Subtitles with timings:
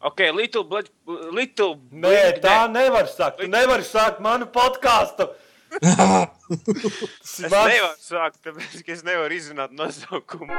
[0.00, 0.86] Ok, little, blood,
[1.34, 3.40] little Nē, tā nevar sākt.
[3.40, 5.26] Tu nevari sākt manu podkāstu.
[6.48, 10.54] Es nevaru sākt, tāpēc, es nevaru izrunāt nosaukumu.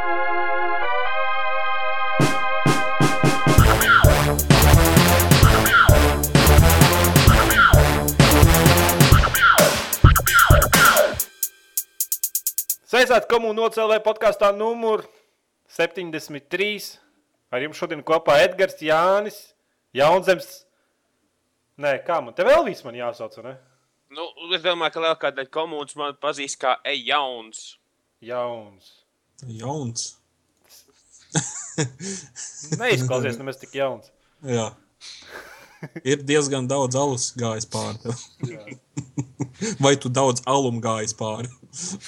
[12.85, 15.07] Sveicināti komunā nocēlē podkāstā numur
[15.73, 17.08] 73.
[17.49, 19.39] Ar jums šodien kopā Edgars, Jānis,
[19.97, 20.49] Jaunzems.
[21.81, 23.55] Nē, kā man te vēl viss man jāsauc, ne?
[24.13, 27.77] Nu, es domāju, ka lielākā daļa komunas man pazīst kā e-jauns.
[28.25, 28.91] Jauns.
[29.47, 30.07] Jauns.
[32.81, 34.11] Neizklausies nemaz tik jauns.
[34.43, 34.71] Jā.
[36.03, 38.17] Ir diezgan daudz alus gājis pāri.
[38.49, 38.65] Jā.
[39.79, 41.49] Vai tu daudz alumu gājis pāri?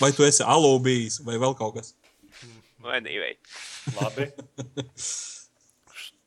[0.02, 1.94] Vai tu esi alu bijis, vai vēl kaut kas?
[2.84, 3.38] Vai anyway.
[3.98, 4.32] Labi.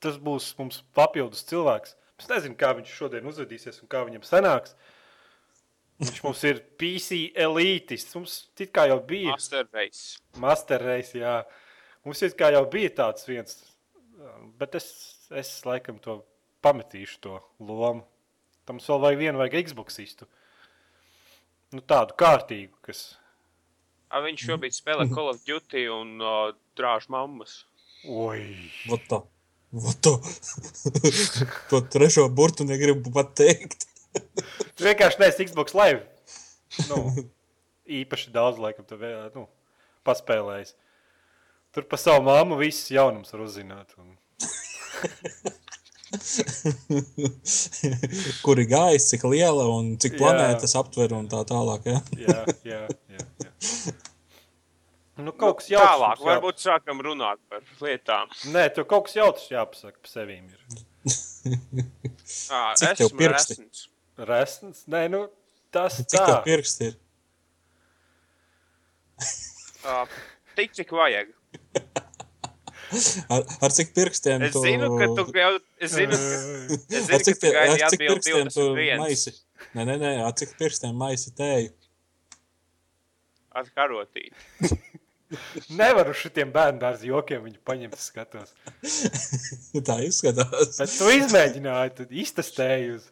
[0.04, 1.94] Tas būs mums papildus cilvēks.
[2.20, 4.76] Es nezinu, kā viņš šodien uzvedīsies un kā viņam sanāks.
[6.02, 8.14] Viņš mums ir PC elītists.
[8.18, 10.18] Mums it kā jau bija Master race.
[10.42, 11.38] Master Race, jā.
[12.04, 13.60] Mums it kā jau bija tāds viens,
[14.60, 14.88] bet es,
[15.32, 16.18] es laikam to
[16.66, 18.04] pametīšu, to lomu.
[18.64, 20.28] Tam mums vēl vajag vienu, vajag Xboxistu.
[21.74, 23.04] Nu, tādu kārtīgu, kas.
[24.08, 27.64] A, viņš šobrīd spēlē Call of Duty un uh, drāž mammas.
[28.04, 28.44] Oi!
[28.90, 29.24] Vat tā.
[29.74, 30.14] Tā.
[31.70, 33.86] to trešo burtu negribu pat teikt.
[34.74, 36.04] Tu vienkārši neesi Xbox Live.
[36.90, 36.96] Nu,
[38.02, 39.46] īpaši daudz, laikam, tu vēl, nu,
[40.06, 40.74] paspēlējis.
[41.74, 43.94] Tur pa savu māmu viss jaunums var uzzināt.
[43.98, 44.14] Un...
[48.44, 50.20] Kur ir gājis, cik liela un cik Jā.
[50.22, 51.90] planētas aptver un tā tālāk.
[51.90, 51.98] Ja?
[52.20, 53.20] Jā, jā, jā.
[53.42, 54.04] jā.
[55.16, 55.86] Nu, kaut kas jauks.
[55.86, 58.32] Tālāk, mums varbūt sākam runāt par lietām.
[58.50, 60.48] Nē, tev kaut kas jauks jāpasaka par sevīm.
[60.50, 60.60] Ir.
[62.56, 63.54] À, Cik tev pirksti?
[63.60, 63.80] resns.
[64.30, 64.78] Resns?
[64.88, 65.26] Nē, nu,
[65.74, 66.36] tas Cik tev tā.
[66.46, 66.94] pirksti ir?
[69.84, 70.06] À,
[70.56, 71.34] tik, cik vajag.
[73.28, 75.50] Ar, ar cik pirkstiem Es zinu, ka tu jau,
[75.82, 79.02] es zinu, ka, es zinu, Ar ka cik, tu tie- gaidi atbildi pirkstiem tu 21
[79.02, 79.34] maisi?
[79.74, 81.72] Nē, nē, nē, ar cik pirkstiem maisi tēju?
[83.54, 84.32] ar karotīti.
[85.80, 88.54] Nevaru šitiem bērnu dārza jokiem viņu paņemt, skatos.
[89.88, 90.76] tā izskatās.
[90.78, 93.10] Bet tu izmēģināji, tu iztestēji uz.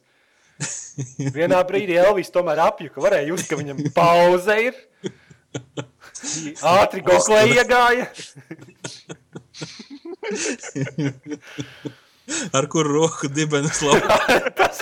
[1.36, 3.02] Vienā brīdī Elvis tomēr apjuka.
[3.02, 4.78] Varēja just, ka viņam pauze ir.
[6.64, 8.06] Ātri goklē iegāja.
[12.56, 14.06] Ar kuru roku dibenes labi?
[14.56, 14.80] Tas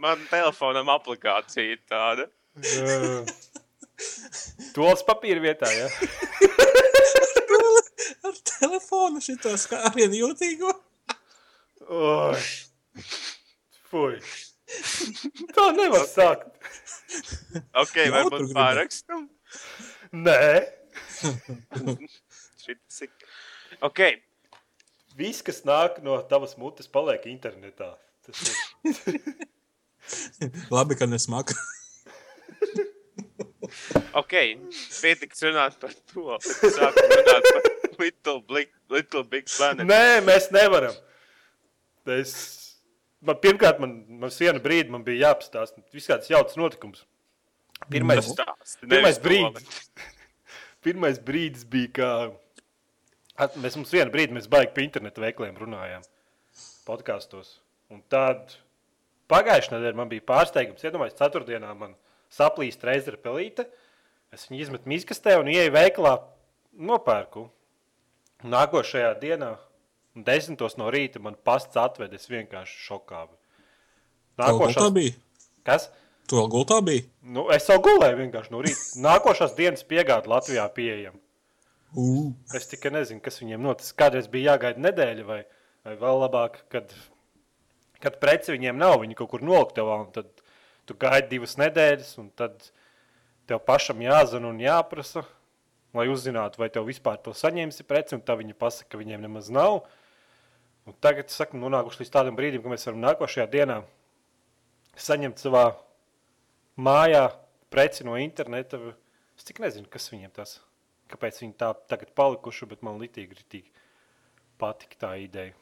[0.00, 2.30] Man telefonam aplikācija tāda.
[4.76, 5.88] Tols papīra vietā, ja?
[8.30, 10.72] Ar telefonu šito skārienu jūtīgo.
[11.90, 12.40] Oi.
[13.90, 14.16] Fui.
[15.56, 16.50] Tā nevar sākt.
[17.74, 18.56] Ok, varbūt gribēju.
[18.56, 19.28] pārakstam.
[20.14, 20.42] Nē.
[22.62, 23.14] Šitas ir.
[23.86, 24.04] Ok,
[25.18, 27.90] Viss, kas nāk no tavas mutes, paliek internetā.
[28.24, 28.54] Tas ir.
[30.70, 31.56] Labi, ka nesmaka.
[34.20, 34.34] Ok.
[35.00, 36.38] Pietiks runāt par to.
[36.46, 37.68] Sākam runāt par
[38.00, 39.86] Little Big, Little Big Planet.
[39.88, 40.96] Nē, mēs nevaram.
[42.10, 42.34] Es,
[43.20, 45.82] man, pirmkārt, man, man vienu brīdi man bija jāapstāsta.
[45.94, 47.04] Viss kāds jauts notikums.
[47.90, 49.84] Pirmais, Tas stāsti, pirmais brīdis.
[50.84, 52.10] Pirmais brīdis bija, kā
[53.40, 56.04] at, mēs mums vienu brīdi mēs baigi pie internetu veikliem runājām.
[56.88, 57.58] Podkastos.
[57.92, 58.56] Un tad
[59.30, 60.84] pagājušajā nedēļā man bija pārsteigums.
[60.84, 61.92] Iedomājieties, ceturtdienā man
[62.30, 63.66] saplīst reizē pelīte.
[64.30, 66.20] Es viņu izmetu mīkstē un ieeju veikalā,
[66.78, 67.48] nopērku.
[68.46, 69.56] Nākošajā dienā,
[70.14, 72.16] desmitos no rīta, man pasts atveda.
[72.16, 73.26] Es vienkārši šokā.
[73.26, 73.38] biju.
[74.40, 75.16] Tev gultā bija?
[75.66, 75.90] Kas?
[76.30, 77.04] Tu vēl gultā biji?
[77.20, 78.86] Nu, es jau gulēju vienkārši no rīta.
[79.02, 81.18] Nākošās dienas piegāde Latvijā pieejama.
[81.98, 83.92] Ū, Es tikai nezinu, kas viņiem noticis.
[83.98, 85.40] Kādreiz bija jāgaida nedēļa, vai,
[85.84, 86.94] vai vēl labāk, kad,
[88.00, 89.00] kad preci viņiem nav.
[89.02, 90.30] Viņi kaut kur noliktavā, un tad
[90.90, 92.64] tu gaidi divas nedēļas, un tad
[93.46, 95.22] tev pašam jāzina un jāprasa,
[95.94, 99.50] lai uzzinātu, vai tev vispār to saņemsi preci, un tā viņi pasaka, ka viņiem nemaz
[99.54, 99.84] nav.
[100.88, 103.82] Un tagad, sakam, nonākuši līdz tādam brīdim, ka mēs varam nākošajā dienā
[104.98, 105.68] saņemt savā
[106.80, 107.28] mājā
[107.70, 108.80] preci no interneta.
[109.38, 110.58] Es tik nezinu, kas viņiem tas
[111.10, 113.72] kāpēc viņi tā tagad palikuši, bet man litīgi, litīgi
[114.60, 115.56] patika tā ideja.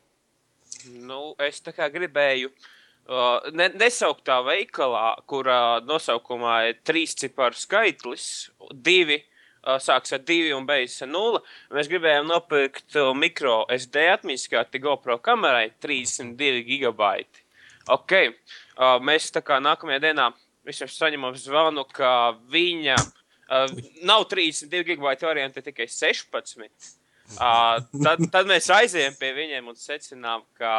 [1.08, 2.66] Nu, es tā kā gribēju uh,
[3.08, 8.26] ne, nesaukt tā veikalā, kurā nosaukumā ir trīs ciparu skaitlis,
[8.72, 11.42] divi uh, sākas ar 2 un beidzas ar 0.
[11.76, 17.44] Mēs gribējām nopirkt uh, mikro SD atmiņas karti GoPro kamerai 32 gigabaiti.
[17.88, 20.28] Ok, uh, mēs tā kā nākamajā dienā
[20.68, 23.72] visam saņemam zvanu, ka viņa uh,
[24.04, 26.92] nav 32 gigabaiti varianti, tikai 16.
[27.38, 30.74] Uh, tad, tad mēs aizējām pie viņiem un secinām, ka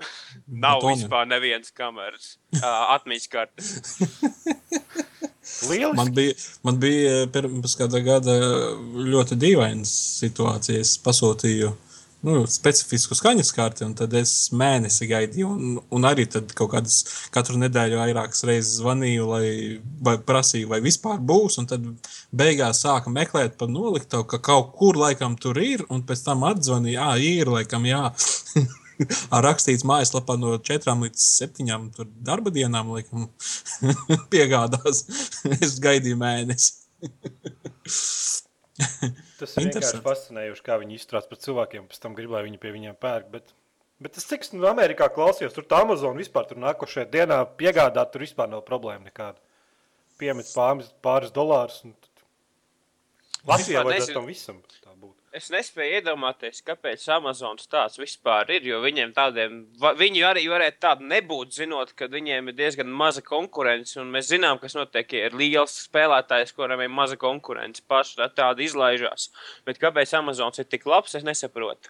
[0.64, 1.02] nav Betoni.
[1.02, 3.72] vispār nevienas kameras uh, atmiņas kartes.
[5.68, 5.96] Lieliski.
[5.96, 8.34] Man bija, man bija pirms kāda gada
[8.94, 10.82] ļoti dīvaina situācija.
[10.82, 11.72] Es pasūtīju
[12.26, 15.48] nu, specifisku skaņas karti, un tad es mēnesi gaidīju.
[15.50, 17.00] Un, un arī kaut kādas
[17.34, 19.46] katru nedēļu vairākas reizes zvanīju, lai
[20.06, 21.58] vai prasīju, vai vispār būs.
[21.62, 21.88] Un tad
[22.30, 27.10] beigās sāka meklēt par noliktavu, ka kaut kur laikam tur ir, un pēc tam atzvanīja,
[27.10, 28.06] ah, ir laikam, jā.
[29.34, 33.28] Ar rakstīts mājaslapā no 4 līdz 7 darba dienām, laikam,
[34.32, 35.04] piegādās.
[35.58, 36.78] es gaidīju mēnesi.
[38.72, 40.04] Tas ir vienkārši Interesanti.
[40.06, 41.88] fascinējoši, kā viņi izturās pret cilvēkiem.
[41.90, 43.28] Pēc tam grib, lai viņi pie viņiem pērk.
[43.34, 43.54] Bet,
[44.02, 48.24] bet es cik no Amerikā klausījos, tur tā Amazon vispār tur nākošajā dienā piegādāt, tur
[48.24, 49.42] vispār nav problēma nekāda.
[50.20, 51.82] Piemet pāris, pāris dolārus.
[51.88, 51.96] un
[53.48, 54.60] Latvijā vajadzētu tam visam.
[55.32, 58.66] Es nespēju iedomāties, kāpēc Amazonas tāds vispār ir.
[58.68, 59.54] Jo viņiem tādiem,
[59.96, 63.96] viņi arī varētu tādi nebūt, zinot, ka viņiem ir diezgan maza konkurence.
[64.02, 67.80] Un mēs zinām, kas notiek, ja ir liels spēlētājs, kuram ir maza konkurence.
[67.88, 69.30] Paši tā- tādi izlaižās.
[69.64, 71.88] Bet kāpēc Amazonas ir tik labs, es nesaprotu.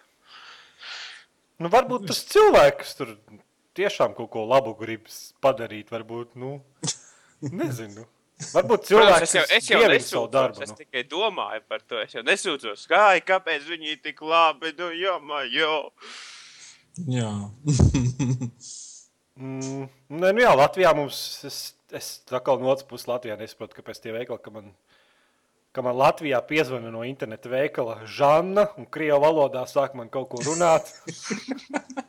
[1.59, 3.17] Nu, varbūt tas cilvēks, tur
[3.75, 5.11] tiešām kaut ko labu grib
[5.43, 6.61] padarīt, varbūt, nu,
[7.63, 8.07] nezinu.
[8.53, 10.61] Varbūt Protams, cilvēks es jau, es jau nesūdzos, darbu.
[10.65, 10.77] es Nu.
[10.81, 11.99] tikai domāju par to.
[12.03, 14.73] Es jau nesūdzos, kā, kāpēc viņi ir tik labi.
[14.77, 15.91] Nu, jā, man jau.
[17.09, 17.31] Jā,
[19.33, 21.17] Mm, nē, nu jā, Latvijā mums,
[21.47, 21.55] es,
[21.89, 24.67] es tā kā no otras puses Latvijā nesaprotu, kāpēc tie veikali, ka man,
[25.73, 30.43] ka man Latvijā piezvana no interneta veikala Žanna un Krievu valodā sāk man kaut ko
[30.45, 30.91] runāt.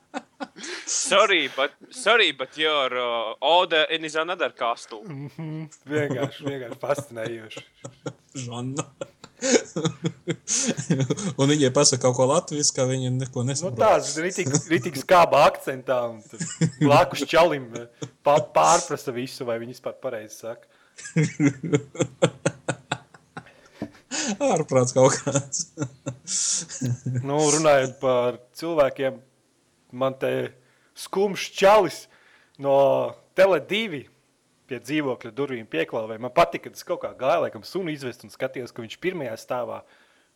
[0.86, 5.00] Sorry, but, sorry, but your uh, order is another castle.
[5.88, 7.62] vienkārši, vienkārši fascinējoši.
[8.44, 8.84] Žanna.
[11.36, 13.78] un viņai pasaka kaut ko latviešu, ka viņi neko Nu, nesaprot.
[13.80, 16.18] tāds rītīgi skābā akcentā un
[16.80, 17.86] blakus čalim eh,
[18.24, 20.64] pārprasa visu, vai viņi vispār pareizi saka.
[24.44, 25.58] Ārprāts kaut kāds.
[27.26, 29.14] Nu, runājot par cilvēkiem,
[30.00, 30.30] man te
[30.98, 32.00] skumjš čalis
[32.62, 32.74] no
[33.36, 34.04] Tele2
[34.68, 36.22] pie dzīvokļa durvīm pieklāvēja.
[36.22, 39.34] Man patika, ka tas kaut kā gāja, laikam, sunu izvest un skatījos, ka viņš pirmajā
[39.40, 39.82] stāvā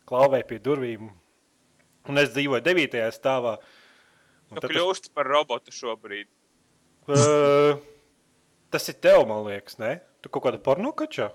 [0.08, 1.08] klauvēja pie durvīm.
[2.08, 3.56] Un es dzīvoju devītajā stāvā.
[4.48, 6.28] Un Tu tad tas, kļūsti par robotu šobrīd.
[7.08, 7.80] uh,
[8.72, 9.98] tas ir tev, man liekas, ne?
[10.24, 11.30] Tu kaut kāda porno kačā?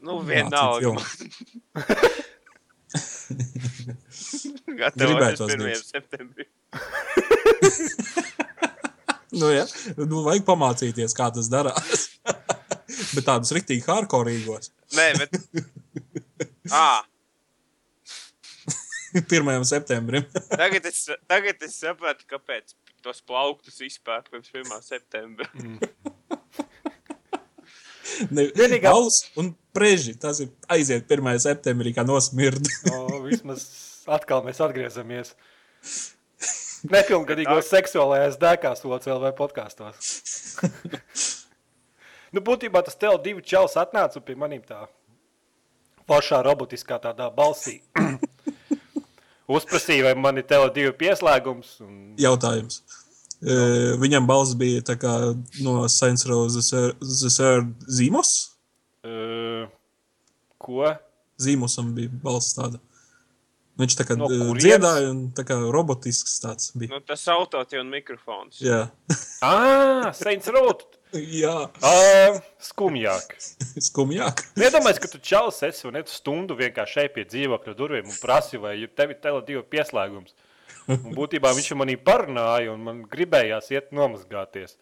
[0.00, 0.94] Nu, vienalga.
[4.70, 5.36] 1.
[5.38, 5.84] būt.
[5.84, 6.48] septembrim.
[9.30, 9.62] Nu, ja.
[9.94, 12.08] nu, vajag pamācīties, kā tas darās.
[13.14, 14.72] Bet tādus rīktīgi hardcoreīgos.
[14.98, 15.30] Nē, bet.
[16.74, 17.04] À,
[19.14, 19.64] 1.
[19.70, 20.26] septembrim.
[20.50, 24.74] tagad, es, tagad es sapratu, kāpēc tos plauktus izpērk pirms 1.
[24.86, 25.46] septembra.
[25.54, 25.88] Ne,
[28.58, 30.16] Vienīgā- Gals un preži.
[30.20, 31.32] Tas ir aiziet 1.
[31.42, 32.66] septembrī, kā nosmird.
[32.94, 33.66] O, vismaz
[34.10, 35.34] atkal mēs atgriežamies.
[36.94, 40.14] Nepilngadīgos seksuālajās dēkās, OCLV podkāstos.
[42.32, 44.86] nu, būtībā tas tev divi čels atnāca pie maniem tā
[46.10, 47.78] pašā robotiskā tādā balsī.
[49.50, 51.76] Uzprasīja, vai man ir tev divi pieslēgums.
[51.84, 51.94] Un...
[52.22, 52.80] Jautājums.
[53.40, 55.12] Uh, viņam balss bija tā kā
[55.64, 56.60] no Science Rose
[57.88, 58.32] zīmos.
[59.00, 59.64] Uh,
[60.60, 60.84] ko?
[61.40, 62.82] Zīmosam bija balss tāda.
[63.80, 64.60] Viņš tā kā No no kurienes?
[64.60, 66.92] dziedāja un tā kā robotisks tāds bija.
[66.92, 68.60] Nu, tas autotune mikrofons.
[68.60, 68.90] Jā,
[69.46, 70.84] Ah, Saints Road!
[71.16, 71.54] Jā.
[71.80, 73.32] Uh, skumjāk.
[73.88, 74.44] skumjāk.
[74.60, 78.60] Iedomājieties, ka tu čalis esi un tu stundu vienkārši šeit pie dzīvokļa durvīm un prasi,
[78.60, 80.36] vai tev ir televīzija pieslēgums.
[80.88, 84.76] Un būtībā viņš manī parunāja, un man gribējās iet nomazgāties.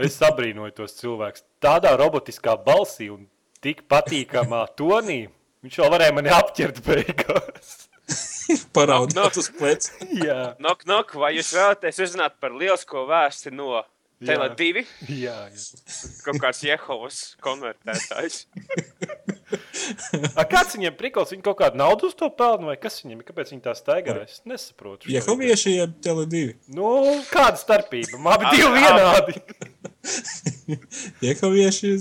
[0.00, 1.44] Es sabrīnoju tos cilvēkus.
[1.62, 3.28] Tādā robotiskā balsī un
[3.62, 5.28] tik patīkamā tonī.
[5.62, 7.76] Viņš vēl varēja mani apķert beigās.
[8.76, 9.92] Paraudāt uz pleca.
[10.26, 13.82] Jā, Nok, nok, vai jūs vēlaties uzzināt par lielisko vēsti no
[14.18, 14.32] Jā.
[14.32, 14.82] Tele2?
[15.14, 15.82] jā, jā.
[16.24, 18.46] Kaut kāds Jehovas konvertētājs.
[20.38, 21.32] A, kāds viņiem prikals?
[21.34, 23.26] Viņi kaut kādu naudu uz to pelna, vai kas viņiem ir?
[23.28, 24.16] Kāpēc viņi tā staigā?
[24.24, 25.06] Es nesaprotu.
[25.06, 25.18] šo ideju.
[25.18, 26.44] Jehovieši jeb Tele2.
[26.76, 26.92] Nu,
[27.32, 28.20] kāda starpība?
[28.34, 29.40] Abi divi vienādi.
[31.28, 31.92] Iekavieši,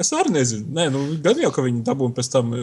[0.00, 0.70] es arī nezinu.
[0.76, 2.56] Nē, nu, gan jau, ka viņi dabūna pēc tam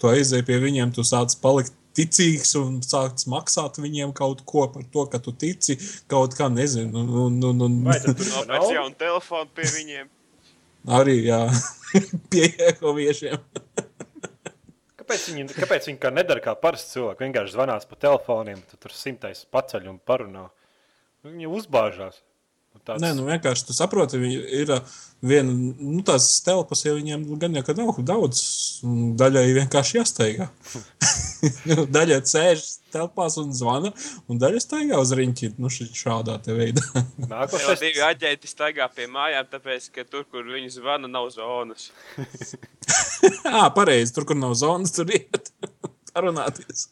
[0.00, 4.86] to aizēju pie viņiem, tu sāc palikt ticīgs un sāc maksāt viņiem kaut ko par
[4.90, 5.76] to, ka tu tici
[6.10, 7.04] kaut kā, nezinu.
[7.04, 10.10] Un, un, un, Vai tad tur nav Nopēc jaunu telefonu pie viņiem.
[10.88, 11.40] Arī, jā,
[12.30, 13.38] pie iekaviešiem.
[15.04, 17.26] Kāpēc viņi, kāpēc viņi kā nedara kā parasti cilvēki?
[17.26, 20.46] Vienkārši zvanās pa telefoniem, tad tur simtais paceļ un parunā.
[21.28, 22.22] Viņi uzbāžās.
[22.82, 23.02] Tāds...
[23.04, 24.72] Nē, nu vienkārši tu saproti, viņi ir
[25.24, 28.40] viena, nu tās telpas, ja viņiem gan jau ka nav daudz,
[28.88, 30.48] un daļai vienkārši jāsteigā.
[31.68, 33.90] Nu, daļai sēž telpās un zvana,
[34.30, 36.84] un daļai staigā uz riņķi, nu šādā te veidā.
[36.94, 41.90] Jo Nākošais divi aģenti staigā pie mājām, tāpēc, ka tur, kur viņi zvana, nav zonas.
[43.56, 45.52] Ā, pareizi, tur, kur nav zonas, tur iet.
[46.14, 46.84] Parunāties.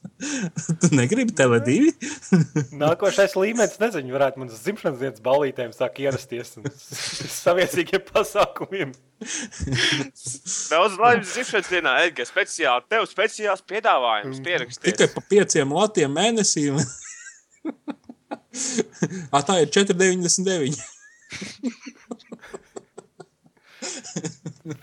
[0.82, 1.92] Tu negribi tele divi?
[2.82, 6.66] Nākošais līmenis, nezinu, varētu man uz dzimšanas dienas balītēm sāk ierasties un
[7.42, 8.90] saviesīgiem pasākumiem.
[10.72, 14.88] Daudz laimes dzimšanas dienā, Edgars, speciāli, tev speciāls piedāvājums pierakstīts.
[14.90, 16.82] Tikai pa pieciem latiem mēnesīm.
[19.32, 20.76] A, tā ir 4,99.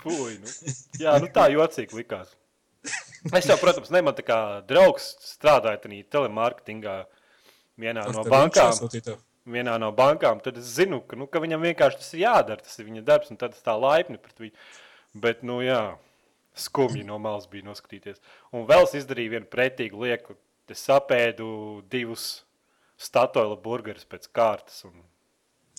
[0.00, 0.48] Fui, nu.
[1.00, 2.32] Jā, nu tā jocīgi likās.
[3.28, 6.94] Es jau, protams, ne man tā kā draugs strādāja tajā telemarketingā
[7.80, 8.72] vienā no bankām.
[9.50, 12.64] Vienā no bankām, tad es zinu, ka, nu, ka viņam vienkārši tas ir jādara.
[12.64, 14.54] Tas ir viņa darbs, un tad es tā laipni pret viņu.
[15.20, 15.80] Bet, nu, jā,
[16.54, 18.20] skumji no malas bija noskatīties.
[18.54, 20.36] Un vēl es izdarīju vienu pretīgu lieku.
[20.70, 21.48] Es sapēdu
[21.90, 22.44] divus
[23.00, 24.84] statoila burgerus pēc kārtas.
[24.86, 25.00] Un...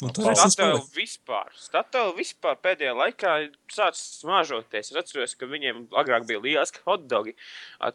[0.02, 4.90] Nu, tas Statoil vispār, Statoil vispār pēdējā laikā ir sācis smāžoties.
[4.90, 7.36] Es atceros, ka viņiem agrāk bija lieliski hotdogi.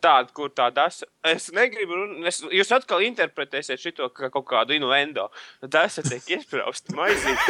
[0.04, 4.76] Tādi, kur tāda es, es negribu, run- es, jūs atkal interpretēsiet šito kā kaut kādu
[4.78, 5.28] inuendo.
[5.72, 7.42] Tas tiek iesprāst maizīt.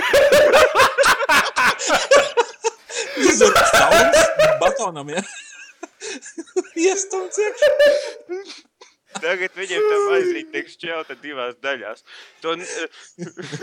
[3.21, 4.33] Izdarīts saules
[4.63, 5.23] batonam, ja?
[6.87, 7.71] Iestumts iekšā.
[9.23, 12.05] Tagad viņiem tam maizīt tiek šķelta divās daļās.
[12.45, 12.67] To, n-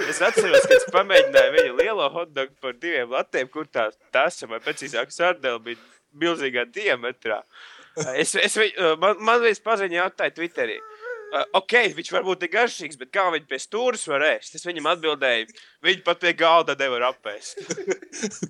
[0.10, 4.60] es atceros, ka es pamēģināju viņu lielo hotdogu par diviem latiem, kur tā tasa, vai
[4.64, 5.82] precīzāk sardēla bija
[6.24, 7.42] milzīgā diametrā.
[8.18, 10.80] Es, es, viņu- man, man viens paziņoja jautāja Twitterī.
[11.34, 14.54] Uh, ok, viņš varbūt ir garšīgs, bet kā viņš pie stūres var ēst?
[14.60, 15.48] Es viņam atbildēju,
[15.82, 17.64] viņi pat pie galda nevar apēst.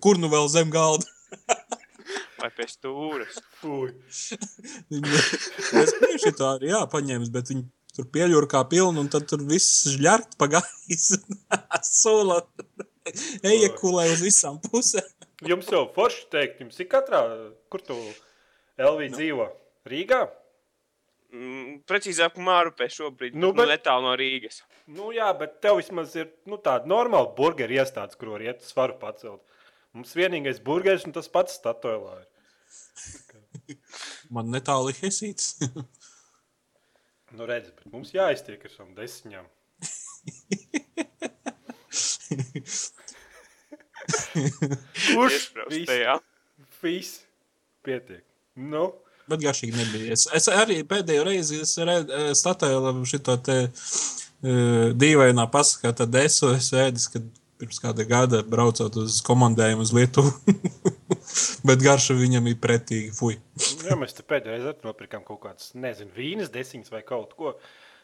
[0.04, 1.08] Kur nu vēl zem galda?
[2.40, 3.40] Vai pie stūres?
[4.92, 7.66] Es biju šitā arī, jā, paņēmis, bet viņi
[7.98, 11.20] tur pieļūra kā pilnu, un tad tur viss žļart pa gaisu.
[11.88, 12.40] Sola
[13.46, 15.10] ejakulē uz visām pusēm.
[15.44, 17.20] Jums jau forši teikt, jums ir katrā,
[17.74, 17.98] kur tu
[18.80, 19.50] Elvī dzīvo?
[19.92, 20.22] Rīgā?
[21.34, 23.72] Mm, precīzāk, Mārupē šobrīd, Nu, nu, bet- bet...
[23.82, 24.62] netālu no Rīgas.
[24.94, 28.96] Nu, jā, bet tev vismaz ir nu, tāda normāla burgeru iestāde, kur var iet svaru
[29.02, 29.42] pacelt.
[29.94, 33.78] Mums vienīgais burgeris un tas pats statuēlā ir.
[34.34, 35.56] Man netālu hesīts.
[37.34, 39.48] Nu, redz, bet mums jāiztiek ar savām desmitām.
[45.16, 45.48] Kurš?
[46.84, 47.16] Viss.
[47.82, 48.22] Pietiek.
[48.54, 48.84] Nu,
[49.30, 50.14] Bet garšīgi nebija.
[50.14, 57.08] Es, es arī pēdējo reizi statēju šo te uh, dīvainā pasakā, tad es esmu ēdis,
[57.14, 57.30] kad
[57.62, 60.34] pirms kāda gada braucot uz komandējumu uz Lietuvu.
[61.68, 63.14] Bet garša viņam ir pretīgi.
[63.16, 63.38] Fui.
[63.88, 67.56] jā, mēs te pēdējā reizē nopirkām kaut kādas, nezinu, vīnas desiņas vai kaut ko.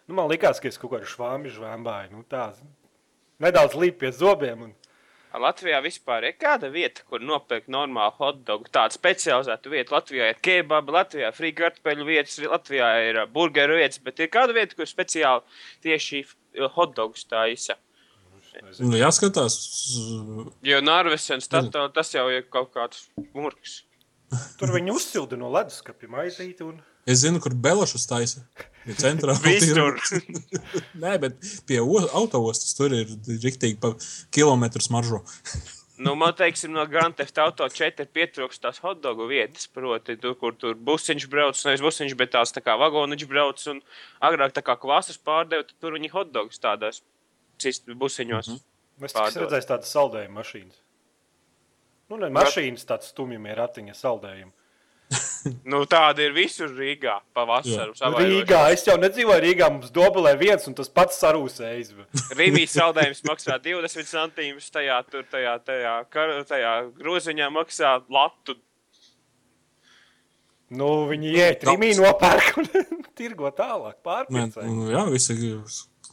[0.07, 2.13] Nu, man likās, ka es kaut kādu švāmi žvēmbāju.
[2.15, 2.51] Nu, tā,
[3.43, 4.69] nedaudz līp pie zobiem.
[4.69, 4.77] Un...
[5.37, 8.65] Latvijā vispār ir kāda vieta, kur nopirkt normālu hotdogu.
[8.73, 9.93] Tāda specializēta vieta.
[9.93, 14.31] Latvijā ir kebaba, Latvijā ir free kartupeļu vietas, Latvijā ir ā, burgeru vietas, bet ir
[14.33, 17.77] kāda vieta, kur speciāli tieši ā, hotdogus taisa.
[18.79, 19.59] Nu, jāskatās.
[20.65, 23.83] Jo Norvēģis tas jau ir kaut kāds murgs.
[24.59, 26.65] Tur viņi uzsilda no leduskapja maizīti.
[26.67, 26.77] Un...
[27.09, 28.45] Es zinu, kur Belašus taisa.
[28.89, 29.35] Ir centrā.
[29.43, 29.97] Visur.
[31.03, 33.11] Nē, bet pie autostas tur ir
[33.43, 33.93] riktīgi pa
[34.33, 35.25] kilometru smaržo.
[35.99, 40.53] Nu, man teiksim, no Grand Theft Auto 4 pietrūkst tās hotdogu vietas, proti, tur, kur
[40.55, 43.81] tur busiņš brauc, nevis busiņš, bet tās tā kā vagoniņš brauc, un
[44.23, 47.01] agrāk tā kā kvasas pārdeva, tad tur viņi hotdogus tādās
[47.59, 48.47] cist busiņos.
[48.47, 49.05] Mm -hmm.
[49.05, 50.79] Es tikai redzēju tādas saldējuma mašīnas.
[52.09, 54.51] Nu, ne mašīnas, tāds stumjumi ratiņa saldējumi.
[55.71, 57.93] Nu, tāda ir visur Rīgā pavasaru.
[58.11, 61.93] Nu, Rīgā, es jau nedzīvoju Rīgā, mums dobelē viens un tas pats sarūsējis.
[62.39, 68.57] Rīgā saldējums maksā 20 centīmus, tajā, tur, tajā, tajā, kar, tajā groziņā maksā latu.
[70.69, 72.67] Nu, viņi iet rīmī nopērk un
[73.17, 74.75] tirgo tālāk, Nē, pārpērcēji.
[74.75, 75.39] nu, jā, visi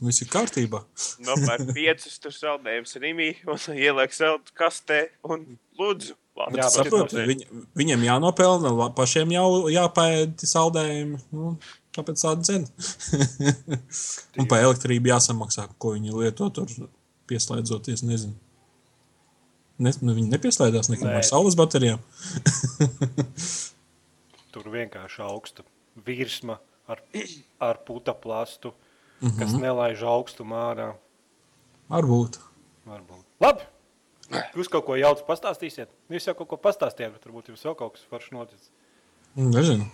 [0.04, 0.82] Viss ir kārtībā.
[1.24, 5.46] Nopērk piecus tur saldējumus Rīgā un ieliek saldu kastē un
[5.80, 6.16] lūdzu.
[6.36, 7.46] Jā, Jā, tas viņ,
[7.80, 11.22] viņiem jānopelna, la- pašiem jau jāpēta saldējumi.
[11.32, 11.54] Nu,
[11.96, 12.68] kāpēc tāda cena?
[14.42, 16.68] un par elektrību jāsamaksā, ko viņi lieto tur
[17.30, 18.04] pieslēdzoties.
[18.04, 18.36] Nezinu.
[19.80, 21.22] Ne, nu, viņi nepieslēdzās nekam Nē.
[21.22, 22.04] ar saules baterijām.
[24.52, 25.64] Tur vienkārši augsta
[26.06, 27.02] virsma ar,
[27.64, 28.72] ar puta plastu,
[29.20, 29.38] Mhm.
[29.38, 30.90] kas nelaiž augstumu ārā.
[31.90, 32.38] Varbūt.
[32.87, 33.25] Varbūt.
[33.40, 33.66] Labi.
[34.56, 35.88] Jūs kaut ko jaucu pastāstīsiet?
[36.11, 38.70] Jūs jau kaut ko pastāstījāt, bet varbūt jums vēl kaut kas foršs noticis.
[39.37, 39.87] Nezinu.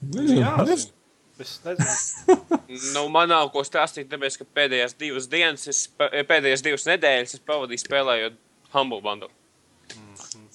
[0.00, 0.38] Nezinu.
[0.40, 0.94] Jā, nezinu.
[1.38, 2.38] es nezinu.
[2.94, 7.34] Nu, man nav ko stāstīt, tāpēc, ka pēdējās divas dienas, es, pa- pēdējās divas nedēļas
[7.38, 8.36] es pavadīju spēlējot
[8.74, 9.30] Humble Bundle.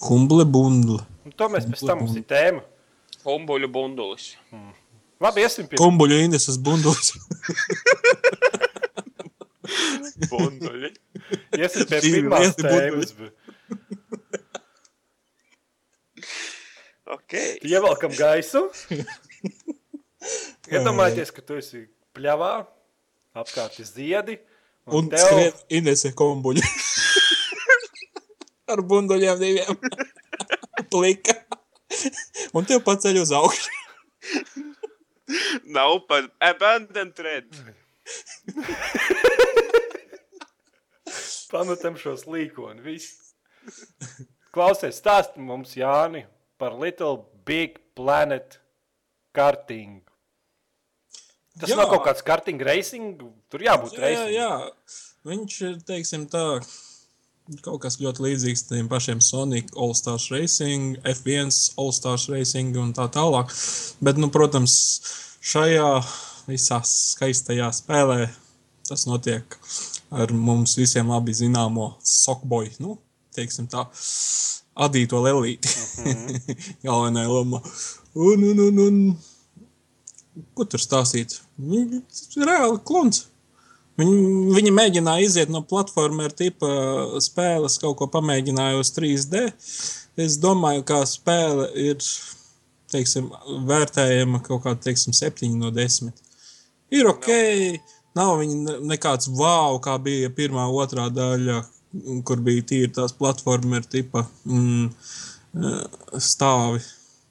[0.03, 0.99] Humble bundle.
[1.25, 2.61] Un to mēs pēc tam mums ir tēma.
[3.23, 4.33] Humbuļu bundulis.
[5.23, 7.13] Labi, iesim pie Kumbuļu Ineses bundulis.
[10.31, 10.89] Bunduļi.
[11.57, 13.13] Iesim pie pirmās tēmas.
[17.15, 17.33] ok.
[17.67, 18.61] Ievelkam gaisu.
[20.73, 21.83] Iedomājieties, ka tu esi
[22.15, 22.51] pļavā,
[23.39, 24.35] apkārt ir ziedi.
[24.91, 26.63] Un tev- skrien Inese kumbuļu.
[28.73, 29.75] Ar bunduļiem diviem.
[30.91, 31.35] Plika.
[32.55, 33.69] Un tev paceļ uz augšu.
[35.75, 37.47] Nav par abandoned thread.
[41.53, 42.81] Pametam šo slīkoni.
[42.85, 43.33] Viss.
[44.53, 46.23] Klausies, stāsti mums, Jāni,
[46.61, 48.57] par Little Big Planet
[49.35, 50.01] kartingu.
[51.59, 51.75] Tas Jā.
[51.75, 51.77] jā.
[51.77, 53.11] nav kaut kāds karting racing,
[53.53, 54.33] tur jābūt Jā, jā, racing.
[54.33, 54.51] jā.
[55.29, 56.41] Viņš ir, teiksim tā,
[57.63, 62.93] kaut kas ļoti līdzīgs tiem pašiem Sonic All Stars Racing, F1 All Stars Racing un
[62.95, 63.51] tā tālāk.
[64.03, 64.75] Bet, nu, protams,
[65.43, 65.89] šajā
[66.47, 68.27] visā skaistajā spēlē
[68.87, 69.57] tas notiek
[70.13, 72.97] ar mums visiem labi zināmo Sokboy, nu,
[73.35, 73.85] teiksim tā,
[74.85, 75.71] adīto lelīti.
[76.85, 77.61] Galvenā loma.
[78.13, 81.39] Un, un, un, un, ko tur stāstīt?
[81.57, 83.25] Reāli klons.
[83.99, 86.69] Viņi, viņi mēģināja iziet no platformām, tipa
[87.21, 89.43] spēles, kaut ko pamēģināja uz 3D.
[90.23, 91.99] Es domāju, ka spēle ir
[92.93, 93.29] teiksim,
[93.69, 96.13] vērtējama kaut kāda teiksim, 7 no 10.
[96.93, 97.29] Ir ok,
[98.17, 101.61] nav viņa ne- nekāds wow, kā bija pirmā, otrā daļa,
[102.25, 104.89] kur bija tīri tās platformas, tipa mm,
[105.57, 105.81] eh,
[106.21, 106.81] stāvi.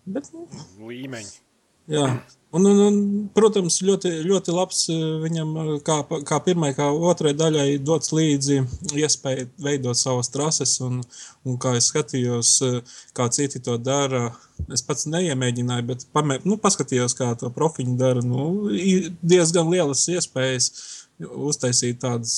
[0.06, 0.46] Bet, nu,
[0.88, 1.38] Līmeņi.
[1.90, 2.06] Jā.
[2.52, 2.96] Un, un, un,
[3.32, 8.58] protams, ļoti, ļoti labs eh, viņam, eh, kā, kā pirmai, kā otrai daļai, dots līdzi
[9.00, 10.74] iespēja veidot savas trases.
[10.84, 11.00] Un,
[11.48, 14.26] un kā es skatījos, eh, kā citi to dara,
[14.68, 18.20] es pats neiemēģināju, bet pamē, nu, paskatījos, kā to profiņu dara.
[18.20, 18.68] Nu,
[19.24, 20.70] diezgan lielas iespējas
[21.22, 22.36] uztaisīt tādas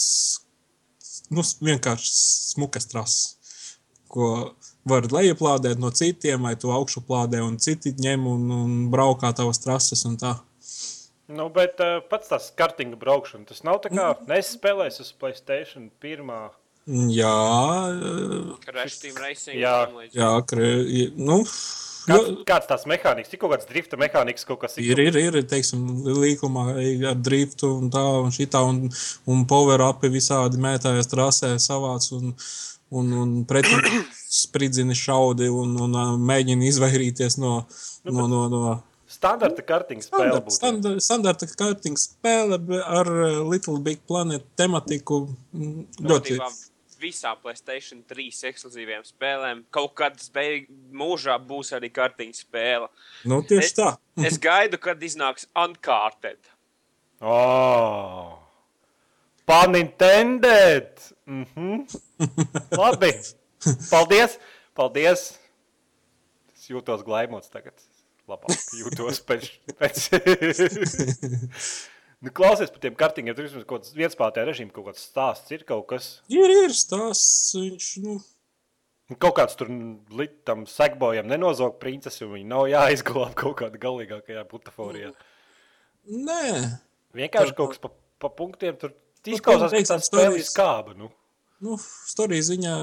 [1.34, 2.14] nu, vienkārši
[2.54, 3.34] smukas trases
[4.14, 4.54] ko
[4.88, 10.04] var lejuplādēt no citiem, vai tu augšuplādē, un citi ņem un, un braukā tavas trases
[10.08, 10.36] un tā.
[11.32, 14.28] Nu, bet uh, pats tas kartinga braukšana, tas nav tā kā Mm.
[14.28, 16.50] nespēlējis uz Playstation pirmā.
[16.84, 17.32] Jā,
[18.60, 19.56] Crash Team Racing.
[19.56, 19.88] Jā.
[20.12, 20.68] jā kre,
[21.16, 21.38] nu,
[22.04, 26.04] Kāds, kāds tās mehānikas, ir kaut kāds drifta mehānikas, kaut kas Ir, ir, ir teiksim,
[26.04, 26.66] līkumā
[27.08, 28.82] ar driftu un tā, un šitā, un,
[29.30, 32.34] un power-upi visādi mētājas trasē savāc, un,
[32.92, 33.80] un, un pretī
[34.34, 37.54] spridzini šaudi, un, un ā, mēģina izvairīties no,
[38.04, 38.82] no, no, no
[39.14, 40.54] Standarta kartinga spēle standarta, būtu.
[40.56, 45.20] standarta, standarta karting spēle ar uh, Little Big Planet tematiku.
[45.54, 46.48] mm, Ļoti Būtībā
[47.04, 52.88] visām Playstation 3 ekskluzīviem spēlēm kaut kad beig- mūžā būs arī kartiņa spēle.
[53.28, 53.90] nu, tieši Es- tā.
[54.24, 56.38] Es gaidu, kad iznāks Uncharted.
[57.20, 58.38] Oh.
[59.46, 60.90] Pun intended!
[61.26, 61.98] Mm -hmm.
[62.82, 63.12] Labi.
[63.92, 64.38] Paldies!
[64.76, 65.24] Paldies!
[66.54, 67.74] Es jūtos glaimots tagad.
[68.30, 69.50] Labāk jūtos pēc.
[69.76, 70.06] pēc.
[72.24, 73.36] nu, klausies par tiem kartingiem.
[73.36, 76.06] Tur vismaz kaut kāds vienspēlētāja režīms, kaut kāds stāsts ir kaut kas.
[76.32, 77.52] Ir, ir stāsts.
[77.58, 78.20] Viņš, nu,
[79.04, 79.68] Nu, Kaut kāds tur
[80.48, 85.10] tam segbojam nenozog princesi, un viņi nav jāizglāb kaut kādā galīgākajā butaforijā.
[86.08, 86.38] nē,
[87.12, 87.90] Vienkārši Tā- kaut kas pa,
[88.24, 88.94] pa punktiem tur
[89.28, 90.54] izklausās, ka teiksim, tā spēle ir stāstīs.
[90.56, 90.96] skāba.
[90.96, 91.10] Nu.
[91.64, 92.74] Nu, storija ziņā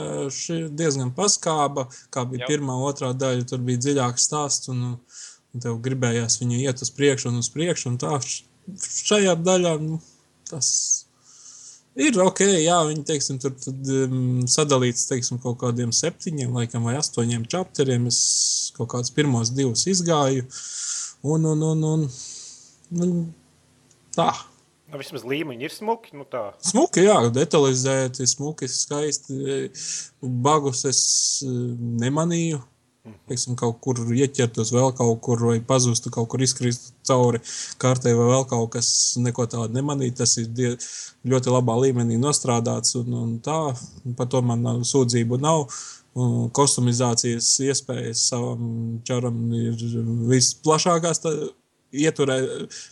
[0.78, 1.88] diezgan paskāba.
[2.14, 2.54] Kā bija Jau.
[2.54, 4.72] pirmā, otrā daļa, tur bija dziļāks stāsts.
[4.74, 4.98] Un,
[5.52, 7.92] un tev gribējās viņu iet uz priekšu un uz priekšu.
[7.92, 10.02] Un tā šajā daļā nu,
[10.50, 10.70] tas
[12.00, 12.44] ir ok.
[12.64, 18.08] Jā, viņi teiksim, tur tad, um, sadalīts teiksim, kaut kādiem septiņiem laikam, vai astoņiem čapteriem.
[18.12, 18.22] Es
[18.78, 20.48] kaut kādus pirmos divus izgāju.
[21.22, 22.08] Un, un, un, un,
[22.98, 23.20] un
[24.16, 24.32] tā.
[24.92, 26.12] Nu, vismaz līmeņi ir smuki.
[26.20, 26.50] Nu tā.
[26.68, 29.70] Smuki, jā, detalizēti, smuki, skaisti.
[30.22, 31.02] Bagus es
[31.48, 31.56] eh,
[32.04, 32.60] nemanīju.
[33.26, 37.40] Teiksim, kaut kur ieķertos, vēl kaut kur, vai pazustu, kaut kur izkristu cauri
[37.82, 40.20] kārtai, vai vēl kaut kas, neko tādu nemanīt.
[40.20, 40.76] Tas ir die,
[41.26, 43.58] ļoti labā līmenī nostrādāts, un, un tā,
[44.20, 45.66] par to man nav sūdzību nav.
[46.54, 49.82] Kostumizācijas iespējas savam čaram ir
[50.30, 51.24] visplašākās.
[51.24, 51.36] tā-
[51.92, 52.38] Ieturē,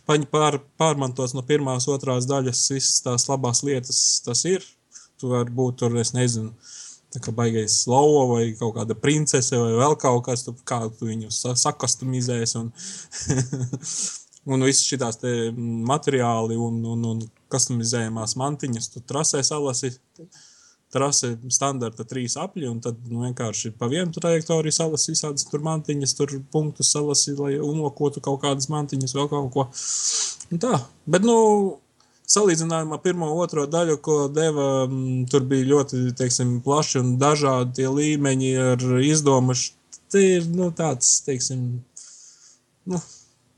[0.08, 4.66] pār, pārmantos no pirmās, otrās daļas, visas tās labās lietas, tas ir.
[5.20, 6.54] Tu vari būt tur, es nezinu,
[7.14, 11.10] tā kā baigais lauva vai kaut kāda princese vai vēl kaut kas, tu, kā tu
[11.10, 12.60] viņu sa- sakastumizēsi.
[12.62, 12.72] Un,
[14.56, 15.20] un viss šīs
[15.92, 19.96] materiāli un, un, un customizējumās mantiņas, tu trasē salasi.
[20.89, 26.15] Trase standarta trīs apļi, un tad nu, vienkārši pa vienu trajektoriju salasi visādas tur mantiņas,
[26.17, 29.67] tur punktus salasi, lai unokotu kaut kādas mantiņas, vēl kaut ko.
[30.49, 31.38] Un tā, bet, nu,
[32.30, 34.69] salīdzinājumā pirmo un otro daļu, ko deva,
[35.30, 39.58] tur bija ļoti teiksim, plaši un dažādi līmeņi ar izdomu.
[40.10, 41.67] Tie ir nu, tāds, teiksim,
[42.89, 43.02] nu,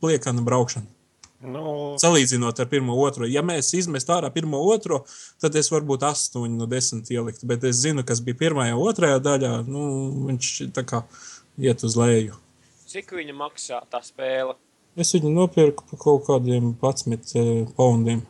[0.04, 1.01] liekana braukšana.
[1.42, 3.26] Nu, Salīdzinot ar pirmo otro.
[3.26, 5.02] Ja mēs izmestu ārā pirmo otro,
[5.42, 7.48] tad es varbūt 8 no 10 ieliktu.
[7.50, 9.54] Bet es zinu, kas bija pirmajā otrajā daļā.
[9.66, 9.86] Nu,
[10.28, 11.02] viņš tā kā
[11.58, 12.38] iet uz leju.
[12.92, 14.58] Cik viņa maksā tā spēle?
[15.00, 18.26] Es viņu nopirku par kaut kādiem 11 eh, poundiem.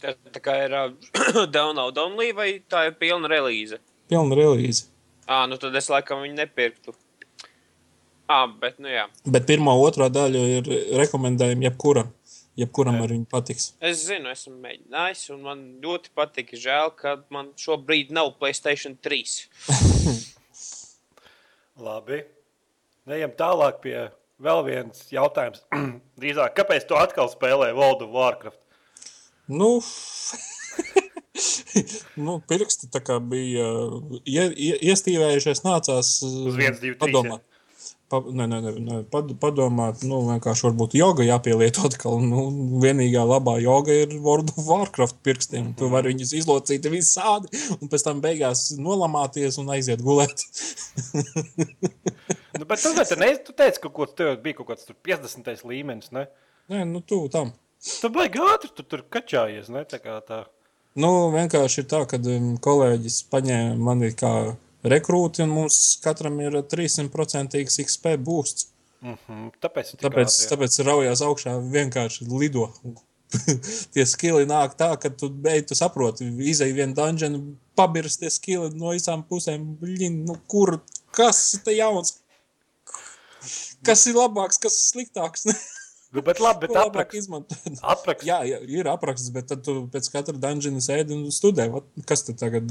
[0.00, 3.80] Tā, tā kā ir uh, download only vai tā ir pilna relīze?
[4.08, 4.86] Pilna relīze.
[5.30, 6.94] Ā, nu tad es laikam viņu nepirktu.
[8.30, 9.08] Ā, bet nu jā.
[9.26, 10.70] Bet pirmā otrā daļa ir
[11.02, 12.14] rekomendējama jebkuram.
[12.58, 13.70] Jebkuram ar viņu patiks.
[13.78, 16.50] Es zinu, esmu mēģinājis, un man ļoti patīk.
[16.58, 19.38] Žēl, ka man šobrīd nav Playstation 3.
[21.80, 22.22] labi.
[23.10, 23.96] Ejam tālāk pie
[24.42, 25.64] vēl viens jautājums.
[26.20, 28.60] Drīzāk, kāpēc tu atkal spēlē World of Warcraft?
[29.50, 29.80] Nu,
[32.26, 33.66] nu pirksti tā kā bija
[34.22, 37.42] ie, ie, iestīvējušies, nācās Uz viens, divi, trīs, padomāt.
[38.10, 42.18] Pa, nē, nē, nē, pad, padomāt, nu, vienkārši varbūt joga jāpielieto atkal.
[42.24, 42.48] Nu,
[42.82, 45.68] vienīgā labā joga ir World of Warcraft pirkstiem.
[45.78, 50.42] Tu vari viņus izlocīt visādi, un pēc tam beigās nolamāties un aiziet gulēt.
[52.60, 55.46] Nu, bet tu, tu, ne, tu teici, ka kaut tev bija kaut kāds tur 50.
[55.64, 56.10] līmenis.
[56.12, 56.26] Ne?
[56.68, 57.54] nē, nu, tu tam.
[57.80, 59.70] Tu baigi ātri, tu tur kačājies.
[59.72, 59.86] Ne?
[59.88, 60.42] Tā kā tā.
[61.00, 64.32] Nu, vienkārši ir tā, ka um, kolēģis paņēma mani kā
[64.84, 68.68] rekrūti, un mums katram ir 300% XP būsts.
[69.00, 69.50] Mm -hmm.
[69.60, 72.68] Tāpēc, Tāpēc, ātri, tāpēc raujās augšā vienkārši lido.
[73.94, 78.70] tie skili nāk tā, ka tu beidz, tu saproti, izai vienu dungeonu, pabirst tie skili
[78.74, 79.76] no visām pusēm.
[79.80, 82.16] Blin, nu, kur, kas te jauns?
[83.86, 85.46] Kas ir labāks, kas ir sliktāks?
[86.10, 87.14] Nu, bet labi, bet Ko labāk aprakst.
[87.20, 87.58] izmantot?
[87.92, 88.26] aprakst.
[88.26, 91.68] Jā, jā, ir apraksts, bet tad tu pēc katra dungeona sēdi un studē.
[91.70, 92.66] Vat, Kas tad tagad,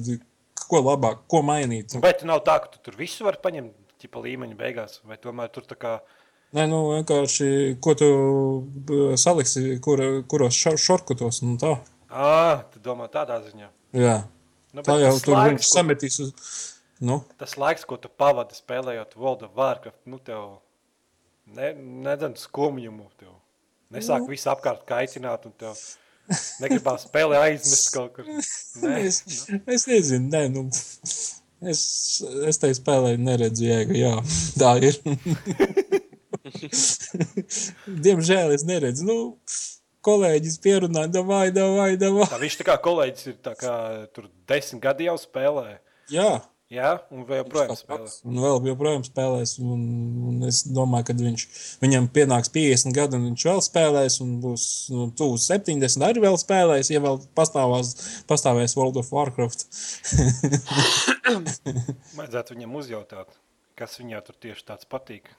[0.69, 1.97] ko labāk, ko mainīt?
[2.03, 5.49] Vai tu nav tā, ka tu tur visu vari paņemt, tipa līmeņa beigās, vai tomēr
[5.51, 5.99] tur tā kā.
[6.55, 7.49] Nē, nu vienkārši,
[7.83, 8.07] ko tu
[9.21, 10.01] saliksi, kur,
[10.31, 11.75] kuros šor- šorkutos un tā.
[12.09, 13.67] Ah, tu domā tādā ziņā.
[13.93, 14.23] Jā,
[14.73, 16.33] Nu, tā jau tur laiks, viņš ko- sametīs uz.
[17.01, 20.59] Nu, Tas laiks, ko tu pavadi spēlējot World of Warcraft, nu tev
[21.47, 23.07] ne, nedzen skumjumu.
[23.17, 23.29] Tev
[23.93, 24.27] nesāk Nu.
[24.27, 25.77] visu apkārt kaitināt, un tev
[26.61, 28.25] negribās spēlē aizmest kaut kur.
[28.83, 29.15] Nē, es,
[29.59, 30.61] es nezinu, nē, nu,
[31.71, 31.81] es,
[32.49, 33.93] es tai spēlēju, neredzu jēgu.
[33.99, 34.13] Jā,
[34.61, 34.95] tā ir.
[38.07, 39.01] Diemžēl es neredzu.
[39.09, 39.17] Nu,
[40.05, 42.27] kolēģis pierunāja, vai, vai, vai.
[42.29, 43.73] tā viņš tā kā kolēģis ir tā kā
[44.15, 45.67] tur desmit gadi jau spēlē.
[46.13, 46.31] Jā,
[46.69, 48.07] Jā, un vēl joprojām spēlē.
[48.29, 49.55] Un vēl joprojām spēlēs.
[49.57, 49.79] Un,
[50.29, 51.45] un es domāju, ka viņš,
[51.81, 56.37] viņam pienāks 50 gadi, un viņš vēl spēlēs, un būs nu, tuvu 70 arī vēl
[56.37, 57.95] spēlēs, ja vēl pastāvās,
[58.29, 59.65] pastāvēs World of Warcraft.
[62.19, 63.33] Vajadzētu viņam uzjautāt,
[63.73, 65.33] kas viņā tur tieši tāds patīk.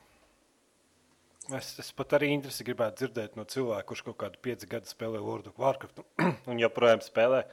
[1.55, 5.23] Es, es pat arī interesi gribētu dzirdēt no cilvēka, kurš kaut kādu pieci gadu spēlē
[5.23, 6.03] World of Warcraft
[6.51, 7.45] un joprojām spēlē.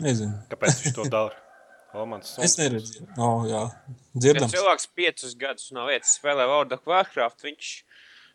[0.00, 0.46] Nezinu.
[0.48, 1.44] Kāpēc viņš to dara?
[1.96, 3.06] O, mans Es neredzu.
[3.16, 4.52] Oh, jā, Ja dzirdams.
[4.52, 7.70] cilvēks piecus gadus no vietas spēlē World of Warcraft, viņš,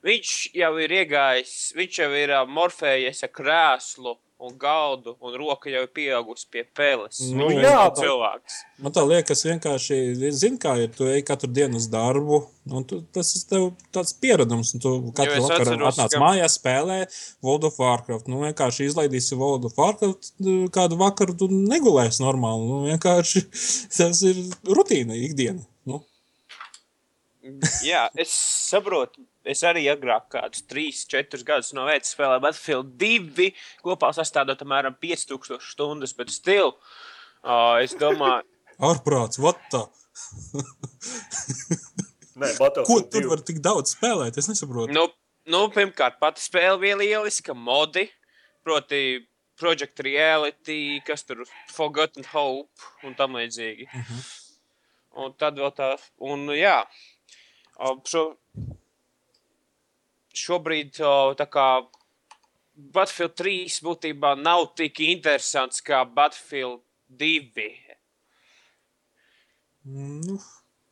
[0.07, 5.69] viņš jau ir iegājis, viņš jau ir uh, morfējies ar krēslu un galdu, un roka
[5.69, 7.19] jau ir pieaugusi pie peles.
[7.29, 8.55] Nu, Viņš jā, bet- cilvēks.
[8.81, 9.97] Man tā liekas, vienkārši,
[10.33, 10.89] zini, kā ir.
[10.97, 12.39] Tu ej katru dienu uz darbu,
[12.73, 14.73] un tu, tas ir tev tāds pieredums.
[14.73, 16.97] un Tu katru vakaru atnāc ka- mājās, spēlē
[17.45, 18.27] World of Warcraft.
[18.27, 20.31] Nu, vienkārši izlaidīsi World of Warcraft
[20.73, 22.65] kādu vakaru, tu negulēsi normāli.
[22.71, 23.45] Nu, vienkārši
[23.97, 25.61] tas ir rutīna ikdiena.
[25.85, 26.01] Nu,
[27.81, 28.29] Jā, es
[28.69, 33.49] saprotu, es arī agrāk, kādus 3, 4 gadus no veids spēlēju Battlefield 2,
[33.85, 36.75] kopā sastādot apmēram 5000 stundas, bet still,
[37.43, 38.45] uh, es domāju,
[38.91, 39.83] Ārprāts, what the?
[42.41, 42.69] Nē, Ko
[43.05, 43.27] tur 2.
[43.29, 44.39] var tik daudz spēlēt?
[44.41, 44.93] Es nesaprotu.
[44.95, 45.03] nu,
[45.51, 48.07] nu, pirmkārt, pati spēle bija lieliska, modi,
[48.65, 49.21] proti,
[49.61, 53.85] Project Reality, kas tur Forgotten Hope un tam līdzīgi.
[55.21, 55.91] Un tad vēl tā,
[56.25, 56.79] un jā,
[58.09, 58.23] šo,
[60.37, 60.99] šobrīd
[61.39, 61.67] tā kā
[62.75, 67.69] Battlefield 3 būtībā nav tik interesants kā Battlefield 2.
[69.85, 70.39] Nu,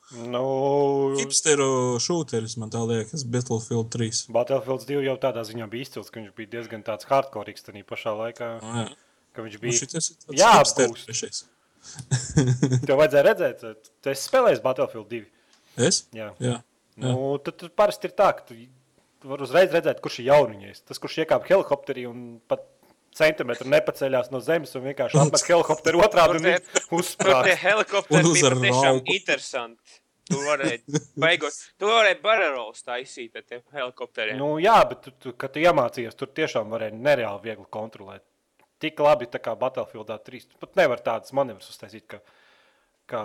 [0.09, 4.23] Nu, hipsteru šūteris man tā liekas, Battlefield 3.
[4.33, 8.15] Battlefield 2 jau tādā ziņā bija izcils, ka viņš bija diezgan tāds hardcore tajā pašā
[8.17, 8.47] laikā.
[8.63, 8.87] Nu, jā.
[9.37, 9.75] Ka viņš Nu, bija.
[9.77, 10.49] šitas ir tāds Jā,
[11.05, 11.43] trešais.
[12.89, 13.61] Tev vajadzēja redzēt,
[14.01, 15.21] tu esi spēlējis Battlefield 2.
[15.85, 16.01] Es?
[16.17, 16.31] Jā.
[16.41, 16.55] Jā.
[16.97, 18.57] Nu, tad tur parasti ir tā, ka tu
[19.21, 20.83] tu vari uzreiz redzēt, kurš ir jauniņais.
[20.87, 22.65] Tas, kurš iekāpa helikopterī un pat
[23.19, 27.49] centimetru nepaceļās no zemes un vienkārši apmet helikopteru otrādi un Tur tie- uzsprāst.
[27.63, 28.51] Helikopteri bija
[28.85, 29.15] raugu.
[29.17, 29.99] interesanti.
[30.29, 30.83] Tu varēji,
[31.17, 34.37] beigot, tu varēji barjeros taisīt ar tiem helikopteriem.
[34.37, 38.21] Nu, jā, bet, tu, tu, kad tu iemācījies, tur tiešām varēja nereāli viegli kontrolēt.
[38.79, 40.45] Tik labi, tā kā Battlefield 3.
[40.53, 42.21] Tu pat nevar tādas manevrus uztaisīt, kā,
[43.09, 43.21] kā,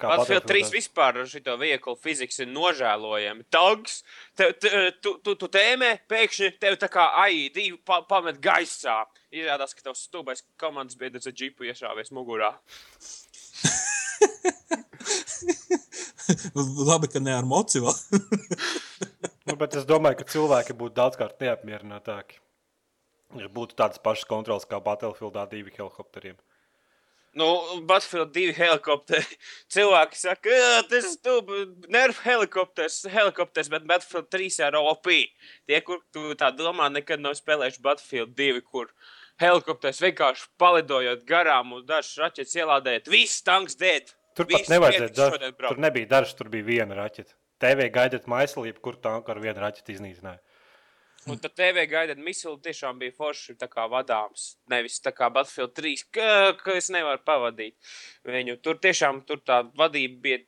[0.00, 0.72] kā Battlefield 3 3.
[0.74, 3.46] vispār ar šo vieglu fizikas ir nožēlojami.
[3.52, 4.00] Tanks,
[4.38, 4.70] te, te,
[5.04, 8.98] tu, tu, tu tēmē, pēkšņi tev tā kā AI2 pa, pamet gaisā.
[9.34, 12.52] Izrādās, ka tavs stūbais komandas biedrs ar džipu iešāvies mugurā.
[16.88, 17.92] Labi, ka ne ar mociju.
[19.46, 22.40] Nu, bet es domāju, ka cilvēki būtu daudzkārt neapmierinātāki.
[23.36, 26.38] Ja būtu tādas pašas kontrolas kā Battlefield 2 helikopteriem.
[27.36, 27.48] Nu,
[27.84, 29.36] Battlefield 2 helikopteri.
[29.74, 35.10] Cilvēki saka, ka tas ir stūbi, nervu helikopters, helikopters, bet Battlefield 3 ir OP.
[35.68, 38.88] Tie, kur tu tā domā, nekad nav spēlējuši Battlefield 2, kur
[39.42, 44.14] helikopters vienkārši palidojot garām un dažs raķetes ielādējot, viss tanks dēļ.
[44.36, 45.52] Tur pat nevajadzēja dažs.
[45.60, 47.36] Tur nebija dažs, tur bija viena raķete.
[47.60, 50.40] TV gaidot maislību, kur tanku ar vienu raķeti iznīcināja.
[51.26, 54.52] Un tad TV gaidot misilu tiešām bija forši tā kā vadāms.
[54.70, 56.28] Nevis tā kā Battlefield 3, ka,
[56.60, 57.74] ka es nevaru pavadīt
[58.26, 58.60] viņu.
[58.62, 60.42] Tur tiešām tur tā vadība bija.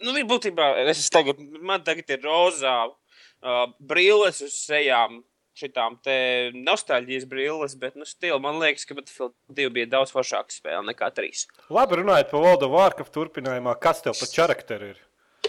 [0.00, 5.22] Nu, viņa būtībā, es tagad, man tagad ir rozā uh, brilles uz sejām.
[5.60, 6.14] Šitām te
[6.54, 11.10] nostalģijas brilles, bet, nu, stila, man liekas, ka Battlefield 2 bija daudz foršāka spēle nekā
[11.12, 11.42] 3.
[11.74, 15.02] Labi, runājot par World of Warcraft turpinājumā, kas tev par charakteru ir?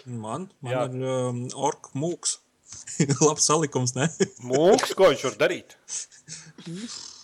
[0.06, 0.88] Man, man Jā.
[0.90, 2.40] ir um, ork mūks.
[3.26, 4.10] Labs salikums, ne?
[4.52, 5.76] Mūks, ko viņš var darīt?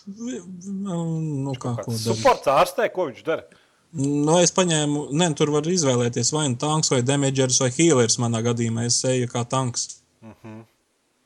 [0.07, 2.03] nu, kā, ko darīt?
[2.05, 3.47] Suports ārstē, ko viņš dara?
[3.97, 8.17] Nu, es paņēmu, ne, tur var izvēlēties vai nu tanks, vai damageris, vai healers.
[8.21, 9.87] Manā gadījumā es eju kā tanks.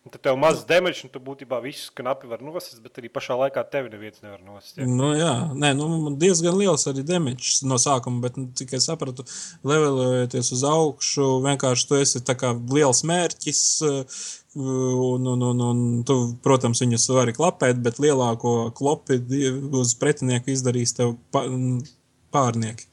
[0.01, 3.35] Un Tad tev mazs damage, un tu būtībā visus knapi var nosist, bet arī pašā
[3.37, 4.79] laikā tevi neviens nevar nosist.
[4.79, 4.87] Ja?
[4.89, 8.89] Nu, jā, nē, nu, man diezgan liels arī damages no sākuma, bet, nu, cik es
[8.89, 9.27] sapratu,
[9.61, 13.65] levelojoties uz augšu, vienkārši tu esi tā kā liels mērķis.
[13.85, 19.15] uh, Un, un, un, un tu, protams, viņus vari klapēt, bet lielāko klopi
[19.79, 22.90] uz pretinieku izdarīs tev pārnieki.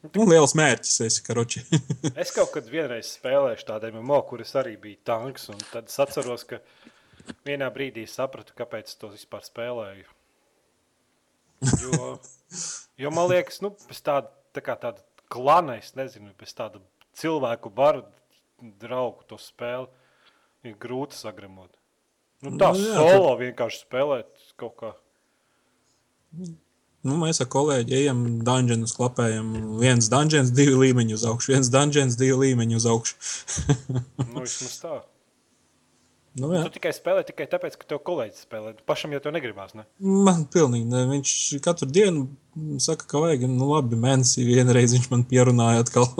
[0.00, 1.60] Nu, liels mērķis, esi karoči.
[2.22, 6.46] Es kaut kad vienreiz spēlēju tādu MMO, kuras arī bija tanks, un tad es atceros,
[6.48, 6.60] ka
[7.44, 10.08] vienā brīdī sapratu, kāpēc es to vispār spēlēju.
[11.84, 12.14] Jo,
[12.96, 16.80] jo man liekas, nu, bez tāda, tā kā tāda klana, es nezinu, bez tāda
[17.20, 18.06] cilvēku baru
[18.80, 19.90] draugu to spēli
[20.64, 21.70] ir grūti sagremot.
[22.40, 24.94] Nu, tā Nu, jā, solo vienkārši spēlēt kaut kā.
[27.06, 29.46] Nu, mēs ar kolēģi ejam dungeonus, klapējam.
[29.80, 33.14] viens dungeons, divi līmeņi uz augšu, viens dungeons, divi līmeņi uz augšu.
[34.26, 34.98] Nu, vismaz tā.
[36.42, 36.60] nu, jā.
[36.66, 38.74] Tu tikai spēlē tikai tāpēc, ka tev kolēģis spēlē.
[38.88, 39.72] Pašam jau to negribās.
[39.78, 39.86] Ne?
[39.96, 41.06] Man pilnīgi ne.
[41.14, 41.32] Viņš
[41.64, 42.28] katru dienu
[42.84, 46.04] saka, ka vajag, nu labi, mēnesī vienreiz viņš man pierunāja atkal.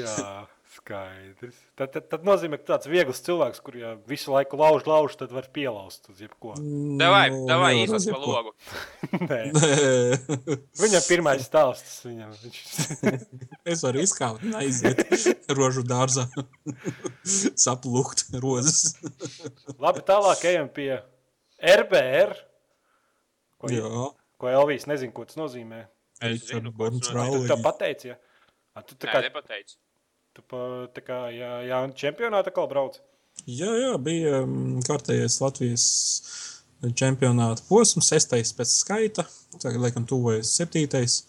[0.00, 0.46] Jā,
[0.80, 1.58] skaidrs.
[1.78, 5.32] Tad, tad, tad nozīmē, ka tāds viegls cilvēks, kur ja visu laiku lauž, lauž, tad
[5.34, 6.54] var pielauzt uz jebko.
[7.00, 8.54] Davai, Nu, davai, uz pa logu.
[9.30, 10.58] Nē, Nē.
[10.80, 12.00] viņam pirmais stāsts.
[12.08, 12.60] Viņam, viņš...
[13.74, 15.04] es varu izkāpt, aiziet
[15.56, 16.26] rožu dārzā,
[17.66, 18.96] saplūkt rozes.
[19.78, 20.94] Labi, tālāk ejam pie
[21.60, 22.34] RBR.
[23.60, 24.08] Ko, Jā,
[24.40, 25.84] ko Elvijas nezina, ko tas nozīmē.
[26.24, 27.46] Es zinu, Eiča, ko tas nozīmē.
[27.52, 28.18] Tu pateici, ja?
[28.76, 29.76] A, tu tā Nē, kā, nepateicu.
[30.40, 32.98] Tu pa, kā jā, jā, čempionāta kā brauc.
[33.46, 35.86] Jā, jā, bija mm, kārtējais Latvijas
[36.96, 39.26] čempionāta posms, sestais pēc skaita.
[39.60, 41.20] Tagad, laikam, tuvojas septītais.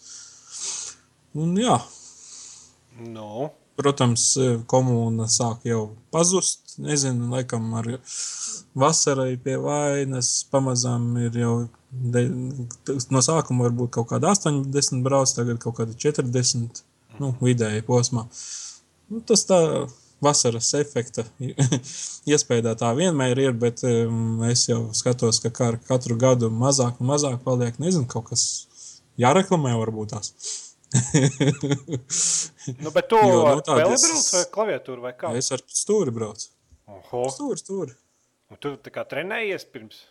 [1.36, 1.78] Un, jā,
[3.00, 4.24] Nu, Protams,
[4.68, 6.76] komūna sāk jau pazust.
[6.82, 7.88] Nezinu, laikam ar
[8.78, 11.54] vasarai pie vainas pamazām ir jau
[11.90, 12.22] de,
[13.12, 16.82] no sākuma varbūt kaut kāda 80 brauc, tagad kaut kāda 40
[17.20, 18.26] nu, vidēji posmā.
[19.12, 19.58] Nu, tas tā
[20.22, 21.24] vasaras efekta
[22.32, 27.10] iespējā tā vienmēr ir, bet um, es jau skatos, ka kā katru gadu mazāk un
[27.12, 27.76] mazāk paliek.
[27.82, 28.44] Nezinu, kaut kas
[29.20, 30.32] jāreklamē varbūt tās.
[32.84, 35.32] nu bet tu Jo, nu, tādas- peli brauc vai klaviatūru vai kā?
[35.40, 36.48] es ar stūri braucu.
[36.92, 37.22] Oho.
[37.32, 37.94] Stūri, stūri.
[38.52, 40.02] Un tu tā kā trenējies pirms.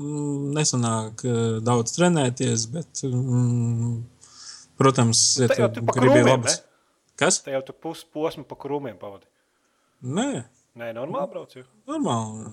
[0.00, 3.98] Mm, Nesanāk eh, daudz trenēties, bet, mm,
[4.80, 6.62] protams, tu tu pa gribi krūmiem, labas.
[7.22, 7.40] Kas?
[7.44, 9.28] Te jau tu pusi posmu pa krūmiem pavadi.
[10.02, 10.44] Nē,
[10.80, 11.52] Nē, normāli brauc.
[11.52, 11.66] Jau.
[11.90, 12.46] normāli.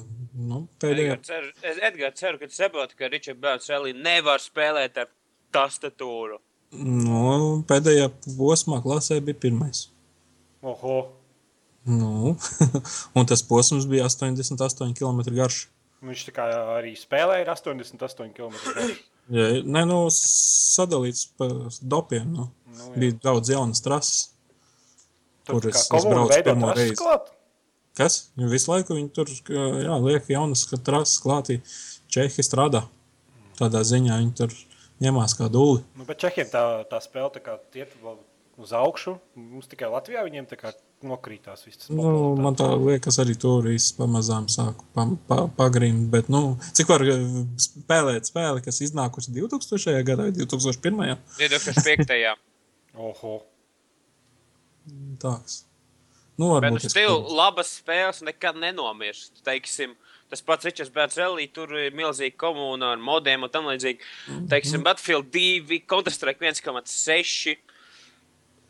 [0.50, 4.44] Nu, pēdējā Edgars ceru, es Edgars ceru, ka tu saproti, ka Ričards Bērns Rallī nevar
[4.44, 5.08] spēlēt ar
[5.56, 6.40] tastatūru.
[6.76, 9.86] Nu, pēdējā posmā klasē bija pirmais.
[10.68, 10.98] Oho.
[11.88, 12.36] Nu,
[13.18, 15.62] un tas posms bija 88 km garš.
[16.04, 18.60] Viņš tā kā arī spēlēja ar 88 km.
[19.32, 21.48] Ja, nē, nu, sadalīts pa
[21.80, 22.28] dopiem.
[22.36, 22.50] Nu.
[22.68, 23.00] Nu, jā.
[23.00, 24.28] bija daudz jaunas trases.
[25.50, 26.96] Tur Kur es- braucu pirmo reizi.
[27.00, 27.30] klāt?
[27.98, 28.20] Kas?
[28.38, 31.60] Viņi visu laiku viņi tur jā, liek jaunas trases klātī.
[32.10, 32.86] Čehi strādā.
[33.60, 34.54] Tādā ziņā viņi tur
[35.04, 35.84] ņemās kā dūli.
[35.98, 37.92] Nu, bet Čehiem tā, tā spēle tā kā iet
[38.60, 39.18] uz augšu.
[39.36, 40.72] Mums tikai Latvijā viņiem tā kā
[41.04, 41.90] nokrītās viss.
[41.90, 46.10] Nu, man tā liekas, arī tur viss pamazām sāk pa, pa, pagrīmt.
[46.12, 47.24] Bet, nu, cik var eh,
[47.60, 50.04] spēlēt spēli, kas iznākusi 2000.
[50.08, 51.18] gadā vai 2001.
[51.40, 52.36] 2005.
[53.00, 53.40] Oho.
[55.22, 55.64] Tāds.
[56.40, 59.42] Nu, Bet varbūt uz tevi labas spēles nekad nenomirst.
[59.44, 59.98] Teiksim,
[60.32, 64.00] tas pats Ričards Bērns Rallī, tur ir milzīga komūna ar modiem un tam līdzīgi.
[64.52, 67.58] Teiksim, Battlefield 2, Counter-Strike 1,6.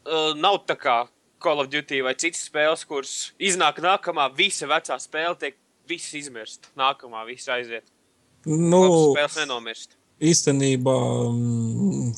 [0.09, 0.97] Uh, nav tā kā
[1.39, 6.71] Call of Duty vai citas spēles, kuras iznāk nākamā, visa vecā spēle tiek viss izmirst.
[6.79, 7.85] Nākamā viss aiziet.
[8.49, 9.95] Nu, Labas spēles nenomirst.
[10.19, 10.97] īstenībā,
[11.29, 12.11] mm,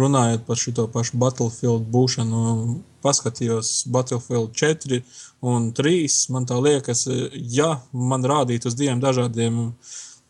[0.00, 2.40] runājot par šo pašu Battlefield būšanu,
[3.04, 5.00] paskatījos Battlefield 4
[5.42, 6.06] un 3.
[6.34, 9.58] Man tā liekas, ja man rādītu uz diviem dažādiem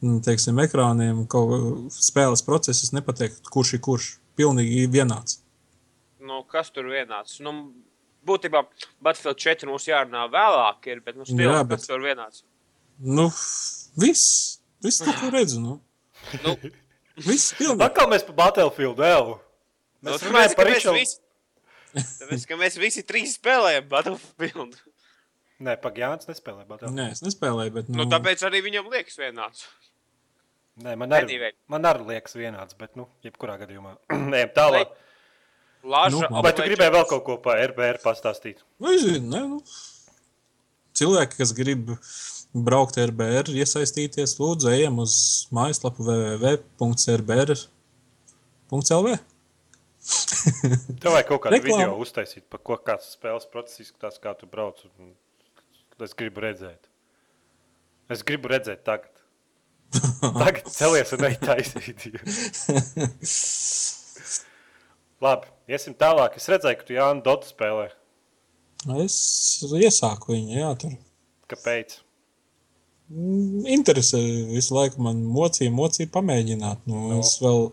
[0.01, 4.11] mm, teiksim, ekrāniem kaut spēles procesus, nepateiktu, kurš ir kurš.
[4.41, 5.41] Pilnīgi vienāds.
[6.25, 7.41] Nu, kas tur vienāds?
[7.45, 7.51] Nu,
[8.25, 8.63] būtībā
[9.03, 12.45] Battlefield 4 mums jārunā vēlāk, ir, bet nu, stils, Jā, Jā, bet- tur vienāds.
[13.01, 13.27] Nu,
[14.01, 15.61] viss, viss tā kā redzu.
[15.61, 15.81] Nu.
[16.45, 16.55] Nu,
[17.21, 17.85] Viss pilnīgi.
[17.85, 19.35] Atkal mēs pa Battlefield vēl.
[20.01, 20.99] Nu, Mēs tāpēc, runājam par mēs Richardu.
[21.01, 21.17] visi,
[22.23, 24.75] tāpēc, ka mēs visi trīs spēlējam Battlefield.
[25.61, 26.97] Nē, Pagāns nespēlē Battlefield.
[26.97, 27.91] Nē, es nespēlēju, bet.
[27.93, 29.67] Nu, tāpēc arī viņam liekas vienāds.
[30.81, 31.53] Nē, man arī, Anyway.
[31.69, 33.93] man arī liekas vienāds, bet, nu, jebkurā gadījumā.
[34.33, 34.89] Nē, tālāk.
[35.85, 36.45] Lāža, Nu, labi.
[36.45, 38.59] Vai tu gribēji vēl kaut ko par RBR pastāstīt?
[38.81, 39.61] Vai zini, ne, nu.
[41.01, 41.93] Cilvēki, kas grib
[42.53, 45.15] braukt ar RBR, iesaistīties, lūdzu, ejam uz
[45.57, 46.05] mājaslapu
[47.41, 49.09] www.rbr.lv.
[50.01, 51.85] Tev vajag kaut kādu Reklāma.
[51.85, 54.81] video uztaisīt, par ko kāds spēles process izskatās, kā tu brauc.
[54.99, 55.13] un
[56.01, 56.89] Es gribu redzēt.
[58.09, 59.13] Es gribu redzēt tagad.
[60.41, 62.07] Tagad celies un ej taisīt.
[65.21, 66.39] Labi, iesim tālāk.
[66.41, 67.91] Es redzēju, ka tu Jānu Dotu spēlē.
[69.05, 69.17] Es
[69.69, 70.95] iesāku viņu, jā, tur.
[71.53, 71.99] Kāpēc?
[73.11, 74.21] Interesē
[74.53, 76.85] visu laiku man mocīja, mocīja pamēģināt.
[76.87, 77.17] Nu, no.
[77.19, 77.65] Es vēl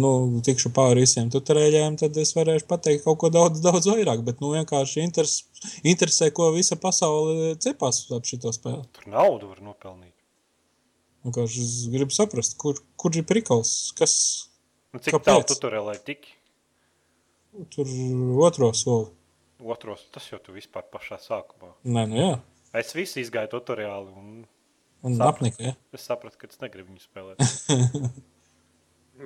[0.00, 0.10] nu,
[0.46, 4.24] tikšu pāri visiem tutorēļiem, tad es varēšu pateikt kaut ko daudz, daudz vairāk.
[4.26, 5.36] Bet nu, vienkārši interes,
[5.86, 8.82] interesē, ko visa pasaule cepās ap šo spēli.
[8.98, 10.16] Tur naudu var nopelnīt.
[11.26, 14.16] Vienkārši es gribu saprast, kur, kur ir prikals, kas
[14.94, 16.32] Nu, cik tālu tu tur vēl tiki?
[17.72, 17.88] tur
[18.44, 19.10] otro soli.
[19.60, 21.72] Otros, tas jau tu vispār pašā sākumā.
[21.88, 22.34] Nē, nu jā,
[22.76, 24.32] Es visu izgāju tutoriāli un
[25.04, 25.62] un apnika.
[25.62, 25.74] Ja?
[25.96, 27.38] es sapratu, ka es negribu viņu spēlēt.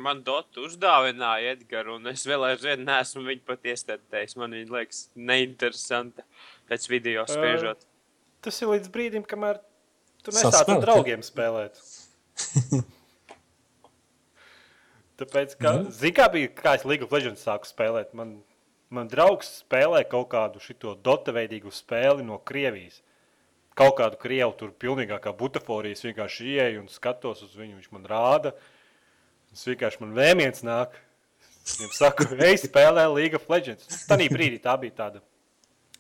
[0.07, 4.37] Man Dotu uzdāvināja Edgars, un es vēl aizvien neesmu viņu pat iestādējis.
[4.39, 6.23] Man viņa liekas neinteresanta
[6.71, 7.83] pēc video spriežot.
[8.45, 9.59] Tas ir līdz brīdim, kamēr
[10.23, 11.81] tu Sāc nesāc ar draugiem spēlēt.
[15.21, 18.39] Tāpēc, ka, zini, kā bija, kā es League of Legends sāku spēlēt, man,
[18.89, 23.03] man draugs spēlē kaut kādu šito dota veidīgu spēli no Krievijas.
[23.79, 28.09] Kaut kādu krievu tur pilnīgākā butaforija, es vienkārši ieeju un skatos uz viņu, viņš man
[28.11, 28.55] rāda.
[29.51, 30.99] Tas vienkārši man vēmiens nāk.
[31.65, 34.07] Es Viņam saku, ej, spēlē League of Legends.
[34.11, 35.25] Tanī brīdī tā bija tāda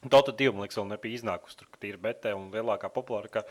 [0.01, 3.43] Dota 2, man liekas, vēl nebija iznākusi tur, ka tīri betē un lielākā populārākā.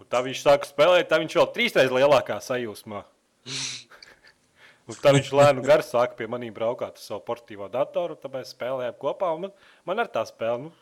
[0.00, 3.02] Un tā viņš sāka spēlēt, tā viņš vēl trīsreiz lielākā sajūsmā.
[4.88, 8.98] Un tā viņš lēnu garu sāka pie maniem braukāt ar savu portīvo datoru, mēs spēlējām
[9.00, 9.30] kopā.
[9.32, 9.54] un Man,
[9.88, 10.72] man ar tā spēle, nu,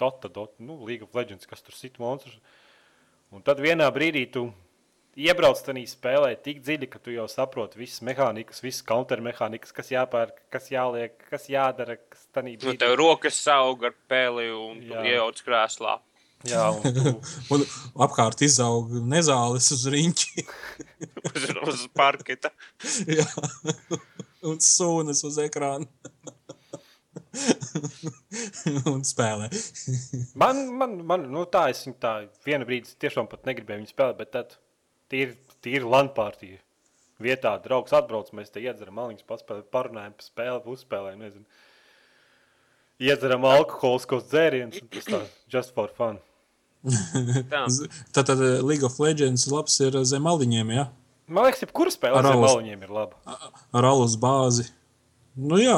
[0.00, 2.40] Dota, Dota, nu, League of Legends, kas tur sit monstrus.
[3.30, 4.48] Un tad vienā brīdī tu
[5.20, 10.44] iebrauc tajā spēlē tik dziļi, ka tu jau saproti visas mehānikas, visas countermehānikas, kas jāpērk,
[10.54, 11.98] kas jāliek, kas jādara.
[12.10, 15.98] Kas tanī Nu, tev rokas saug ar peli un iejauc krēslā.
[16.48, 17.12] Jā, un tu,
[17.52, 17.64] Un
[18.06, 20.46] apkārt izaug nezāles uz riņķi.
[21.30, 22.52] Uz, uz parketa.
[23.18, 23.26] Jā.
[24.48, 25.88] un sūnas uz ekrāna.
[28.92, 29.50] un spēlē.
[30.42, 32.14] man, man, man, nu tā, es viņu tā
[32.46, 34.56] vienu brīdi tiešām pat negribēju viņu spēlēt, bet tad
[35.12, 36.60] tīri, tīri landpārtija.
[37.20, 41.44] Vietā draugs atbrauc, mēs te iedzeram maliņus, paspēlējam, parunājam par spēli, uzspēlējam, nezinu.
[43.00, 45.20] Iedzeram alkoholiskos dzērienus, un tas tā,
[45.52, 46.18] just for fun.
[46.80, 47.66] Tā.
[48.16, 50.88] Tātad eh, League of Legends labs ir zem aliņiem, ja?
[51.30, 52.48] Man liekas, jebkura spēle Ar alus.
[52.48, 53.36] maliņiem ir laba.
[53.76, 54.66] ar alus bāzi.
[55.38, 55.76] Nu jā,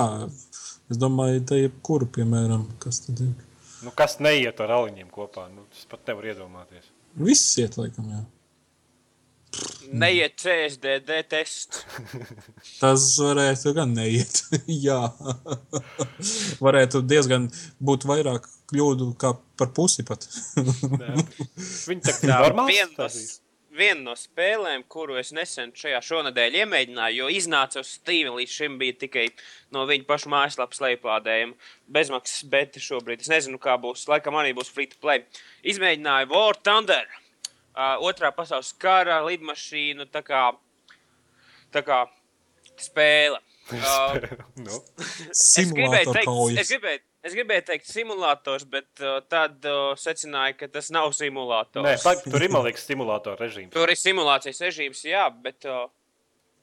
[0.93, 3.33] es domāju, te jebkuru, piemēram, kas tad ir.
[3.83, 6.93] Nu, kas neiet ar aliņiem kopā, nu, tas pat nevar iedomāties.
[7.19, 8.23] Viss iet, laikam, jā.
[9.93, 11.83] Neiet CSDD tests.
[12.81, 14.39] Tas varētu gan neiet.
[14.87, 15.01] jā,
[16.63, 17.51] varētu diezgan
[17.83, 20.25] būt vairāk kļūdu kā par pusi pat.
[21.89, 22.81] Viņi tā kā Tā, normāli
[23.77, 28.57] viena no, no spēlēm, kuru es nesen šajā šonadēļ iemēģināju, jo iznāca uz Steam, līdz
[28.57, 29.27] šim bija tikai
[29.75, 31.71] no viņa paša mājaslapas lejuplādējuma.
[31.93, 33.25] Bezmaksas beta šobrīd.
[33.25, 34.05] Es nezinu, kā būs.
[34.11, 35.25] Laikam arī būs free to play.
[35.65, 37.09] Izmēģināju War Thunder.
[37.73, 40.51] Uh, otrā pasaules kara lidmašīnu tā kā,
[41.73, 42.05] tā kā
[42.77, 43.41] spēle.
[43.73, 44.19] Uh,
[44.59, 44.81] nu,
[45.31, 50.69] Es gribēju, teikt, es, gribēju, es gribēju teikt, simulators, bet uh, tad uh, secināju, ka
[50.77, 51.87] tas nav simulators.
[51.87, 53.73] nē, pag, tur ir malīgs simulātora režīms.
[53.75, 55.87] Tur ir simulācijas režīms, jā, bet uh,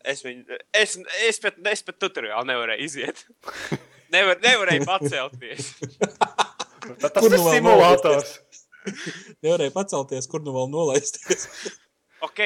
[0.03, 0.97] es, viņu, es,
[1.27, 3.25] es, pat, es pat tutoriāli nevarēju iziet.
[4.13, 5.73] Nevar, nevarēju pacelties.
[6.99, 8.31] Tas Kur ir nu vēl simulators.
[9.45, 11.45] Nevarēja pacelties, kur nu vēl nolaisties.
[12.25, 12.41] Ok,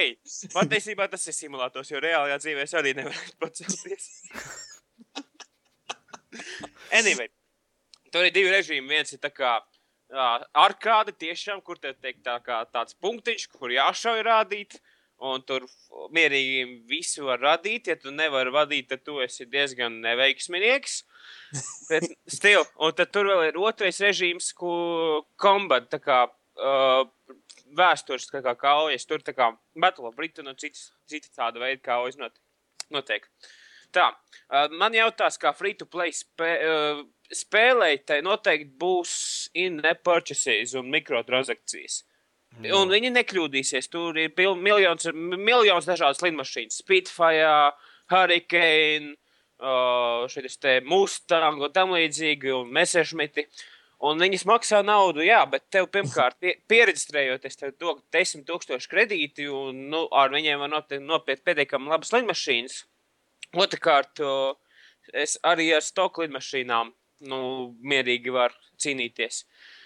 [0.53, 4.09] patiesībā tas ir simulators, jo reālajā dzīvē es arī nevarēju pacelties.
[6.91, 7.29] anyway,
[8.13, 8.91] tur ir divi režīmi.
[8.93, 13.73] Viens ir tā kā uh, arkāde, tiešām, kur te teikt tā kā tāds punktiņš, kur
[13.73, 14.79] jāšauj rādīt.
[15.23, 15.63] Un tur
[16.11, 17.87] mierīgi visu var radīt.
[17.87, 20.97] Ja tu nevari vadīt, tad tu esi diezgan neveiksminieks.
[21.89, 24.73] Bet, still, un tad tur vēl ir otrais režīms, ko
[25.39, 27.05] kombat, tā kā uh,
[27.77, 29.07] vēstures tā kā kaujas.
[29.07, 32.35] Tur tā kā Battle of Britain un citas, citas tāda veida kaujas not,
[32.93, 33.29] notiek.
[33.93, 34.07] Tā,
[34.73, 36.53] man jautās, kā free to play spē,
[37.33, 39.13] spēlē, tai noteikti būs
[39.57, 42.01] in-app purchases un mikrotransakcijas.
[42.61, 43.89] Un viņi nekļūdīsies.
[43.89, 46.81] Tur ir miljons, miljons dažādas lidmašīnas.
[46.83, 47.73] Spitfire,
[48.13, 49.15] Hurricane,
[49.63, 53.47] uh, ir te Mustang un tam līdzīgi, un Messerschmitti.
[54.03, 59.45] Un viņas maksā naudu, jā, bet tev pirmkārt, pie, pieregistrējoties, tev dod 10 000 kredīti,
[59.47, 62.81] un nu, ar viņiem var nopietni nopiet pietiekami labas lidmašīnas.
[63.53, 64.21] Otrakārt,
[65.13, 66.91] es arī ar stoku lidmašīnām
[67.29, 67.39] nu,
[67.85, 69.43] mierīgi varu cīnīties.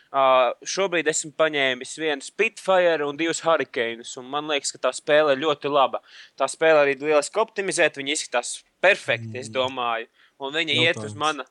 [0.08, 4.14] Uh, šobrīd esmu paņēmis vienu Spitfire un divus Hurricanes.
[4.18, 6.00] un Man liekas, ka tā spēle ir ļoti laba.
[6.40, 8.00] Tā spēle arī lieliski optimizēta.
[8.00, 10.08] Viņa izskatās perfekti, es domāju.
[10.40, 11.18] Un viņa iet uz Jautājums.
[11.20, 11.46] mana.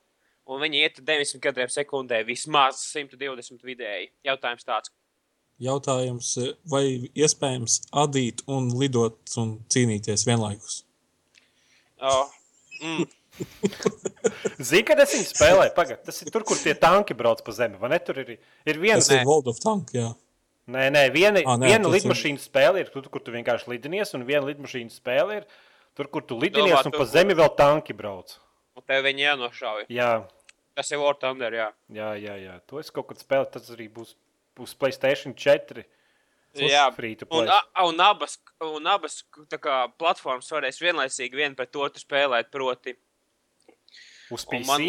[0.46, 4.12] Un viņi iet 90 kadriem sekundē, vismaz 120 vidēji.
[4.24, 4.94] Jautājums tāds.
[5.60, 6.32] Jautājums,
[6.64, 10.85] vai iespējams adīt un lidot un cīnīties vienlaikus?
[12.00, 12.26] Uh,
[12.82, 13.06] mm,
[14.68, 17.78] Zini, kad es viņu spēlēju, pagaid, tas ir tur, kur tie tanki brauc pa zemi.
[17.80, 17.98] Vai ne?
[18.04, 18.34] Tur ir,
[18.68, 20.10] ir viena, Tas ir World of Tank, jā.
[20.72, 23.70] nē, nē, viena, Ā, nē, viena tas ir- lidmašīna spēle ir tur, kur tu vienkārši
[23.74, 25.46] lidinies, un viena lidmašīna spēle ir
[25.96, 28.36] tur, kur tu lidinies, Domā, un tu- pa zemi vēl tanki brauc.
[28.76, 29.86] un tev viņi jānošauj.
[29.88, 30.24] Jā,
[30.76, 31.70] Tas ir War Thunder, jā.
[31.88, 32.60] jā, jā, jā.
[32.68, 34.10] To es kaut kad spēlēju, tas arī būs
[34.60, 35.84] uz Playstation 4.
[36.64, 36.86] Jā,
[37.30, 37.50] un,
[37.90, 39.20] un abas, un abas
[39.60, 42.50] kā, platformas varēs vienlaicīgi viena pret otru spēlēt.
[42.54, 42.96] Proti,
[44.30, 44.66] Uz un PC.
[44.66, 44.86] man-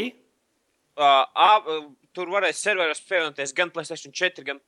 [0.98, 1.68] uh, ab,
[2.14, 4.60] tur varēs serveros pievienoties gan PlayStation 4, gan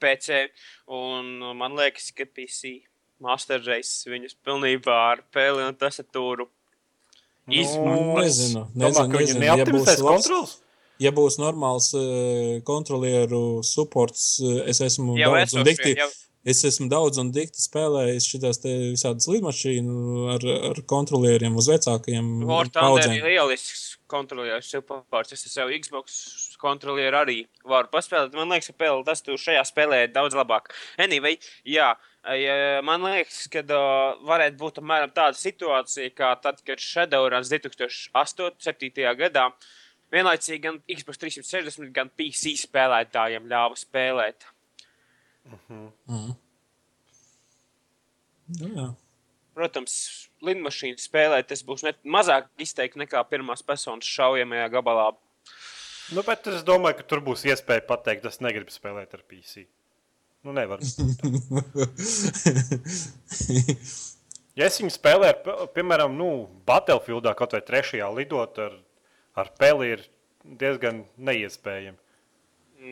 [0.00, 0.48] PC.
[0.88, 2.82] Un man liekas, ka PC
[3.24, 6.48] Master Race viņus pilnībā ar pēli un tastatūru
[7.46, 7.54] Nu,
[8.16, 9.44] nezinu, domāju, nezinu, ka viņi nezinu.
[9.44, 10.52] Ja būs labs- kontrols.
[11.02, 15.64] Ja būs normāls uh, kontrolieru supports, uh, es esmu jau daudz un esošie.
[15.68, 16.06] dikti, Jau,
[16.44, 18.30] es esmu daudz un dikti spēlējis
[18.62, 25.34] te visādas lidmašīnu ar, ar kontrolieriem uz vecākajiem War Thunder ir lielisks kontrolieris, superpārts.
[25.34, 26.16] Es jau Xbox
[26.60, 27.36] kontrolieri arī
[27.68, 28.36] var paspēlēt.
[28.36, 30.70] Man liekas, ka tas tu šajā spēlē ir daudz labāk.
[31.00, 31.38] Anyway,
[31.68, 31.92] jā,
[32.38, 39.16] ja, man liekas, ka uh, varētu būt apmēram tāda situācija, kā tad, kad Shadowruns 2008.
[39.20, 39.48] gadā
[40.14, 44.53] vienlaicīgi gan Xbox 360, gan PC spēlētājiem ļāva spēlēt.
[45.44, 46.34] Mm.
[48.60, 48.86] Nu, jā.
[49.54, 49.94] Protams,
[50.44, 55.06] lidmašīnu spēlēt tas būs ne, mazāk izteikti nekā pirmās personas šaujamajā gabalā.
[56.12, 59.52] Nu, bet es domāju, ka tur būs iespēja pateikt, es negribu spēlēt ar PC.
[60.44, 60.78] Nu, nevar.
[64.58, 65.36] ja es viņu spēlēju, ar,
[65.76, 66.28] piemēram, nu,
[66.68, 68.74] Battlefieldā kaut vai trešajā lidot ar,
[69.40, 70.00] ar peli, ir
[70.44, 71.98] diezgan neiespējami.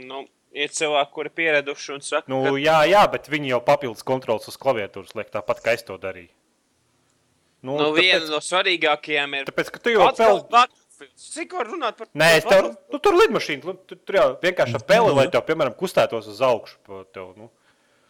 [0.09, 4.49] Nu, ir cilvēki, kuri pieraduši un saka, Nu, jā, jā, bet viņi jau papildus kontrols
[4.49, 6.31] uz klaviatūras liek tāpat, kā es to darīju.
[7.63, 10.41] Nu, nu, viena tāpēc, no svarīgākajām ir tāpēc, ka tu jau peli.
[10.51, 11.27] Battlefields.
[11.35, 14.77] Cik var runāt par Nē, es tev, nu, tur lidmašīna, nu, tu- tur jau vienkārši
[14.79, 16.77] ar peli, lai tev, piemēram, kustētos uz augšu.
[17.15, 17.49] Tev, nu.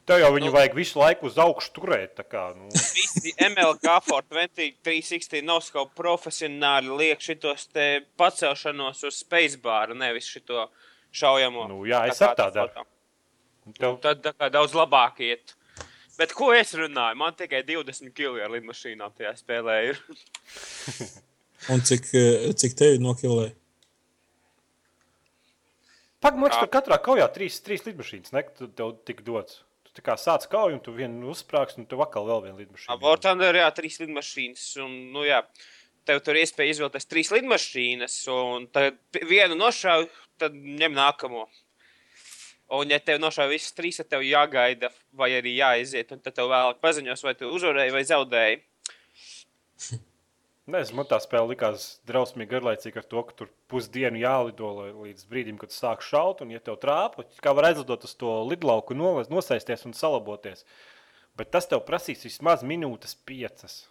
[0.04, 0.52] tev jau viņu Nu.
[0.56, 2.14] vajag visu laiku uz augšu turēt.
[2.18, 2.68] tā Kā, nu.
[2.68, 10.68] Visi MLG for 2360 noskau profesionāli liek šitos te pacelšanos uz spacebaru, nevis šito
[11.12, 11.66] šaujamo.
[11.70, 12.86] Nu, jā, es Tā ar kā tā daru.
[13.78, 15.54] Tev, Tad tā kā daudz labāk iet.
[16.18, 17.16] Bet ko es runāju?
[17.16, 20.00] Man tikai 20 kg ar lidmašīnām tajā spēlē ir.
[21.72, 23.54] Un cik, eh, cik tevi nokilēja?
[26.22, 26.58] Pagaidām, Jā.
[26.62, 29.62] tur katrā kaujā trīs, trīs lidmašīnas ne, tu- tev tik dots.
[29.88, 32.98] Tu tā kā sāc kauju, un tu vienu uzsprāgst, un tu vakar vēl vienu lidmašīnu.
[33.02, 34.66] Vortandē ir jā, trīs lidmašīnas.
[34.84, 35.40] Un, nu, jā,
[36.06, 40.06] tev tur ir iespēja izvēlēties trīs lidmašīnas, un tad vienu nošauj,
[40.40, 41.46] tad ņem nākamo.
[42.72, 46.48] Un, ja tev nošauj visas trīs, tad tev jāgaida, vai arī jāiziet, un tad tev
[46.52, 48.62] vēlāk paziņos, vai tu uzvarēji vai zaudēji.
[50.72, 54.70] Nezinu, man tā spēle likās drausmīgi garlaicīga ar to, ka tur pusdienu jālido
[55.02, 56.44] līdz brīdim, kad sāk šaut.
[56.44, 60.62] Un, ja tev trāpa, kā var aizlidot uz to lidlauku, nosēsties un salaboties.
[61.36, 63.82] Bet tas tev prasīs vismaz minūtes piecas.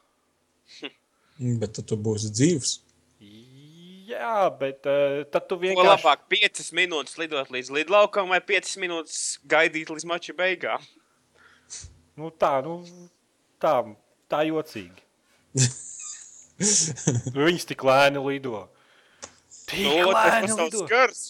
[1.61, 2.77] Bet tad tu būsi dzīves.
[4.11, 5.87] Jā, bet uh, tad tu Ko vienkārši.
[6.03, 10.83] labāk, 5 minūtes lidot līdz lidlaukam, vai 5 minūtes gaidīt līdz mača beigām?
[12.19, 12.79] Nu, tā, nu,
[13.61, 13.75] tā,
[14.31, 15.05] tā jocīgi.
[17.35, 18.65] Viņas tik lēni lido.
[19.71, 20.83] Tik Nu, tas lēni lido.
[20.85, 21.21] skars.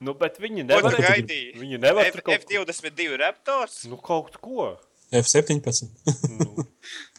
[0.00, 0.94] Nu, bet viņi Ko nevar.
[0.96, 1.50] tu gaidīji?
[1.60, 3.82] Viņi nevar F, kaut, ko- F22 Raptors?
[3.90, 4.70] nu, kaut ko.
[5.12, 5.90] F17.
[6.38, 6.64] Nu.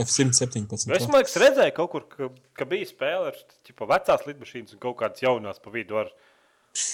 [0.00, 0.88] F117.
[0.96, 4.80] Es domāju, ka redzēju kaut kur, ka, ka bija spēle ar ķipa, vecās lidmašīnas un
[4.80, 6.12] kaut kādas jaunās pa vidu ar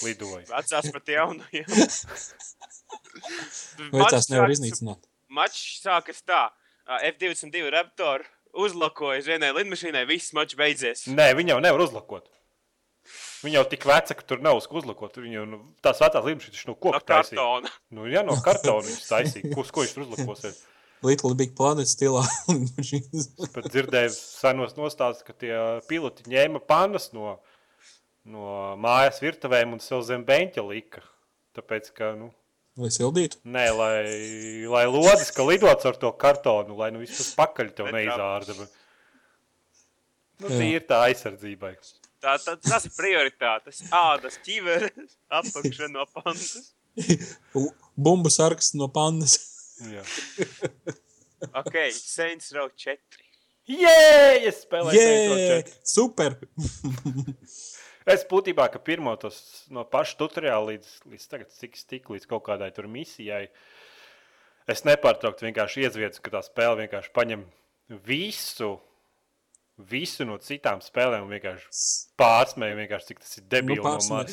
[0.03, 0.43] lidoju.
[0.49, 1.69] Vecās pat jaunajiem.
[3.93, 5.05] Vai tās nevar iznīcināt?
[5.31, 6.49] Mačs sākas tā.
[6.89, 8.25] ā, F22 Raptor
[8.57, 11.05] uzlakoja uz vienai lidmašīnai, viss mačs beidzies.
[11.13, 12.27] Nē, viņi jau nevar uzlakot.
[13.45, 15.15] Viņi jau tik veci, ka tur nav uz ko uzlakot.
[15.21, 17.37] Viņi jau nu, tās vecās lidmašīnas no No koka taisīja.
[17.39, 17.71] kartona.
[17.95, 19.53] Nu, jā, no kartona viņas taisīja.
[19.55, 20.59] Ko, ko viņš tur uzlakosies?
[21.05, 22.23] Little Big Planet stilā.
[22.83, 25.53] Es pat dzirdēju senos nostāstus, ka tie
[25.87, 27.37] piloti ņēma pannas no,
[28.27, 31.03] no mājas virtuvēm un sev zem beņķa lika.
[31.55, 32.29] Tāpēc, ka, nu,
[32.79, 33.39] Lai sildītu.
[33.43, 33.93] nē, lai,
[34.71, 38.55] lai lodes, ka lidots ar to kartonu, lai nu viss pakaļ tev neizārda.
[38.59, 38.75] bet-
[40.39, 41.73] Nu, tā ir tā aizsardzībai.
[42.23, 43.81] Tā, tā, tas ir prioritātes.
[43.91, 46.69] Ādas ķiveres, apakšana no pandas.
[47.99, 49.35] Bumbu sarks no pandas.
[49.87, 50.03] Jā,
[51.61, 52.99] Ok, Saints Row 4.
[53.69, 53.97] Jē,
[54.49, 55.77] es spēlēju Saints Row Jē, 4.
[55.95, 56.39] super!
[58.09, 59.35] Es būtībā, ka pirmo tos
[59.69, 63.43] no paša tutoriāla līdz, līdz tagad, cik es tiku līdz kaut kādai tur misijai,
[64.71, 67.43] es nepārtraukti vienkārši iezviecu, ka tā spēle vienkārši paņem
[68.07, 68.71] visu,
[69.87, 71.67] visu no citām spēlēm un vienkārši
[72.19, 74.25] pārsmēja, vienkārši cik tas ir debili Nu, no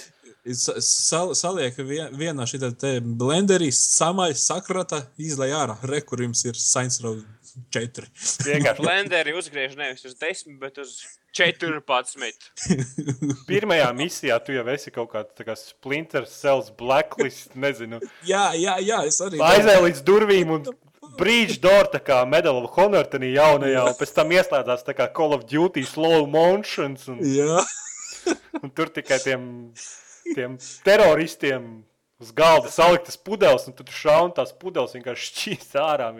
[0.54, 5.74] Sal, saliek vien, vienā šitā te blenderī, samaļ, sakrata, izlai ārā.
[5.90, 7.18] Re, kur jums ir Saints Row
[7.74, 8.06] 4.
[8.46, 11.00] Vienkārši Blenderi uzgriež nevis uz 10, bet uz
[11.36, 12.48] 14.
[13.50, 18.00] pirmajā misijā tu jau esi kaut kāds tā kā Splinter Cells blacklist, nezinu.
[18.28, 19.42] jā, jā, jā, es arī.
[19.44, 20.70] Aizēja līdz durvīm un
[21.16, 25.36] Door, tā kā Medal of Honor, tādā jaunajā, un pēc tam ieslēdzās tā kā Call
[25.36, 27.08] of Duty slow motions.
[27.12, 27.60] Un, Jā,
[28.62, 29.44] un tur tikai tiem,
[30.34, 30.56] tiem
[30.86, 31.68] teroristiem
[32.22, 36.10] uz galda saliktas pudeles, un tu šauni tās pudeles vienkārši šķīst ārā.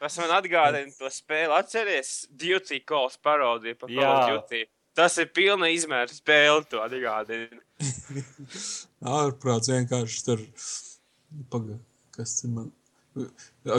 [0.00, 1.52] Tas man atgādina to spēli.
[1.56, 4.66] Atceries, Duty Calls parodija par Call of Duty.
[4.96, 7.60] Tas ir pilna izmēra spēle, to atgādina.
[9.18, 10.44] ārprāts vienkārši tur.
[11.52, 11.76] Paga,
[12.16, 12.70] kas tur man.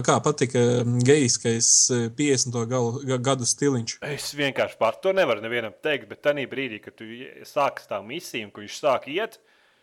[0.03, 0.59] Kā patika
[1.05, 2.57] gejiskais eh, 50.
[2.71, 3.97] Galu, ga- gadu stiliņš.
[4.09, 7.05] Es vienkārši par to nevaru nevienam teikt, bet tajā brīdī, kad tu
[7.47, 9.37] sākas tā misija, kad viņš sāk iet,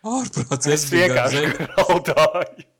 [0.05, 0.68] ārprāts.
[0.74, 1.44] Es vienkārši
[1.74, 2.66] raudāju.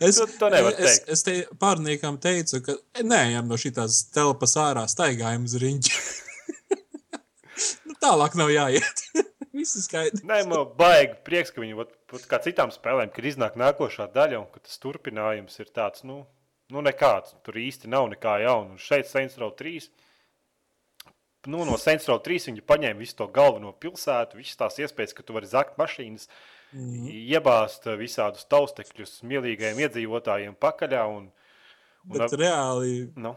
[0.00, 1.08] Es, To- to nevar es, teikt.
[1.12, 2.72] es te pārniekam teicu, ka
[3.04, 5.98] neejam no šīs telpas ārā, staigājam uz riņķa.
[7.90, 9.02] nu, tālāk nav jāiet.
[9.58, 10.24] Viss ir skaidrs.
[10.26, 14.42] Nē, man baigi prieks, ka viņi vat, vat kā citām spēlēm, kad iznāk nākošā daļa
[14.42, 16.22] un ka tas turpinājums ir tāds, nu,
[16.74, 17.36] nu nekāds.
[17.46, 18.76] Tur īsti nav nekā jauna.
[18.76, 19.88] Un šeit Saints Row 3.
[21.48, 25.24] Nu, no Saints Row 3 viņi paņēma visu to galveno pilsētu, visas tās iespējas, ka
[25.24, 26.26] tu vari zakt mašīnas,
[26.74, 27.06] mm.
[27.30, 31.06] iebāzt eh, visādus taustekļus mielīgajiem iedzīvotājiem pakaļā.
[31.14, 33.36] Un, un, Bet reāli, nu,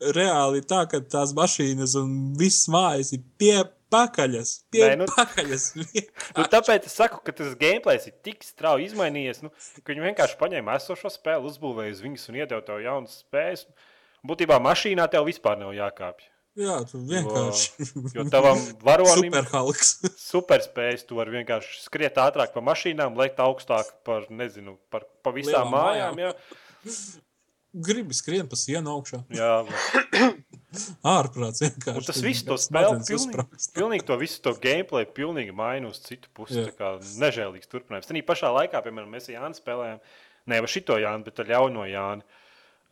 [0.00, 3.56] reāli tā, ka tās mašīnas un viss mājas ir pie
[3.94, 4.52] pakaļas.
[4.74, 5.68] Pie Nē, nu- pakaļas.
[6.36, 10.38] Nu, tāpēc es saku, ka tas gameplays ir tik strauji izmainījies, nu, ka viņi vienkārši
[10.40, 13.66] paņēma esošo spēli, uzbūvēja uz viņas un iedeva tev jaunas spējas.
[14.26, 16.30] Būtībā mašīnā tev vispār nav jākāpj.
[16.54, 17.86] Jā, tu vienkārši.
[18.14, 19.88] Jo tavam varonim Superhalks.
[20.30, 25.66] superspējas, tu vari vienkārši skriet ātrāk pa mašīnām, lekt augstāk par, nezinu, par, pa visām
[25.66, 26.22] Lielām mājām.
[26.22, 26.30] Jā,
[27.74, 29.24] Gribi skrien pa sienu augšā.
[29.34, 29.54] jā.
[31.06, 32.00] Ārprāts vienkārši.
[32.00, 36.30] Un tas viss to smadzenes pilnīgi, pilnīgi to visu to gameplay pilnīgi maina uz citu
[36.34, 36.60] pusi.
[36.60, 36.68] Jā.
[36.70, 38.10] Tā kā nežēlīgs turpinājums.
[38.10, 40.02] Tad pašā laikā, piemēram, mēs Jānu spēlējām,
[40.50, 42.26] nevis šito Jānu, bet ar ļauno Jānu.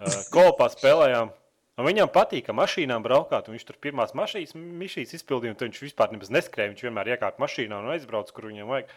[0.03, 1.33] Uh, kopā spēlējām.
[1.80, 4.53] Un viņam patīk, ka mašīnām braukāt, un viņš tur pirmās mašīnas,
[5.16, 6.74] izpildīja, un viņš vispār neskrēja.
[6.74, 8.93] Viņš vienmēr iekāpa mašīnā un aizbrauca, kur viņam vajag.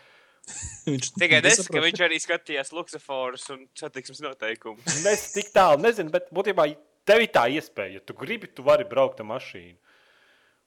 [0.90, 5.00] Viņš Tikai es, ka viņš arī skatījās luksusforus un satiksmes noteikumus.
[5.10, 6.68] Es tik tālu nezinu, bet būtībā
[7.08, 7.98] tev ir tā iespēja.
[7.98, 9.78] Ja tu gribi, tu vari braukt ar mašīnu.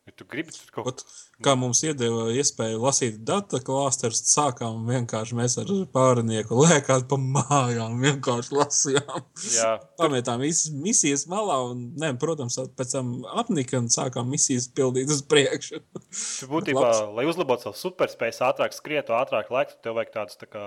[0.08, 1.02] Ja tu gribi, tur kaut Ot,
[1.44, 8.00] Kā mums iedeva iespēju lasīt datu klāstus, sākām vienkārši mēs ar pārnieku lēkāt pa mājām,
[8.02, 9.26] vienkārši lasījām.
[9.52, 15.12] Jā, Pametām visas misijas malā, un, ne, protams, pēc tam apnika un sākām misijas pildīt
[15.14, 15.82] uz priekšu.
[16.08, 20.64] Tu būtībā, lai uzlabotu savu superspēju, ātrāk skrietu, ātrāk lēktu, tev vajag tādus tā kā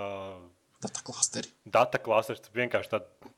[0.82, 1.52] Data klāsteri.
[1.68, 3.34] data klases, vienkārši tāda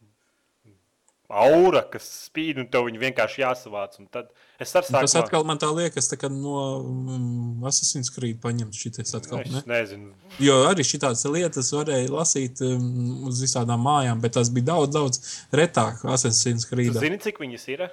[1.32, 3.96] aura, kas spīd, un tev vienkārši jāsavāc.
[4.12, 4.28] Tad
[4.60, 8.80] es ar Tas sākumā, atkal man tā liekas, tā kā no mm, Assassin's Creed paņemts
[8.84, 9.40] šitais atkal.
[9.40, 9.62] es Ne?
[9.66, 10.12] nezinu.
[10.42, 15.22] Jo arī šādas lietas varēja lasīt um, uz visādām mājām, bet tas bija daudz, daudz
[15.52, 16.92] retāk Assassin's Creed.
[17.00, 17.88] zini, cik viņas ir?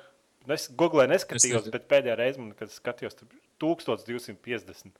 [0.51, 4.91] Es googlē neskatījos, Es bet pēdējā reizē, kad skatījos, tur bija 1250.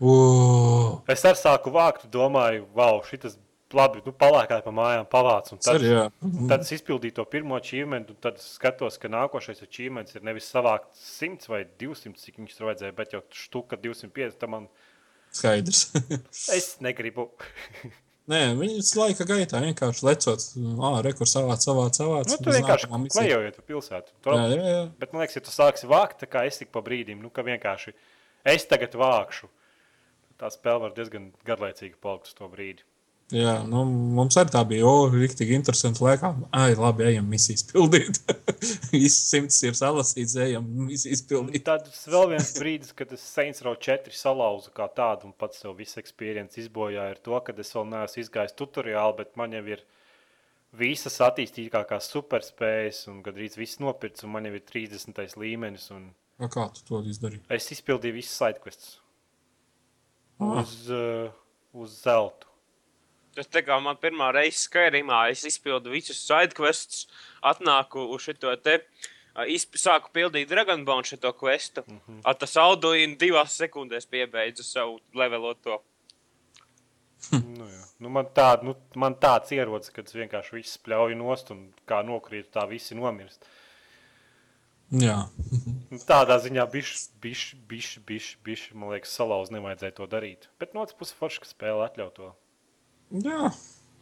[0.00, 3.36] O, Es ar sāku vākt, domāju, wow, šis
[3.74, 5.50] labi, nu, palākāt pa mājām, pavāc.
[5.64, 6.04] Tad, ir, jā.
[6.50, 10.92] tad es izpildīju to pirmo achievement, un tad skatos, ka nākošais achievements ir nevis savākt
[11.00, 14.38] 100 vai 200, cik viņš tur vajadzēja, bet jau štuka 250.
[14.40, 14.68] tad Man,
[15.34, 15.88] Skaidrs.
[16.58, 17.30] es negribu.
[18.30, 20.44] Nē, viņas laika gaitā vienkārši lecot,
[20.82, 22.32] ah, rekurs savāc, savāc, savāc.
[22.32, 24.16] Nu, tu vienkārši klejojiet pa pilsētu.
[24.24, 24.80] Tur, Jā, jā, jā.
[24.98, 27.46] Bet man liekas, ja tu sāksi vākt, tā kā es tik pa brīdim, nu, ka
[27.46, 27.94] vienkārši
[28.50, 29.46] es tagad vākšu.
[30.42, 32.82] Tā spēle var diezgan garlaicīgi palikt uz to brīdi.
[33.34, 33.80] Jā, nu,
[34.14, 34.86] mums arī tā bija.
[34.86, 35.98] O, rīktīgi interesanti.
[36.04, 38.20] Lēkām, ai, labi, ejam misijas pildīt.
[38.92, 41.64] Viss simts ir salasīts, ejam misijas pildīt.
[41.66, 45.74] Tad vēl viens brīdis, kad es Saints Row 4 salauzu kā tādu un pats sev
[45.80, 49.82] visu pieredzi izbojāju, ir to, ka es vēl neesmu izgājis tutoriāli, bet man jau ir
[50.76, 55.34] visas attīstītākās superspējas un gandrīz viss nopirkts, un man jau ir 30.
[55.42, 55.90] līmenis.
[55.96, 57.42] un A, Kā tu to izdarīji?
[57.50, 58.98] Es izpildīju visas sidequests
[60.38, 60.60] Ah.
[60.60, 61.32] uz, uh,
[61.72, 62.45] uz zelta.
[63.36, 67.04] Tas tā kā man pirmā reize Skyrimā, es izpildu visus sidequests,
[67.44, 68.78] atnāku uz šo te.
[69.52, 71.82] izp- Sāku pildīt Dragonbone šo questu.
[71.86, 72.20] Mm -hmm.
[72.24, 75.82] Ar tas auduīnu divās sekundēs piebeidzu savu leveloto.
[77.32, 77.84] Nu, jā.
[77.98, 82.02] nu, man, tād, nu, man tāds ierodas, ka es vienkārši visu spļauju nost un kā
[82.06, 83.46] nokrīt, tā visi nomirst.
[84.90, 85.28] Jā,
[85.90, 90.48] Nu, Tādā ziņā bišķi, bišķi, bišķi, bišķi, bišķi, man liekas, salauzt nevajadzēja to darīt.
[90.58, 92.30] Bet no otras puses, forši, ka spēle atļauj to.
[93.10, 93.50] Jā.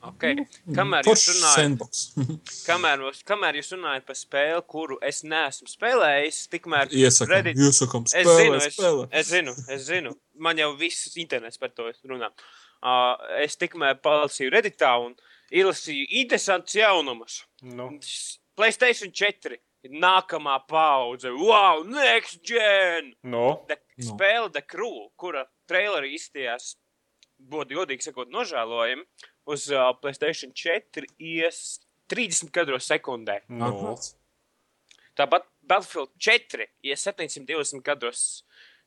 [0.05, 0.35] Okay.
[0.77, 2.01] Kamēr, jūs runājat, sandbox.
[2.69, 8.05] kamēr, jūs- kamēr jūs runājat par spēli, kuru es neesmu spēlējis, tikmēr Iesakām, Reddit- iesakām,
[8.11, 9.07] Es spēlē, zinu, es, spēlē.
[9.17, 10.13] es zinu, es zinu.
[10.37, 12.29] Man jau viss internets par to runā.
[12.85, 15.15] Uh, es tikmēr palasīju Redditā un
[15.49, 17.39] izlasīju interesantus jaunumus.
[17.65, 17.89] Nu,
[18.61, 19.57] Playstation 4
[19.89, 21.33] ir nākamā paudze.
[21.33, 23.15] Wow, next gen!
[23.25, 24.11] nu, The, Nu.
[24.13, 26.75] Spēle The Crew, kura trailerī izstījās,
[27.51, 29.05] būtu godīgi sakot, nožēlojami,
[29.53, 31.59] uz uh, Playstation 4 ies
[32.13, 33.41] 30 kadros sekundē.
[33.49, 33.65] nu.
[33.69, 34.15] Ārprāts.
[35.15, 38.45] Tāpat Battlefield 4 ies 720 kadros.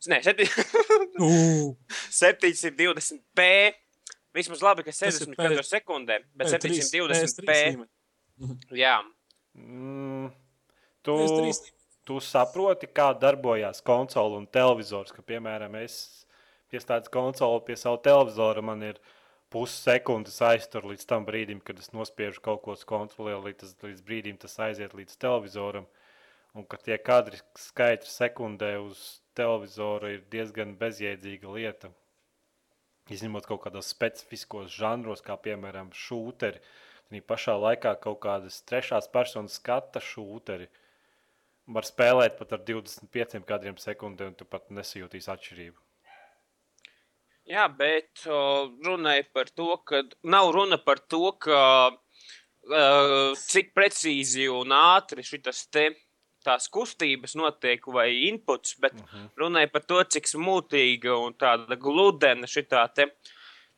[0.08, 0.46] Nē, 7...
[1.26, 1.76] Ū,
[2.14, 3.46] 720p.
[4.38, 7.48] Vismaz labi, ka Tas ir 60 P- kadros sekundē, bet P3, 720p.
[7.48, 9.00] PS3 Jā,
[9.58, 10.28] Mm,
[11.02, 11.72] tu, PS3
[12.06, 15.10] tu saproti, kā darbojās konsole un televizors.
[15.10, 16.17] Ka, piemēram, es
[16.74, 19.00] pieslēdzu konsoli pie sava televizora, man ir
[19.54, 24.40] pussekundes aiztur līdz tam brīdim, kad es nospiežu kaut ko uz kontrolē, līdz, līdz brīdim
[24.42, 25.88] tas aiziet līdz televizoram.
[26.58, 31.92] Un ka tie kadri skaitļi sekundē uz televizora ir diezgan bezjēdzīga lieta.
[33.14, 36.60] Izņemot kaut kādos specifiskos žanros, kā piemēram šūteri,
[37.08, 40.68] tad pašā laikā kaut kādas trešās personas skata šūteri.
[41.78, 45.87] Var spēlēt pat ar 25 kadriem sekundē, un tu pat nesajūtīsi atšķirību.
[47.48, 51.60] Jā, bet o, runāja par to, ka nav runa par to, ka
[51.94, 55.88] uh, cik precīzi un ātri šitas te
[56.44, 59.30] tās kustības notiek vai inputs, bet uh -huh.
[59.40, 63.08] runāja par to, cik smūtīga un tāda gludena šitā te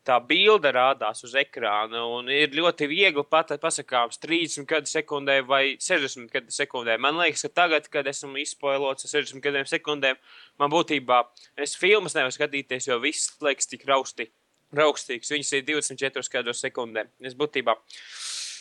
[0.10, 2.02] tā bilde rādās uz ekrāna.
[2.18, 6.98] Un ir ļoti viegli pat pasakāms 30 gadu sekundē vai 60 gadu sekundē.
[7.02, 10.20] Man liekas, ka tagad, kad esmu izpoilots ar 60 gadiem sekundēm,
[10.60, 11.22] man būtībā
[11.62, 14.28] es filmas nevaru skatīties, jo viss liekas tik rausti.
[14.76, 15.32] Raukstīgs.
[15.34, 17.08] Viņas ir 24 gados sekundē.
[17.26, 17.74] Es būtībā.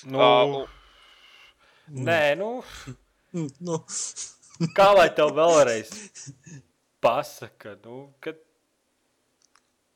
[0.09, 0.23] Nu,
[1.89, 2.63] Uh, nē, nu,
[3.33, 3.77] Nu,
[4.77, 5.91] kā lai tev vēlreiz
[7.05, 8.39] pasaka, nu, kad,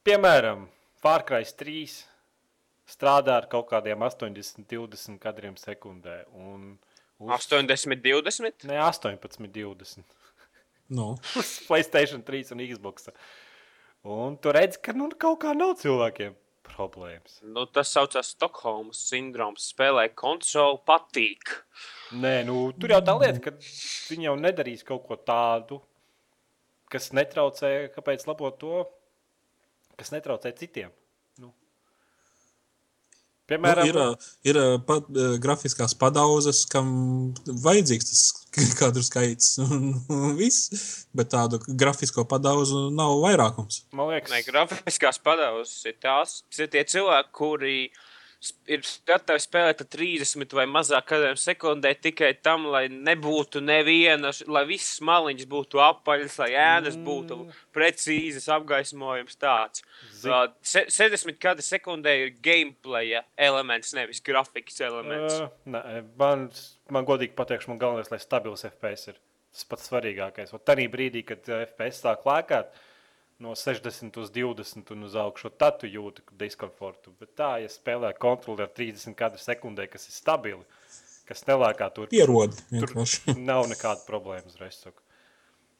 [0.04, 0.66] piemēram,
[1.02, 1.96] Fārkrais 3
[2.92, 6.22] strādā ar kaut kādiem 80, 20 kadriem sekundē.
[6.32, 6.76] Un
[7.18, 8.68] uz, 80, 20.
[8.70, 10.04] ne 18, 20.
[10.94, 11.08] nu.
[11.40, 13.10] Uz Playstation 3 un Xbox.
[14.02, 16.34] Un tu redzi, ka nu, kaut kā nav cilvēkiem
[16.66, 17.38] problēmas.
[17.42, 19.68] Nu, tas saucās Stokholmas sindroms.
[19.74, 21.54] Spēlē konsoli patīk.
[22.22, 23.54] Nē, nu, tur jau tā lieta, ka
[24.10, 25.80] viņi jau nedarīs kaut ko tādu,
[26.92, 28.82] kas netraucē, kāpēc labot to,
[30.02, 30.90] kas netraucē citiem.
[31.40, 31.54] Nu.
[33.50, 34.04] Piemēram, Nu,
[34.44, 36.88] ir ir ā, pat, ā, grafiskās padauzes, kam
[37.64, 38.22] vajadzīgs tas
[38.80, 39.56] kadru skaits.
[39.64, 40.70] un viss,
[41.16, 43.82] Bet tādu grafisko padauzu nav vairākums.
[43.92, 48.11] man liekas, Nē, grafiskās padauzes ir tās, tas ir tie cilvēki, kuri s-
[48.66, 54.64] ir gatavi spēlēt ar 30 vai mazāk kādiem sekundē tikai tam, lai nebūtu neviena, lai
[54.66, 57.38] viss maliņas būtu apaļas, lai ēnas būtu
[57.76, 59.84] precīzas, apgaismojums tāds.
[60.24, 65.40] Uh, se- 60 kāda sekundē ir gameplay elements, nevis grafikas elements.
[65.40, 65.82] Ā, nē,
[66.18, 66.48] man,
[66.90, 69.20] man godīgi pateikšu, man galvenais, lai stabils FPS ir
[69.52, 70.54] tas pats svarīgākais.
[70.64, 72.72] Tajā brīdī, kad FPS sāk lēkāt
[73.42, 77.12] no 60 uz 20 un uz augšu, tad tu jūti diskomfortu.
[77.20, 80.62] Bet tā, ja spēlē kontroli ar 30 kadru sekundē, kas ir stabili,
[81.28, 83.36] kas nelēkā tur, Pierod tur vienkārši.
[83.50, 84.46] nav nekāda problēma.
[84.50, 85.02] uzreiz saku.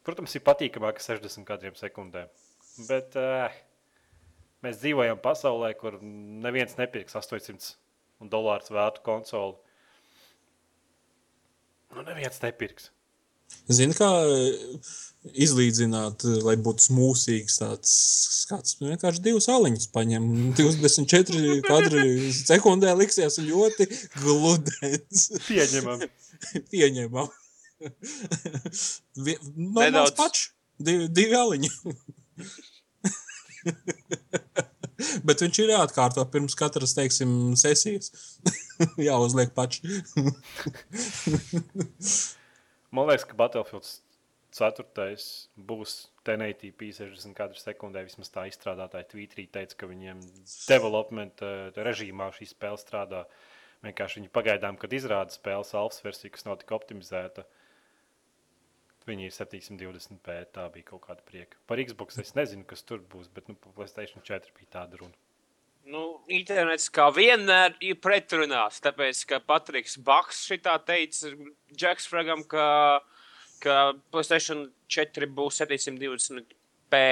[0.02, 2.26] Protams, ir patīkamāk ar 60 kadriem sekundē.
[2.88, 3.52] Bet uh,
[4.64, 7.76] mēs dzīvojam pasaulē, kur neviens nepirks 800
[8.32, 9.54] dolārus vērtu konsoli.
[11.92, 12.90] Nu, neviens nepirks.
[13.72, 14.38] Zini, kā ā,
[15.46, 17.92] izlīdzināt, ā, lai būtu smūsīgs tāds
[18.42, 18.76] skats.
[18.80, 20.26] Nu, Vienkārši divas aliņas paņem.
[20.58, 23.86] 24 kadri sekundē liksies ļoti
[24.22, 25.28] gludens.
[25.48, 26.02] Pieņemam.
[26.72, 27.30] Pieņemam.
[29.26, 30.16] Vi- Normāls Nedaudz.
[30.18, 30.48] pačs.
[30.82, 31.70] Divi, divi aliņi.
[35.26, 38.10] Bet viņš ir jāatkārto pirms katras, teiksim, sesijas.
[38.98, 39.82] Jāuzliek pačs.
[42.92, 43.88] Man liekas, ka Battlefield
[44.52, 45.14] 4.
[45.56, 45.94] būs
[46.28, 48.02] 1080p 60 kadru sekundē.
[48.04, 50.20] Vismaz tā izstrādātāji Twitterī teica, ka viņiem
[50.68, 53.24] development eh, režīmā šī spēle strādā.
[53.82, 57.46] Vienkārši viņi pagaidām, kad izrāda spēles alfa versiju, kas nav tik optimizēta.
[59.08, 61.58] Viņi ir 720p, tā bija kaut kāda prieka.
[61.66, 65.16] Par Xbox es nezinu, kas tur būs, bet nu, par PlayStation 4 bija tāda runa.
[65.90, 68.78] Nu, internets kā vienmēr ir pretrunās.
[68.84, 71.32] Tāpēc, ka Patriks Baks šitā teica
[71.74, 73.00] Džeks Fragam, ka,
[73.62, 73.78] ka
[74.14, 77.02] PlayStation 4 būs 720p.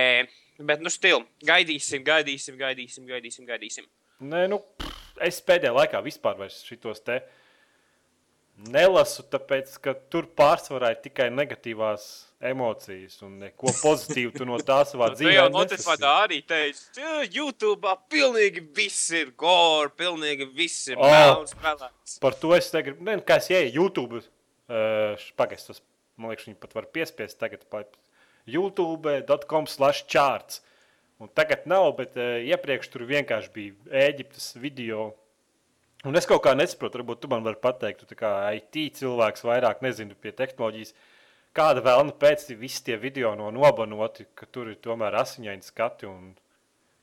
[0.61, 3.91] Bet, nu, stil, gaidīsim, gaidīsim, gaidīsim, gaidīsim, gaidīsim.
[4.31, 4.61] Nē, nu,
[5.25, 7.23] es pēdējā laikā vispār šitos te
[8.69, 12.11] nelasu, tāpēc, ka tur pārsvarā ir tikai negatīvās
[12.41, 15.59] emocijas, un neko pozitīvu tu no tā savā dzīvē jau nesasniedz.
[15.59, 21.11] notifikācijā arī teici, ka YouTube pilnīgi viss ir gore, pilnīgi viss ir O.
[21.11, 22.17] melns spēlēts.
[22.23, 23.05] Par to es negribu.
[23.07, 25.85] Nē, kā es ieeju YouTube, uh, pagaidzi, tas
[26.21, 27.67] man liekas, viņi pat var piespiest tagad
[28.51, 30.63] youtube.com slash charts.
[31.21, 35.11] Un tagad nav, bet uh, iepriekš tur vienkārši bija Ēģiptes video.
[36.09, 39.83] Un es kaut kā nesaprotu, varbūt tu man vari pateikt, tu kā IT cilvēks vairāk
[39.85, 40.95] nezinu pie tehnoloģijas.
[41.57, 46.07] Kāda vēlna pēc tam visi tie video no nobanoti, ka tur ir tomēr asiņaini skati
[46.07, 46.31] un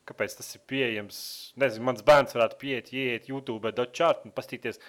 [0.08, 1.18] kāpēc tas ir pieejams.
[1.60, 4.80] Nezinu, mans bērns varētu pieiet, ieiet YouTube, dotčārt un paskatīties,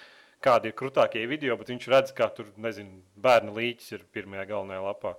[0.44, 4.84] kādi ir krūtākie video, bet viņš redz, kā tur, nezinu, bērna līķis ir pirmajā galvenajā
[4.84, 5.16] lapā.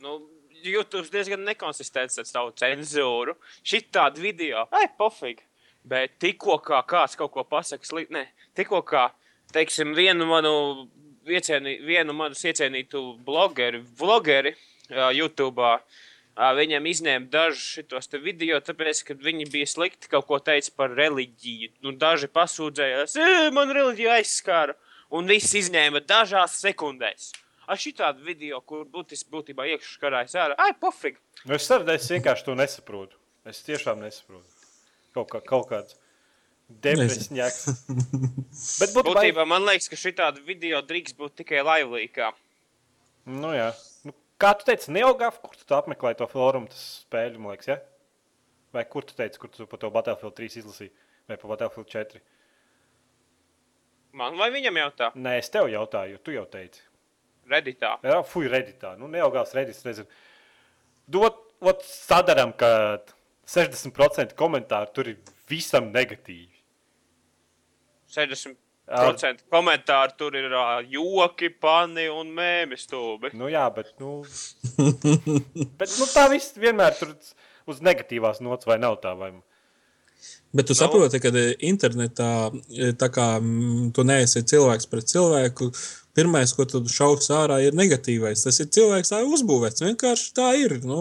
[0.00, 0.16] Nu,
[0.62, 3.36] YouTube diezgan nekonsistents ar savu cenzūru.
[3.66, 5.44] Šī tāda video, ai, pofīgi.
[5.84, 8.26] Bet tikko kā kāds kaut ko pasakā, slikti, ne,
[8.56, 9.08] tikko kā,
[9.52, 10.52] teiksim, vienu manu,
[11.26, 15.62] iecienī, vienu manu iecienītu blogeri, vlogeri uh, YouTube.
[15.62, 16.00] Uh,
[16.56, 21.72] viņiem izņēma dažus šitos video, tāpēc, ka viņi bija slikti kaut ko teica par reliģiju.
[21.84, 24.74] Nu, daži pasūdzējās, e, man reliģija aizskāra,
[25.12, 27.32] un viss izņēma dažās sekundēs.
[27.68, 31.20] Ar šitādu video, kur būtis, būtībā iekšā karājas ārā, ai, pofīgi.
[31.44, 33.20] Nu, es saprotu, es vienkārši to nesaprotu.
[33.46, 34.48] Es tiešām nesaprotu.
[35.12, 35.96] Kaut, kā, kaut kāds
[36.84, 37.62] depresņāks.
[38.80, 42.32] Bet būtībā, Būtībā man liekas, ka šitāda video drīkst būt tikai laivlīkā.
[43.30, 43.70] nu, jā.
[44.08, 47.78] Nu, kā tu teici, neogāf, kur tu apmeklēji to fórumu, tas spēļu, man liekas, ja?
[48.72, 50.92] Vai kur tu teici, kur tu par to Battlefield 3 izlasīji?
[51.28, 52.22] Vai par Battlefield 4?
[54.16, 55.10] Man vai viņam jautā?
[55.16, 56.82] Nē, es tev jautāju, jo tu jau teici.
[57.48, 57.94] Reditā.
[58.06, 58.94] Jā, fuj, redītā.
[59.00, 60.06] Nu, neaugās redīts, nezinu.
[61.10, 63.00] Dot, ot, sadaram, ka
[63.50, 66.51] 60% komentāru tur ir visam negatīvi.
[68.14, 73.32] 60% komentāru tur ir ā, joki, pani un mēmī stūbi.
[73.38, 74.20] Nu, jā, bet, nu,
[75.80, 77.14] bet nu, tā viss vienmēr tur
[77.70, 79.14] uz negatīvās nots vai nav tā.
[79.18, 79.32] Vai...
[80.52, 80.80] Bet tu Nu.
[80.82, 83.26] saproti, ka e, internetā e, tā kā
[83.96, 85.72] tu neesi cilvēks pret cilvēku.
[86.12, 88.42] Pirmais, ko tu šaus ārā, ir negatīvais.
[88.44, 89.86] Tas ir cilvēks, tā ir uzbūvēts.
[89.86, 90.76] Vienkārši tā ir.
[90.84, 90.98] Nu,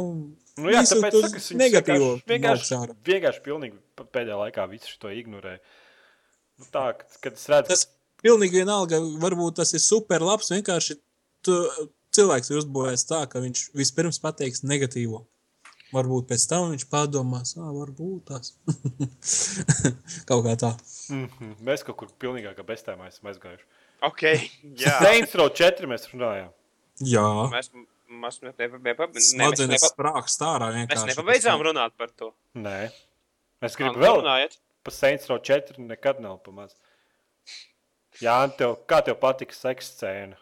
[0.60, 5.62] Nu, jā, tāpēc es viņus negatīvo vienkārši, vienkārši, vienkārši pilnīgi pēdējā laikā visu šo ignorēju.
[6.62, 6.86] Nu, tā,
[7.22, 7.88] kad- es redzu, Tas
[8.22, 10.52] pilnīgi vienalga, varbūt tas ir super labs.
[10.54, 10.98] Vienkārši
[11.46, 11.58] tu,
[12.16, 15.26] cilvēks ir uzbūvēts tā, ka viņš vispirms pateiks negatīvo.
[15.92, 18.54] Varbūt pēc tam viņš padomās, ah, varbūt tas.
[20.30, 20.72] Kaut kā tā.
[21.12, 23.66] mm -hmm, mēs kaut kur pilnīgākā bestēmā esam aizgājuši.
[24.02, 24.22] Ok,
[24.82, 24.96] jā.
[25.04, 26.50] Saints Row 4 mēs runājām.
[27.02, 27.70] Jā, Mēs,
[28.10, 31.08] mēs, ne, ne, ne, ne, smadzenes nepa, sprāgst ārā mēs vienkārši.
[31.12, 32.32] nepabeidzām runāt par to.
[32.56, 32.92] Nē,
[33.62, 34.58] gribu nu, vēl runājiet.
[34.84, 36.76] Par Saints Row 4 nekad nav pamats.
[38.22, 40.38] Jā, tev, kā tev patika seksa scēna?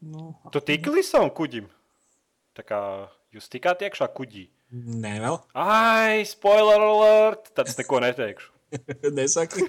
[0.00, 1.66] Nu, Tu tiki līdz savam kuģim?
[2.56, 2.80] Tā kā
[3.34, 4.46] jūs tikāt iekšā kuģī.
[4.70, 5.38] nē, vēl.
[5.54, 7.50] Ai, spoiler alert!
[7.54, 8.50] Tad es neko neteikšu.
[9.16, 9.64] Nesaki.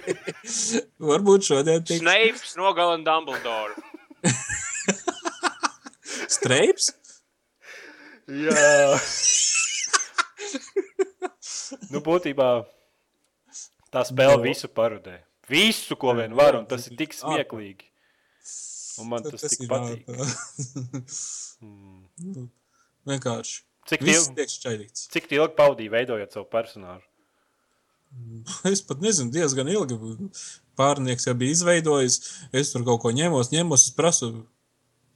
[1.10, 3.74] Varbūt šodien tiks Snapes nogalina Dumbledore.
[6.36, 6.92] streips.
[8.30, 8.94] Jā.
[11.92, 12.48] Nu, būtībā
[13.92, 14.46] tā spēle Nu.
[14.46, 15.18] visu parodē.
[15.50, 17.88] Visu, ko vien var, un tas ir tik smieklīgi.
[19.02, 20.02] Un man tas tik ir patīk.
[21.62, 22.48] Nu,
[23.08, 23.62] Vienkārši.
[23.90, 24.44] Cik ilgi,
[24.94, 27.06] cik ilgi pavadīji veidojot savu personāžu?
[28.68, 29.96] Es pat nezinu, diezgan ilgi.
[30.78, 32.18] Pārnieks jau bija izveidojis.
[32.54, 34.28] Es tur kaut ko ņemos, ņemos, es prasu.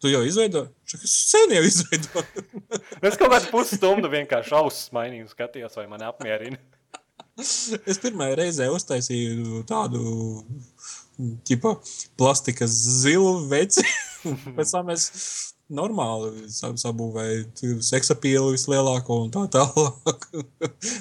[0.03, 0.69] Tu jau izveidoji?
[1.01, 2.45] Es sen jau izveidoju.
[3.07, 6.59] Es kaut kādu pusstundu vienkārši ausis mainīju skatījos, vai man apmierina.
[7.91, 10.01] Es pirmā reizē uztaisīju tādu
[11.49, 11.75] ķipa,
[12.21, 12.73] plastikas
[13.03, 13.85] zilu veci.
[14.57, 15.07] Pēc tam es
[15.73, 20.29] normāli sab- sabūvēju seksapīlu vislielāko un tā tālāk.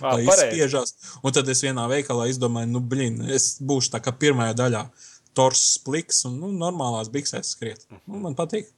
[0.02, 0.96] Tā izspiežās.
[1.22, 4.86] Un tad es vienā veikalā izdomāju, nu, blin, es būšu tā kā pirmajā daļā.
[5.36, 7.84] Tors pliks un nu, normālās biksēs skriet.
[8.08, 8.72] Nu, man patīk.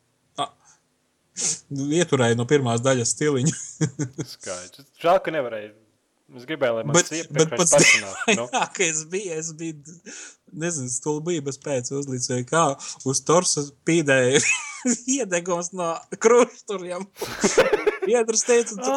[2.01, 3.57] Ieturēju no pirmās daļas stiliņu.
[4.35, 4.87] Skaidrs.
[5.01, 5.75] Žēl, ka nevarēju.
[6.35, 8.23] Es gribēju, lai man tas pats personāžs.
[8.39, 9.95] Nu, Jā, ka es biju, es biju,
[10.63, 12.63] nezinu, stulbības pēc uzlīdzoju, kā
[13.07, 14.41] uz torsa pīdēja
[15.17, 17.07] iedegums no krušturiem.
[18.07, 18.91] Piedrs teica, tu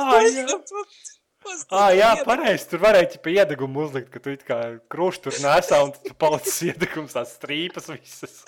[1.51, 1.81] Ā, jā.
[1.81, 2.67] Ah, jā, pareizi.
[2.71, 4.59] Tur varēja jau iedegumu uzlikt, ka tu kā
[4.93, 8.41] krustu tur nesā un tu palicis iedegums, tās strīpas visas.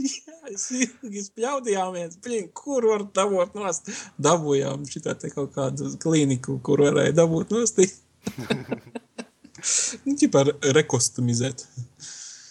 [0.00, 3.92] Jā, es ilgi spļaudījāmies, blin, kur var dabūt nost.
[4.22, 7.80] Dabūjām šitā te kaut kādu klīniku, kur varēja dabūt nost.
[10.06, 10.40] Nu, ķipā
[10.72, 11.66] rekostumizēt.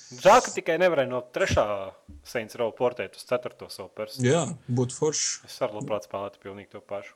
[0.09, 1.65] Žēl, ka tikai nevarēju no trešā
[2.25, 4.25] Saints Row portēt uz ceturto savu personu.
[4.25, 5.31] Jā, būtu forši.
[5.49, 7.15] Es arī labprāt spēlētu pilnīgi to pašu.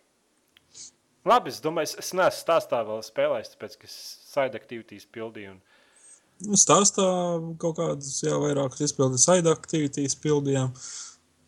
[1.28, 3.95] Labi, es domāju, es, es neesmu stāstā vēl spēlējis, tāpēc, ka es
[4.34, 5.53] side activities pildīju.
[5.55, 5.61] Un...
[6.43, 7.05] Nu, Stāstā
[7.61, 10.74] kaut kādas jau vairākas izpildes side aktivitātes pildījām.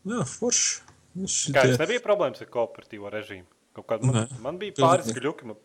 [0.07, 0.85] Jā, forši.
[1.15, 3.47] Nu, Kā Šitie- jums nebija problēmas ar kooperatīvo režīmu?
[3.75, 5.49] Kaut kāda man, Nē, man bija pāris gļuki.
[5.51, 5.59] Man...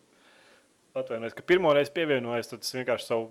[0.97, 3.29] Atvainojos, ka pirmo reizi pievienojos, tad es vienkārši savu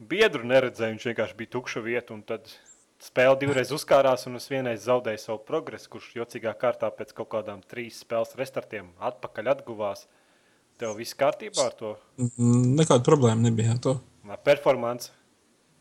[0.00, 0.94] biedru neredzēju.
[0.94, 2.48] Viņš vienkārši bija tukša vieta, un tad
[3.02, 7.62] spēle divreiz uzkārās, un es vienreiz zaudēju savu progresu, kurš jocīgā kārtā pēc kaut kādām
[7.68, 10.06] trīs spēles restartiem atpakaļ atguvās.
[10.76, 14.00] Tev viss kārtībā ar to Mm, Nekāda problēma nebija ar to.
[14.26, 15.12] Nā, performance.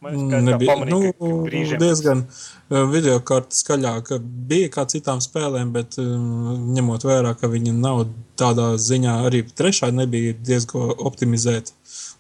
[0.05, 6.68] Nebija, pamanīju, nu, brīžiem diezgan uh, video kartes skaļāk bija kā citām spēlēm, bet um,
[6.76, 8.03] ņemot vērā, ka viņi nav
[8.38, 11.74] tādā ziņā arī trešā nebija diezgan optimizēta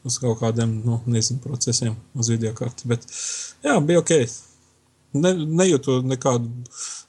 [0.07, 3.05] uz kaut kādiem, nu, nezinu, procesiem uz video kartes, bet
[3.65, 4.15] jā, bija ok.
[5.15, 6.49] Ne, nejūtu nekādu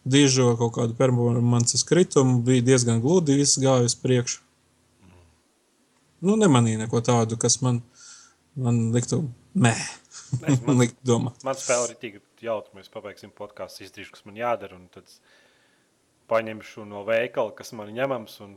[0.06, 4.42] dižo kaut kādu performances kritumu, bija diezgan gludi, viss gāja uz priekšu.
[6.26, 7.82] Nu, nemanīja neko tādu, kas man,
[8.56, 9.74] man liktu, mē,
[10.26, 11.42] Es man- man liktu domāt.
[11.46, 15.10] Man spēle ir tik jautri, mēs pabeigsim podkāstu, izdarīšu, kas man jādara, un tad
[16.30, 18.56] paņemšu no veikala, kas man ņemams, un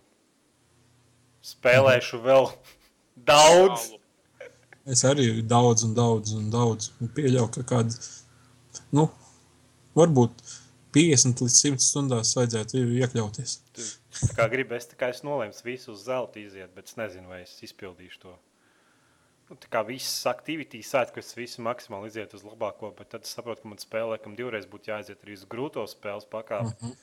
[1.46, 2.50] spēlēšu vēl
[3.32, 3.92] daudz.
[4.90, 8.00] Es arī daudz, un daudz, un daudz un pieļauju, ka kāda,
[8.98, 9.10] nu,
[10.00, 10.44] varbūt
[10.96, 13.56] 50 līdz 100 stundās vajadzētu iekļauties.
[13.78, 17.30] Tu tā Kā gribi, es tikai esmu nolēmis visu uz zelta iziet, bet es nezinu,
[17.30, 18.36] vai es izpildīšu to.
[19.50, 23.64] Nu, tā kā visas aktivitātes es visu maksimāli izietu uz labāko, bet tad es saprotu,
[23.64, 26.74] ka man spēlē, kam divreiz būtu jāiziet arī uz grūto spēles pakāpi.
[26.76, 26.96] Uh -huh.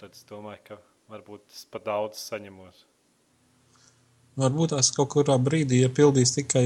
[0.00, 0.78] Tad es domāju, ka
[1.12, 2.84] varbūt es pat daudz saņemos.
[4.36, 6.64] Varbūt tās kaut kurā brīdī, ja pildīs tikai,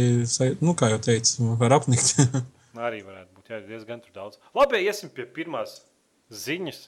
[0.61, 2.17] nu, kā jau teicu, var apnikt.
[2.79, 4.41] Nu, Arī varētu būt jā, diezgan tur daudz.
[4.57, 5.81] Labi, iesim pie pirmās
[6.33, 6.85] ziņas.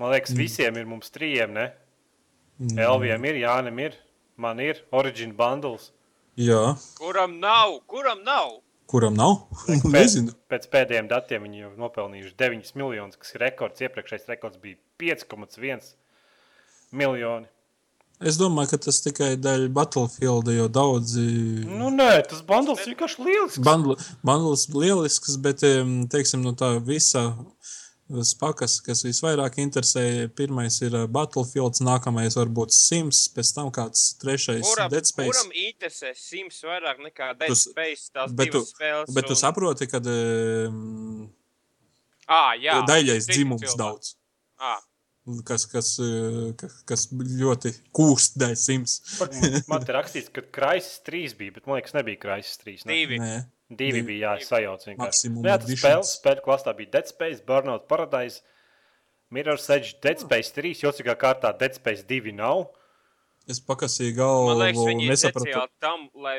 [0.00, 0.42] Man liekas, mm.
[0.42, 1.70] visiem ir mums trījiem, ne?
[2.60, 2.76] Mm.
[2.86, 3.98] Elvijam ir, Jānim ir,
[4.40, 5.90] man ir Origin bundles.
[6.36, 7.78] Jā, Kuram nav?
[7.88, 8.58] Kuram nav?
[8.86, 9.36] kuram nav?
[9.66, 10.34] Pēc, Nezinu.
[10.50, 13.82] pēc pēdējiem datiem viņi jau nopelnījuši 9 miljonus, kas ir rekords.
[13.84, 15.92] Iepriekšējais rekords bija 5,1
[16.96, 17.50] miljoni.
[18.20, 21.26] Es domāju, ka tas tikai dēļ Battlefield, jo daudzi
[21.68, 23.60] Nu, nē, tas bundles vienkārši lielisks.
[24.24, 25.60] Bandlis lielisks, bet,
[26.08, 27.26] teiksim, no tā visa
[28.24, 34.62] spakas, kas visvairāk interesē, pirmais ir eh, Battlefield, nākamais varbūt Sims, pēc tam kāds trešais
[34.62, 35.26] Kuram, Dead Space.
[35.34, 38.08] kuram interesē simts vairāk nekā Dead Tu Space?
[38.14, 39.10] Tās bet tu- spēles.
[39.12, 41.28] Bet tu un- saproti, ka um,
[42.30, 42.78] Ā, jā.
[42.86, 43.78] daļais dzimums cilvēki.
[43.82, 44.14] daudz.
[44.62, 44.76] Ā,
[45.44, 49.00] Kas, kas, eh, ka- kas ļoti kūst dēļ simts.
[49.70, 52.84] Man- te rakstīts, ka Kraisis 3 bija, bet man liekas, nebija Kraisis 3.
[52.86, 52.92] Ne?
[52.94, 53.18] divi.
[53.18, 55.02] Nē, Divi bija jāsajauc vienkārši.
[55.02, 58.38] Maximum Nu Jā, tas spēles, spēļu klāstā bija Dead Space, Burnout Paradise,
[59.34, 62.68] Mirror's Edge, Dead Space 3, jocīgā kārtā Dead Space 2 nav.
[63.50, 65.46] es pakasīju galvu, Man liekas, viņi ir nesapratu.
[65.46, 66.36] speciāli tam, lai,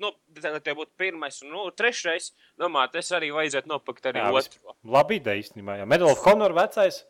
[0.00, 2.30] nu, tā tie būtu pirmais un nu, trešais.
[2.60, 4.76] Domāju, tas arī vajadzētu nopakt arī Jā, otru.
[4.84, 5.80] Labi ideja īstenībā.
[5.80, 5.86] Jā.
[5.88, 7.04] Medal of Honor vecais.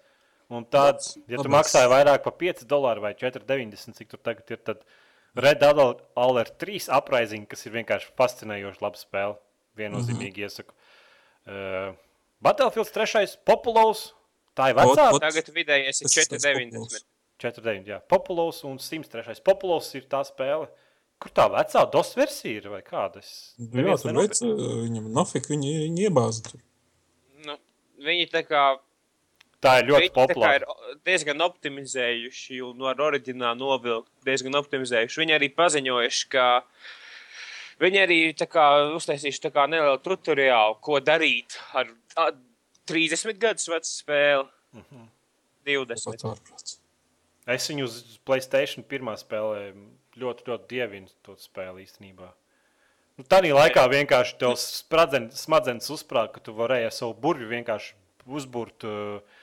[0.55, 4.61] Un tāds, ja tu maksāji vairāk par 5 dolāru vai 4,90, cik tur tagad ir,
[4.63, 4.85] tad
[5.37, 5.81] Red Dead
[6.17, 9.37] Alert 3 uprising, kas ir vienkārši fascinējoši laba spēle.
[9.77, 10.73] Viennozīmīgi iesaku.
[11.45, 11.91] Uh,
[12.41, 13.35] Battlefield 3.
[13.45, 14.07] Populous.
[14.57, 15.11] Tā ir vecā.
[15.11, 15.21] Ot, ot.
[15.27, 17.05] Tagad vidējais ir Tas ir tas 4,90.
[17.43, 17.91] 4,9.
[17.91, 19.43] Jā, Populous un 103.
[19.45, 20.71] Populous ir tā spēle.
[21.21, 23.21] Kur tā vecā DOS versija ir vai kāda?
[23.21, 24.17] Es Jā, tur nenopirku.
[24.21, 26.61] veic, eh, viņam nofik, viņi, viņi iebāza tur.
[27.45, 27.57] Nu,
[28.05, 28.65] viņi tā kā
[29.67, 30.61] Tā ir ļoti populāra.
[30.63, 35.21] ir diezgan optimizējuši, un no oriģināla novilkt diezgan optimizējuši.
[35.23, 36.47] Viņi arī paziņojuši, ka
[37.83, 42.31] viņi arī tā kā uztaisījuši tā kā nelielu tutoriālu, ko darīt ar a,
[42.87, 44.49] 30 gadus vecu spēli.
[44.77, 45.07] Mhm.
[45.67, 46.17] 20.
[46.23, 46.77] Tas ārprāts.
[47.47, 49.73] Es viņu uz Playstation pirmā spēlē
[50.19, 52.31] ļoti, ļoti dievinu to spēli īstenībā.
[53.17, 57.95] Nu, tā laikā vienkārši tev spradzen- smadzenes uzsprāga, ka tu varēji ar savu burbuļu vienkārši
[58.27, 59.36] uzbūrt uh,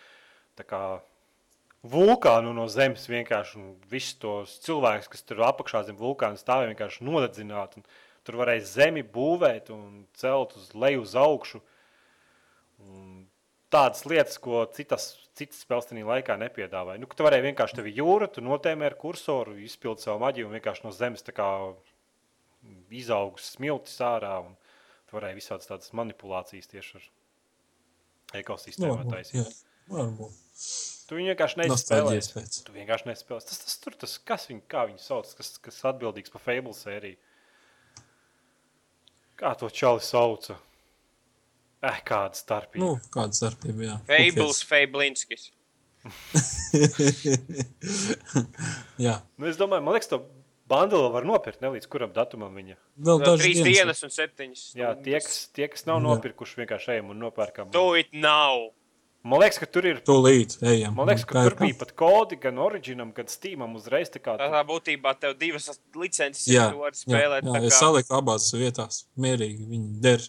[1.84, 3.08] vulkānu no zemes.
[3.12, 7.78] vienkārši, un Visus tos cilvēkus, kas tur apakšā zem vulkāna stāvēja, vienkārši nodedzināt.
[8.24, 11.60] Tur varēja zemi būvēt un celt uz leju, uz augšu.
[12.84, 13.26] Un
[13.74, 17.02] tādas lietas, ko citas, citas spēles tajā laikā nepiedāvāja.
[17.02, 20.86] Nu, tu varēji vienkārši tevi jūra, tu notēmē ar kursoru, izpildi savu maģiju un vienkārši
[20.86, 21.26] no zemes
[22.94, 24.38] izaugs smiltis ārā.
[24.46, 24.56] Un
[25.10, 27.12] tu varēji visādas tādas manipulācijas tieši ar
[28.44, 29.42] ekosistēmu Varbūt, taisīt.
[29.42, 29.46] jā,
[29.92, 30.43] varbūt.
[30.54, 31.74] Tu vienkārši nespēlēji.
[31.74, 32.58] Nostalģijas pēc.
[32.68, 33.48] Tu vienkārši nespēlēji.
[33.50, 37.18] Tas, tas tur tas, kas viņu, kā viņu sauc, kas, kas atbildīgs par Fable sēriju.
[39.42, 40.56] Kā to čali sauca?
[41.84, 42.80] Eh, kāda starpība.
[42.86, 43.98] Nu, kāda starpība, jā.
[44.08, 45.50] Fables, Fablinskis.
[49.00, 50.20] jā, Nu, es domāju, man liekas, to
[50.72, 52.76] bandulu var nopirkt ne līdz kuram datumam viņa.
[53.08, 53.74] vēl dažas trīs dienas.
[53.78, 54.64] dienas un septiņas.
[54.80, 56.06] Jā, tie, kas, tie, kas nav Jā.
[56.08, 57.72] nopirkuši, vienkārši ejam un nopērkam.
[57.76, 58.72] Do it now!
[59.24, 60.00] Man liekas, ka tur ir.
[60.04, 60.96] Tūlīt, ejam.
[60.98, 64.10] Man liekas, ka tur bija pat kodi gan Originam, gan Steamam uzreiz.
[64.12, 67.44] tā kā Tā, tā būtībā tev divas licences, Jā, tu vari jā, spēlēt.
[67.48, 69.06] jā, tā es kā- saliku abās vietās.
[69.18, 70.20] Mierīgi viņi der.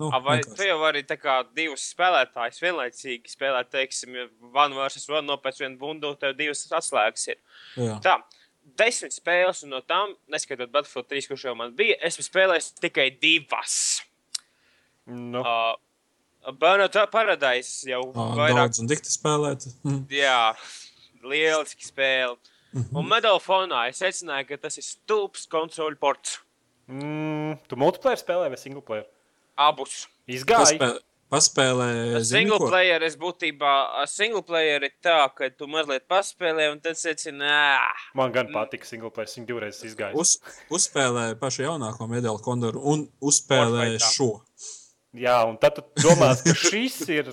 [0.00, 0.56] Nu, A, Vai vienkārši.
[0.56, 4.14] tu jau vari tā kā divus spēlētājus vienlaicīgi spēlēt, teiksim,
[4.54, 5.08] One vs.
[5.10, 7.36] One nopēc vienu bundu, tev divas atslēgas ir.
[7.76, 8.00] Jā.
[8.00, 8.22] Tā,
[8.78, 13.10] desmit spēles, un no tām, neskaitot Battlefield 3, kurš jau man bija, esmu spēlējis tikai
[13.20, 14.02] divas.
[15.06, 15.74] Nu, Uh,
[16.56, 19.66] Burnout Paradise jau Ā, vairāk Daudz un dikti spēlēt.
[19.84, 20.04] Mm.
[20.14, 20.54] Jā,
[21.26, 22.38] lieliski spēle.
[22.76, 26.38] Un medalfonā es secināju, ka tas ir stulbs konsoļu ports.
[26.88, 29.06] mm, tu multiplayer spēlē vai single player?
[29.58, 30.06] Abus.
[30.28, 30.76] Izgāja.
[30.76, 31.00] Paspēlē,
[31.32, 32.68] paspēlē Single ko?
[32.70, 37.40] player es būtībā, a, single player ir tā, ka tu mazliet paspēlē un tad secini,
[37.42, 37.78] nē,
[38.16, 40.14] Man gan patika single player, viņa divreiz izgāja.
[40.16, 40.36] Uz,
[40.72, 44.36] uzspēlē pašu jaunāko medaļu kondoru un uzspēlē šo.
[45.18, 47.30] Jā, un tad tu domā, ka šis ir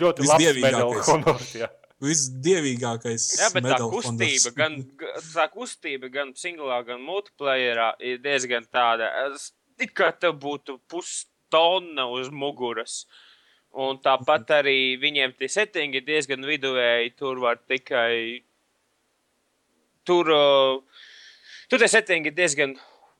[0.00, 1.52] ļoti labs medaļu honors.
[1.62, 1.68] jā.
[2.04, 3.24] Visdievīgākais.
[3.40, 9.08] Jā, bet tā kustība, gan, ga- tā kustība, gan singlā, gan multiplayerā ir diezgan tāda,
[9.30, 13.06] es- it kā tev būtu pustonna uz muguras.
[13.76, 17.14] Un tāpat arī viņiem tie settingi ir diezgan viduvēji.
[17.16, 18.42] Tur var tikai.
[20.06, 20.24] Tur,
[21.68, 22.76] tur tie settingi ir diezgan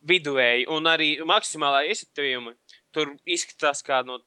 [0.06, 0.68] viduvēji.
[0.72, 2.54] Un arī maksimālā iesitījuma
[2.96, 4.18] tur izskatās kā no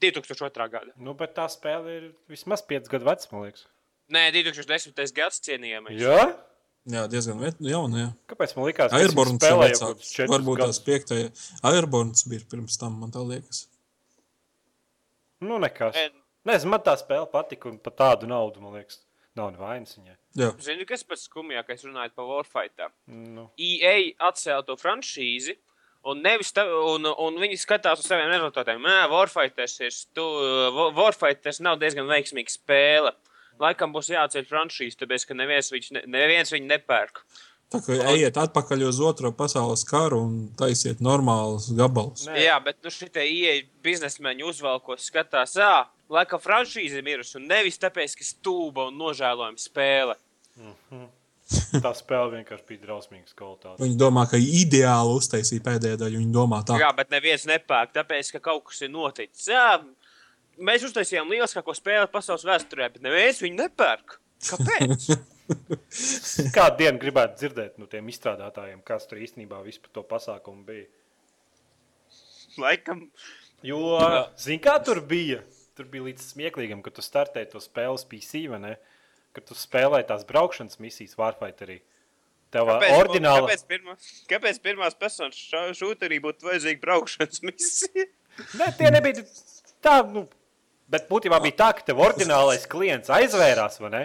[0.00, 0.68] 2002.
[0.72, 0.92] gada.
[0.96, 3.66] Nu, bet tā spēle ir vismaz 5 gadu veca, man liekas.
[4.10, 4.96] Nē, 2010.
[5.14, 6.00] gads cienījamais.
[6.00, 6.22] Jā?
[6.90, 7.98] Jā, diezgan jauna.
[8.00, 8.08] Jā.
[8.32, 10.14] Kāpēc man likās, ka Airborns ir vecāks.
[10.32, 11.28] Varbūt tās piektajā.
[11.70, 13.66] Airborns bija pirms tam, man tā liekas.
[15.44, 15.94] Nu, nekas.
[15.96, 16.16] En-
[16.48, 19.02] Nezinu, man tā spēle patika un par tādu naudu, man liekas,
[19.36, 20.14] nav nevainas viņai.
[20.40, 22.88] Jā, Zini, kas pats skumjākais runājot par Warfighter?
[23.12, 25.58] Nu, EA atcēla to franšīzi.
[26.08, 28.80] Un, nevis tā, un, un viņi skatās uz saviem rezultātiem.
[28.80, 30.24] Nē, Warfighters, ir stu,
[30.72, 33.12] Wa- Warfighters nav diezgan veiksmīga spēle.
[33.60, 37.20] Laikam būs jāatceļ franšīze, tāpēc ka neviens, viņš, ne, neviens viņu nepērk.
[37.70, 42.24] tā kā ejiet atpakaļ uz otro pasaules karu un taisiet normālus gabalus.
[42.26, 42.40] Nē.
[42.48, 47.36] Jā, bet nu, šitie EA biznesmeņi uzvalkos, skatās, ah, laikam franšīze ir mirusi.
[47.36, 50.16] Un nevis tāpēc, ka stūba un nožēlojama spēle.
[51.84, 53.80] tā spēle vienkārši bija drausmīga kvalitāte.
[53.82, 56.20] Viņi domā, ka ideāli uztaisīja pēdējā daļu.
[56.22, 59.48] Viņi domā tā, Jā, bet neviens nepērk, tāpēc, ka kaut kas ir noticis.
[59.50, 59.80] Jā,
[60.70, 64.16] mēs uztaisījām lieliskāko spēli pasaules vēsturē, bet neviens viņu nepērk.
[64.46, 65.10] Kāpēc?
[66.56, 70.86] Kādu dienu gribētu dzirdēt no tiem izstrādātājiem, kas tur īstenībā vispār par to pasākumu bija?
[72.60, 73.06] Laikam,
[73.62, 73.80] Jo,
[74.40, 75.42] zini, kā tur bija?
[75.76, 78.72] Tur bija līdz smieklīgam, ka tu startēji to spēli uz PC, vai ne?
[79.36, 81.80] Kad tu spēlēji tās braukšanas misijas Warfighterī.
[82.50, 83.46] Tev kāpēc, ordināli.
[83.46, 83.94] kāpēc, pirmā,
[84.30, 85.38] kāpēc pirmās personas
[85.78, 88.08] šūterī būtu vajadzīga braukšanas misija?
[88.58, 89.22] Nē, tie nebija
[89.84, 90.24] tā, nu,
[90.90, 94.02] bet būtībā bija tā, ka tev ordinālais klients aizvērās, vai ne?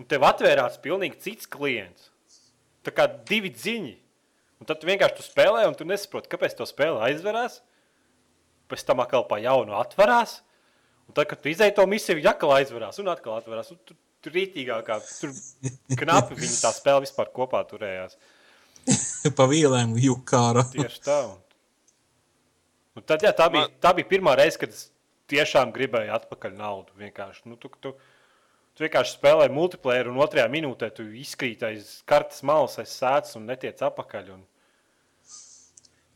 [0.00, 2.10] Un tev atvērās pilnīgi cits klients.
[2.84, 3.94] Tā kā divi dziņi.
[4.58, 7.60] Un tad tu vienkārši tu spēlē, un tu nesaproti, kāpēc to spēle aizverās.
[8.70, 10.40] Pēc tam atkal pa jaunu atverās.
[11.06, 13.70] Un tad, kad tu izdeji to misiju, viņa atkal aizverās un atkal atverās.
[13.74, 13.98] Un tur
[14.32, 15.34] rītīgākā, tur
[16.00, 18.16] knapi viņi tā spēle vispār kopā turējās.
[19.38, 20.64] pa vielēm jukāra.
[20.72, 21.20] Tieši tā.
[21.28, 21.38] Un,
[22.98, 24.88] un tad, jā, tā, bija, tā bija pirmā reize, kad es
[25.32, 26.96] tiešām gribēju atpakaļ naudu.
[27.00, 27.46] Vienkārši.
[27.48, 27.94] Nu, tu, tu,
[28.76, 33.48] tu vienkārši spēlēji multiplayer, un otrajā minūtē tu izkrīt aiz kartes malas, aiz sēdes un
[33.50, 34.34] netiec atpakaļ.
[34.38, 34.44] Un,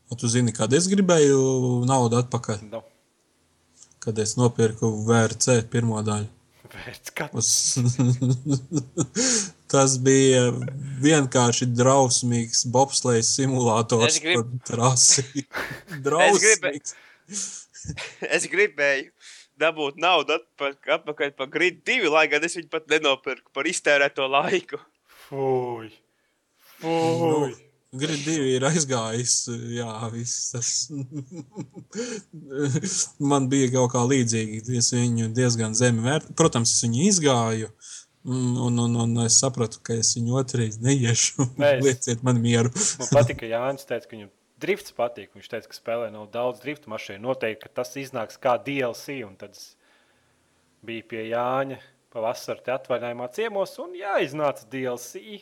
[0.09, 1.41] Un tu zini, kad es gribēju
[1.85, 2.79] naudu atpakaļ, nu,
[4.01, 6.25] kad es nopirku VRC pirmo daļu.
[6.79, 7.49] Vērts, kā, Uz...
[9.69, 10.47] Tas bija
[11.03, 14.15] vienkārši drausmīgs bobslejas simulators.
[14.15, 15.25] Es grib- par trasi.
[16.07, 16.95] drausmīgs.
[18.25, 19.11] Es gribēju
[19.59, 24.27] dabūt naudu atpakaļ, atpakaļ par grid divi, lai gan es viņu pat nenopirku par iztērēto
[24.31, 24.79] laiku.
[25.27, 25.89] fuj!
[26.79, 27.68] Nu, Fuj!
[27.89, 29.35] Grid divi ir aizgājis.
[29.73, 30.71] Jā, viss tas.
[33.31, 34.61] Man bija kaut kā līdzīgi.
[34.77, 36.35] Es viņu diezgan zemi vērtēju.
[36.37, 37.71] Protams, es viņu izgāju.
[38.29, 41.47] Un, un, un, es sapratu, ka es viņu otrreiz neiešu.
[41.85, 42.69] Lieciet man mieru.
[43.01, 44.29] Man patīk, ka Jānis teica, ka viņam
[44.61, 45.31] drifts patīk.
[45.33, 47.23] Viņš teica, ka spēlē nav daudz drifta mašīnu.
[47.25, 49.23] Noteikti, ka tas iznāks kā DLC.
[49.25, 49.71] Un tad es
[50.85, 51.79] biju pie Jāņa
[52.13, 55.41] pavasarī atvaļinājumā ciemos, un jā, iznāca DLC.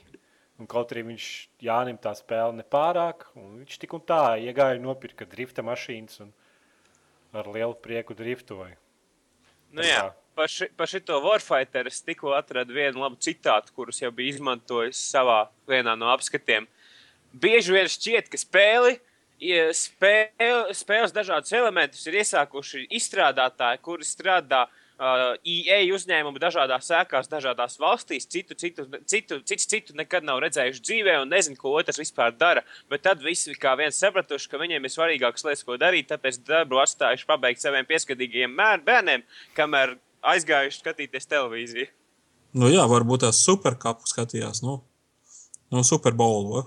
[0.58, 1.26] Un kaut arī viņš
[1.62, 6.32] Jānim tā spēle nepārāk, un viņš tik un tā iegāja nopirka drifta mašīnas un
[7.38, 8.74] ar lielu prieku driftoja.
[9.76, 10.08] Nu, jā,
[10.38, 15.02] par, ši, par šito Warfighter es tikko atradu vienu labu citātu, kurus jau biju izmantojis
[15.12, 16.66] savā vienā no apskatiem.
[17.38, 18.96] Bieži vien šķiet, ka spēli,
[19.78, 24.66] spēle, spēles dažādus elementus ir iesākuši izstrādātāji, kuri strādā
[24.98, 28.28] uh, EA uzņēmumu dažādās sēkās, dažādās valstīs.
[28.30, 32.64] Citu, citu, citu, citu, citu nekad nav redzējuši dzīvē un nezinu, ko otrs vispār dara.
[32.92, 36.82] Bet tad visi kā viens sapratuši, ka viņiem ir svarīgākas lietas, ko darīt, tāpēc darbu
[36.84, 39.26] atstājuši pabeigt saviem pieskatīgajiem mēr- bērniem,
[39.58, 39.98] kamēr
[40.28, 41.92] aizgājuši skatīties televīziju.
[42.58, 44.64] Nu, jā, varbūt tās superkapu skatījās.
[44.66, 44.80] Nu,
[45.74, 46.50] nu Super Bowl.
[46.56, 46.64] va?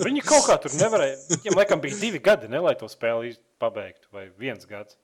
[0.00, 1.18] Viņi kaut kā tur nevarēja.
[1.34, 4.96] Viņam laikam bija divi gadi, ne, lai to spēli pabeigtu, vai viens gads.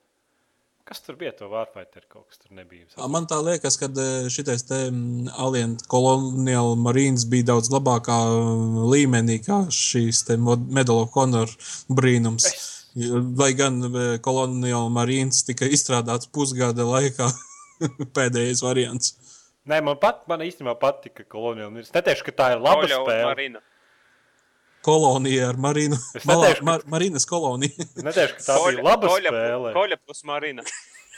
[0.91, 1.31] Kas tur bija?
[1.39, 2.89] To Warfighter kaut kas tur nebija.
[3.15, 3.87] Man tā liekas, ka
[4.27, 8.17] šis te mm, Alien Colonial Marines bija daudz labākā
[8.91, 11.53] līmenī kā šīs te Medal of Honor
[11.87, 12.49] brīnums.
[13.39, 17.31] Lai gan eh, Colonial Marines tika izstrādāts pusgada laikā,
[18.19, 19.15] pēdējais variants.
[19.71, 21.71] Nē, man, pat, man īstenībā patika kolonija.
[21.79, 23.31] Es neteikšu, ka tā ir laba Oļa spēle.
[23.31, 23.63] Marina.
[24.87, 25.97] Kolonija ar Marinu.
[26.25, 27.87] Malā, neteikšu, ka- Mar Marinas kolonija.
[28.07, 29.73] Neteikšu, ka tā bija laba spēle.
[29.77, 30.65] Koļa plus Marina.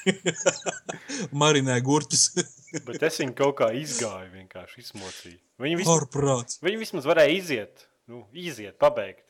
[1.43, 2.25] Marinē gurķus.
[2.89, 5.39] Bet es viņu kaut kā izgāju, vienkārši izmocīju.
[5.63, 9.23] Viņi vismaz, viņi vismaz varēja iziet, nu, iziet, pabeigt.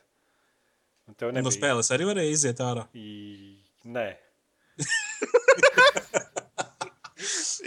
[1.11, 1.53] Un tev No nebija.
[1.59, 2.87] spēles arī varēja iziet ārā.
[2.97, 3.59] I...
[3.85, 4.09] Nē,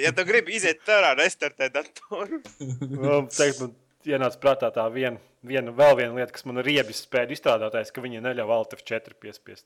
[0.01, 2.41] Ja tu gribi iziet ārā, restartē datoru.
[2.59, 3.71] nu, teikt, man
[4.09, 8.03] ienāca prātā tā viena, viena, vēl viena lieta, kas man ir riebis spēļu izstrādātājs, ka
[8.03, 9.65] viņi neļauj Alt F4 piespiest.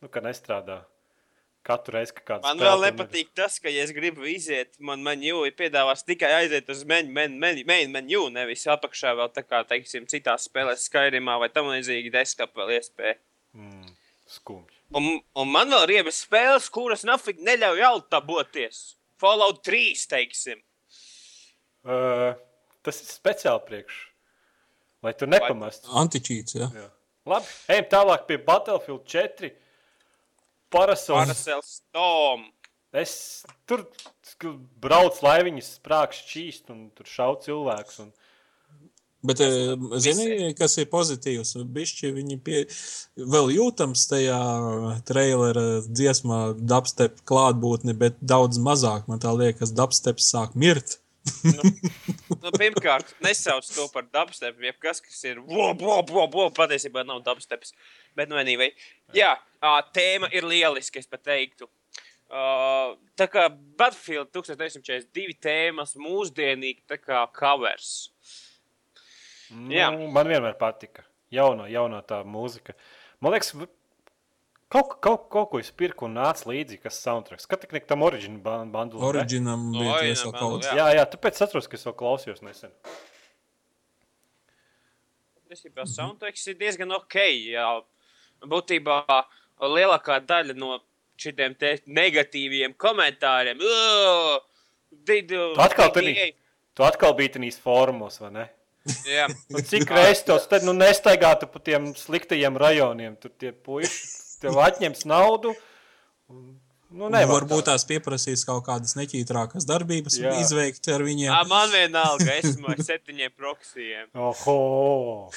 [0.00, 0.80] Nu, ka nestrādā.
[1.66, 5.42] Katru reizi, kad kāds Man vēl nepatīk tas, ka, ja es gribu iziet, man menu
[5.44, 9.60] ir piedāvāts tikai aiziet uz menu, menu, menu, menu, menu nevis apakšā vēl tā kā,
[9.68, 13.18] teiksim, citās spēlēs, Skyrimā vai tam līdzīgi desktop vēl iespēja.
[13.60, 13.92] Mm,
[14.38, 14.80] skumji.
[14.96, 18.80] Un, un man vēl ir iebas spēles, kuras nafig neļauj altaboties.
[19.20, 20.64] Fallout 3, teiksim.
[21.84, 22.32] Uh,
[22.86, 23.98] tas ir speciāli priekš,
[25.06, 25.90] lai tu nepamestu.
[26.00, 26.70] Antičīts, jā.
[26.76, 26.88] Jā.
[27.30, 29.52] Labi, ejam tālāk pie Battlefield 4.
[30.70, 31.82] Parasels.
[31.92, 32.46] Tom.
[32.90, 33.12] Es
[33.70, 33.84] tur
[34.82, 38.00] braucu laiviņas, sprāgstu šķīst un tur šauju cilvēkus.
[38.02, 38.10] Un...
[39.30, 41.52] Bet, eh, zini, kas ir pozitīvs?
[41.76, 42.64] Bišķi viņi pie,
[43.20, 44.40] vēl jūtams tajā
[45.06, 49.06] trailera dziesmā dubstep klātbūtne, bet daudz mazāk.
[49.12, 50.98] Man tā liekas, dubsteps sāk mirt.
[52.40, 57.74] Nu, pirmkārt, nesauc to par dubstep, jeb kas, kas ir bo, patiesībā nav dubsteps.
[58.16, 58.72] Bet, nu, anyway,
[59.16, 59.34] jā,
[59.96, 61.68] tēma ir lieliska, es pat teiktu.
[62.30, 68.12] Uh, tā kā Battlefield 1942 tēmas mūsdienīgi tā kā covers.
[69.50, 69.88] Jā.
[69.90, 71.02] Nu, man vienmēr patika.
[71.34, 72.76] Jaunā, jaunā tā mūzika.
[73.22, 73.50] Man liekas,
[74.70, 77.48] kaut, kaut, kaut ko es pirku un nāca līdzi, kas soundtracks.
[77.50, 79.02] Kad tik tam oriģinālam bandam.
[79.06, 80.76] Oriģinam bija Originam tiesa vēl, kaut jā.
[80.78, 82.74] Jā, jā, tāpēc es atceros, ka es to klausījos nesen.
[85.50, 87.18] Principā soundtracks ir diezgan ok.
[87.50, 87.66] Jā.
[88.50, 89.00] Būtībā
[89.60, 90.78] lielākā daļa no
[91.20, 91.56] šiem
[91.90, 93.58] negatīviem komentāriem.
[93.60, 94.38] "Ugh,
[94.90, 96.30] did, Tu atkal tur GTA."
[96.74, 98.48] Tu atkal biji tenīs formos, vai ne?
[99.04, 103.18] Jā, Nu, cik reizes tos te nu nestaigātu pa tiem sliktajiem rajoniem?
[103.20, 105.54] Tur tie puiši tev atņems naudu.
[106.30, 106.56] un,
[106.90, 107.66] Nu, Nu, nevar varbūt tā.
[107.76, 110.32] tās pieprasīs kaut kādas neķītrākas darbības, Jā.
[110.42, 111.30] izveikt ar viņiem.
[111.30, 114.08] Ā, man vienalga, esmu ar septiņiem proksijiem.
[114.18, 115.30] Oho!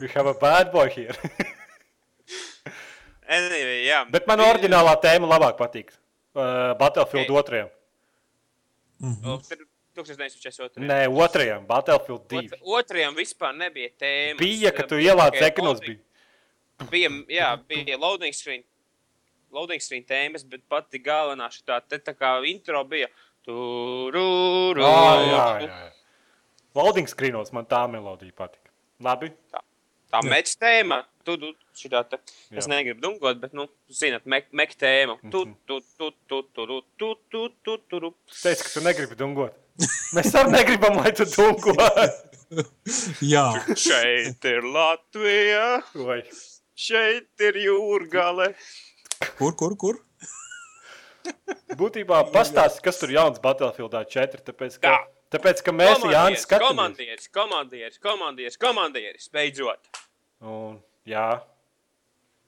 [0.00, 1.12] We have a bad boy here.
[3.32, 4.02] Anyway, jā.
[4.12, 5.92] Bet man oriģinālā tēma labāk patīk.
[6.34, 7.52] Uh, Battlefield Ok.
[7.52, 7.62] 2.
[9.28, 9.62] O, tur
[10.04, 10.84] 1942.
[10.88, 11.60] Nē, 2.
[11.68, 12.42] Battlefield 2.
[12.48, 14.38] Ot- Otrajam vispār nebija tēma.
[14.40, 15.80] Bija, ka tu ielāc ekonos.
[15.84, 16.00] Bija.
[16.90, 18.62] Bija, jā, bija loading screen.
[19.52, 23.08] Loading screen tēmas, bet pati galvenā šī tā, te tā kā intro bija.
[23.44, 24.84] Tururu.
[24.86, 25.90] Ah, jā, jā, jā.
[26.78, 28.70] Loading screenos man tā melodija patika.
[29.02, 29.32] Labi.
[30.12, 31.02] Tā meča tēma.
[31.24, 32.18] Tu, tu, šitā te.
[32.58, 35.18] Es negribu dungot, bet, nu, zināt, mek, mek tēma.
[35.30, 35.52] Tu, Mhm.
[35.66, 38.14] tu, tu, tu, tu, tu, tu, tu, tu, tu, tu.
[38.30, 39.54] Es teicu, ka tu negribi dungot.
[40.16, 41.72] Mēs arī negribam, lai tu dungo.
[43.32, 43.46] Jā,
[43.78, 46.18] Šeit ir Latvija, Vai.
[46.78, 48.52] Šeit ir jūrgale.
[49.38, 50.00] kur, kur, kur?
[51.78, 54.42] Būtībā pastāsti, kas tur jauns Battlefieldā 4.
[54.48, 54.96] Tāpēc, ka, Tā.
[55.36, 56.72] tāpēc, ka mēs Jānis skatāmies.
[56.72, 60.02] komandieris, komandieris, komandieris, komandieris, beidzot.
[60.42, 61.28] Un, jā,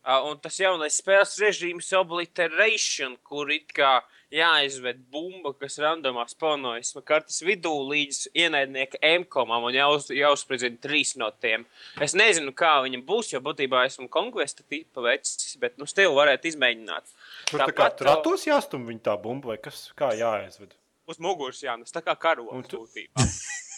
[0.04, 4.02] Uh, un tas jaunais spēles režīms Obliteration, kur it kā
[4.34, 11.30] jāizved bumba, kas randomā spawnojas kartes vidū līdz ienaidnieka M-komam un jāuz, jāuzspridzina trīs no
[11.40, 11.64] tiem.
[12.04, 16.50] Es nezinu, kā viņam būs, jo būtībā esmu konquesta tipa vecs, bet nu stil varētu
[16.52, 17.14] izmēģināt.
[17.50, 20.74] tur tā kā tur ratos jāstum viņa tā bumba vai kas, kā jāaizved.
[21.08, 23.24] Uz muguras jānes, tā kā karogs Un tu- būtībā.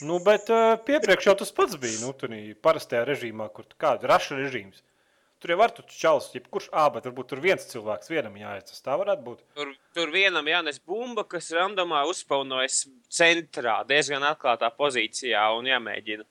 [0.05, 2.03] Nu, bet uh, piepriekš jau tas pats bija.
[2.03, 2.29] Nu, tur
[2.61, 4.83] parastajā režīmā, kur kāda raša režīms.
[5.41, 8.39] Tur jau var tur čalis, jebkurš, ā, bet varbūt tur viens cilvēks vienam.
[8.65, 9.43] Tas tā varētu būt.
[9.59, 16.25] Tur, tur vienam jānes bumba, kas randomā uzspaunojas centrā, diezgan atklātā pozīcijā un jāmēģina.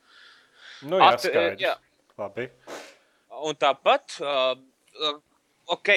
[0.89, 1.61] Nu, jā, At- skaidrs.
[1.61, 1.75] jā.
[2.17, 2.49] Labi.
[3.45, 4.55] Un tāpat, uh,
[5.03, 5.19] uh,
[5.75, 5.91] ok,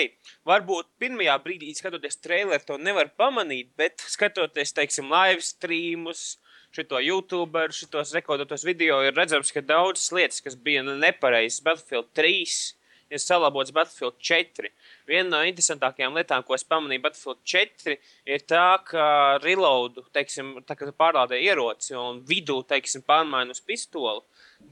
[0.48, 6.36] varbūt pirmajā brīdī, skatoties traileru, to nevar pamanīt, bet skatoties, teiksim, live streamus,
[6.74, 12.74] šito YouTuberu, šitos rekordotos video, ir redzams, ka daudzas lietas, kas bija nepareizas Battlefield 3,
[13.10, 14.70] ir salabots Battlefield 4.
[15.08, 17.96] Viena no interesantākajām lietām, ko es pamanīju Battlefield 4,
[18.28, 19.08] ir tā, ka
[19.42, 24.22] reloadu, teiksim, tā kā pārlādē ieroci un vidū, teiksim, pārmaina uz pistoli,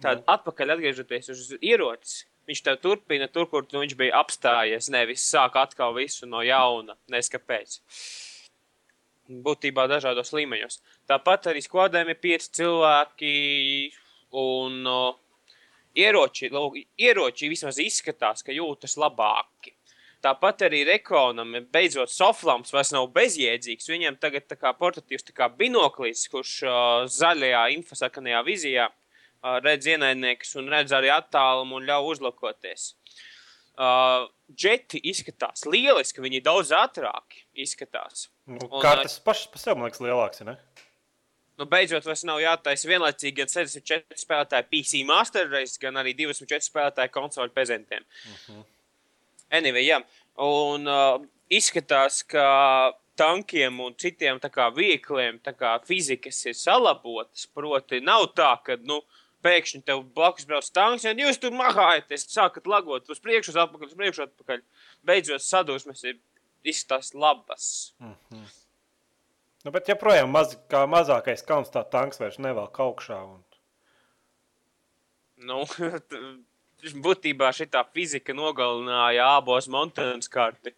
[0.02, 5.26] tad atpakaļ atgriežoties uz ieroci, viņš tev turpina tur, kur nu, viņš bija apstājies, nevis
[5.26, 7.80] sāk atkal visu no jauna, neskapēc.
[9.26, 10.78] Būtībā dažādos līmeņos.
[11.10, 13.32] Tāpat arī skvadēm ir pieci cilvēki
[14.38, 15.16] un uh,
[15.96, 19.74] ieroči, lūk, ieroči vismaz izskatās, ka jūtas labāki.
[20.24, 23.90] Tāpat arī rekonam, beidzot, soflams vairs nav bezjēdzīgs.
[23.92, 26.76] Viņam tagad kā portatīvs kā binoklis, kurš uh,
[27.12, 32.88] zaļajā infosarkanajā vizijā uh, redz ienaidniekus un redz arī attālumu un ļauj uzlakoties.
[33.76, 38.30] Uh, džeti izskatās lieliski, viņi daudz ātrāki izskatās.
[38.48, 40.56] Nu, Un, kartes pašas par sevi, man liekas, lielāks, ne?
[41.56, 46.66] Nu, beidzot, vairs nav jātaisa vienlaicīgi gan 64 spēlētāju PC Master Race, gan arī 24
[46.68, 48.04] spēlētāju konsoli prezentiem.
[48.04, 48.64] Uh -huh.
[49.50, 50.02] Anyway, jā.
[50.36, 57.46] Un uh, izskatās, ka tankiem un citiem tā kā viegliem tā kā fizikas ir salabotas.
[57.46, 59.00] Proti, nav tā, ka, nu,
[59.46, 63.88] pēkšņi tev blakus brauc tanks, un jūs tur mahājaties, sākat lagot uz priekšu, uz atpakaļ,
[63.88, 64.62] uz priekšu, atpakaļ.
[65.06, 66.18] Beidzot, sadursmes ir
[66.66, 67.94] izskatās labas.
[69.66, 73.16] Nu, bet joprojām maz, kā mazākais kalns tā tanks vairs nevelk augšā.
[73.26, 73.40] Un...
[75.48, 75.64] Nu,
[77.06, 77.66] būtībā šī
[77.96, 80.70] fizika nogalināja abos monētas karti.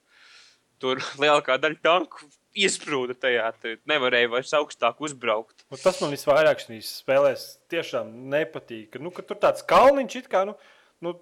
[0.81, 3.53] Tur lielākā daļa tanku iesprūda tajā.
[3.93, 5.67] Nevarēja vairs augstāk uzbraukt.
[5.69, 8.97] Un tas man visvairāk šīs spēlēs tiešām nepatīk.
[9.05, 10.57] Nu, tur tāds kalniņš it kā nu,
[11.05, 11.19] nu,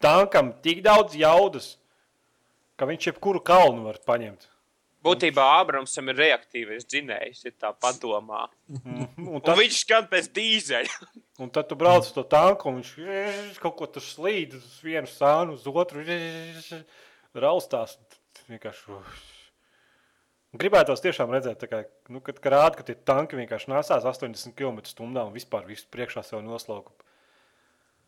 [0.00, 1.74] tankam tik daudz jaudas,
[2.80, 4.48] ka viņš jebkuru kalnu var paņemt.
[5.06, 8.46] Būtībā Ābramsam ir reaktīvais dzinējs, ja tā padomā.
[8.72, 11.08] Un, Un tad, viņš skan pēc dīzeļa.
[11.44, 15.10] un tad tu brauc uz to tanku, un viņš kaut ko tur slīd uz vienu
[15.10, 16.04] sānu, uz otru
[17.46, 17.96] raustās.
[18.50, 19.00] Vienkārši.
[20.56, 25.34] Gribētos tiešām redzēt, kā, nu, kad rāda, ka tie tanki vienkārši nesās 80 km/h un
[25.34, 26.94] vispār visu priekšā sev noslauka.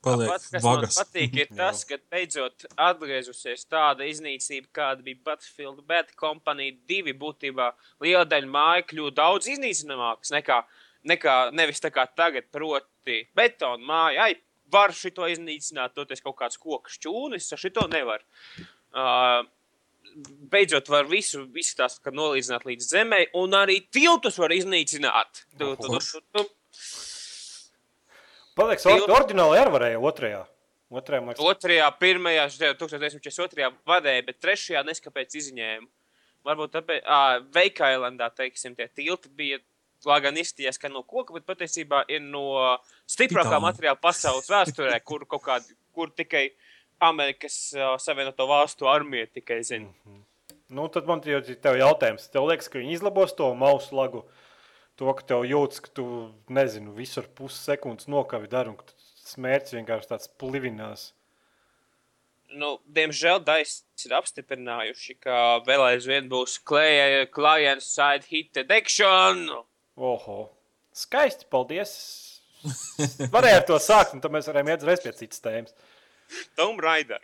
[0.04, 0.96] Paliek Pats, kas vagas.
[0.96, 7.14] man patīk, ir tas, ka beidzot atgriezusies tāda iznīcība, kāda bija Battlefield Bad Company 2.
[7.18, 7.72] Būtībā
[8.04, 10.62] liela daļa māju kļūst daudz iznīcināmākas nekā,
[11.10, 14.28] nekā nevis tā kā tagad, proti, betona māja.
[14.28, 14.38] Ai,
[14.72, 18.24] var šito iznīcināt, toties kaut kāds koks šķūnis, ar šito nevar.
[18.88, 19.42] Uh,
[20.52, 25.44] beidzot var visu izskatās, ka nolīdzināt līdz zemē, un arī tiltus var iznīcināt.
[25.58, 26.46] Tu, tu, tu, tu, tu.
[28.58, 30.42] Paliekas, or, oriģināli arī varēja otrajā.
[30.88, 32.44] Otrajā, man liekas, Otrajā, pirmajā,
[32.80, 33.72] 1942.
[33.86, 35.86] vadēja, bet trešajā neskapēc izņēma.
[36.48, 39.58] Varbūt tāpēc, ah, Veikailandā, teiksim, tie tilti bija,
[40.08, 42.78] lai gan izstījās, ka no koka, bet patiesībā ir no
[43.10, 43.64] stiprākā Titāna.
[43.66, 46.48] materiāla pasaules vēsturē, kur kaut kādi, kur tikai
[47.04, 49.92] Amerikas uh, Savienoto Valstu armija tikai zina.
[50.68, 52.28] Nu, tad man ir tev jautājums.
[52.32, 54.24] Tev liekas, ka viņi izlabos to mausu lagu.
[54.98, 56.04] To, ka tev jūtas, ka tu,
[56.50, 58.88] nezinu, visu ar pusi sekundes nokavi dari, un ka
[59.28, 61.12] smērķis vienkārši tāds plivinās.
[62.58, 69.44] Nu, diemžēl Dais ir apstiprinājuši, ka vēl aizvien būs cli- client side hit detection.
[69.94, 70.38] Oho,
[70.96, 71.92] skaisti, paldies!
[73.34, 75.76] Varēja ar to sākt, un tad mēs varējām iet uzreiz pie citas tēmas.
[76.58, 77.22] Tomb Raider.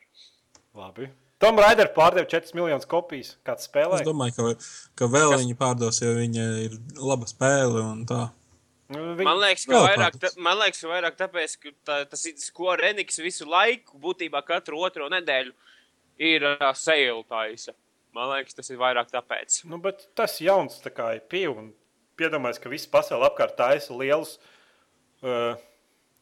[0.79, 1.09] Labi.
[1.45, 3.35] Tom Raider pārdeva 4 miljonus kopijas.
[3.45, 4.01] Kāds Es spēlē?
[4.07, 8.23] domāju, ka, ka vēl Kas- viņi pārdos, jo viņa ir laba spēle un tā.
[8.95, 9.25] Viņi...
[9.27, 12.75] Man liekas, ka vairāk, ta, man liekas, ka vairāk tāpēc, ka tā, tas ir ko
[12.77, 15.55] Reniks visu laiku, būtībā katru otro nedēļu
[16.21, 16.67] ir uh,
[17.29, 17.75] taisa.
[18.15, 19.63] Man liekas, tas ir vairāk tāpēc.
[19.67, 21.59] Nu, bet tas jauns tā kā ir pieejams.
[21.59, 21.73] un
[22.15, 24.37] Piedomājies, ka visi pasaule apkārt taisa lielus
[25.25, 25.57] uh,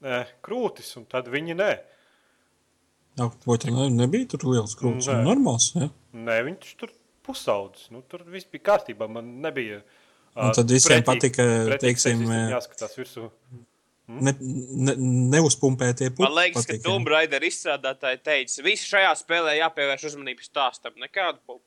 [0.01, 1.73] uh, krūtis, un tad viņi nē.
[3.18, 5.09] Vai ne, nebija tur liels krūtis?
[5.10, 5.18] Nē.
[5.26, 5.90] Normāls, ja?
[6.16, 6.93] Nē, viņš tur
[7.26, 7.90] pusaudzis.
[7.93, 9.09] Nu, tur viss bija kārtībā.
[9.10, 9.82] Man nebija.
[10.34, 12.22] Un ā, tad visiem pretīgi- patika, pretīgi teiksim,
[12.55, 13.26] jāskatās virsū.
[14.09, 14.94] ne, ne,
[15.36, 16.24] neuzpumpētie putekļi.
[16.24, 20.97] Man liekas, ka Tomb Raider izstrādātāji teica, visi šajā spēlē jāpievērš uzmanību stāstam.
[21.01, 21.60] Nekādu pu-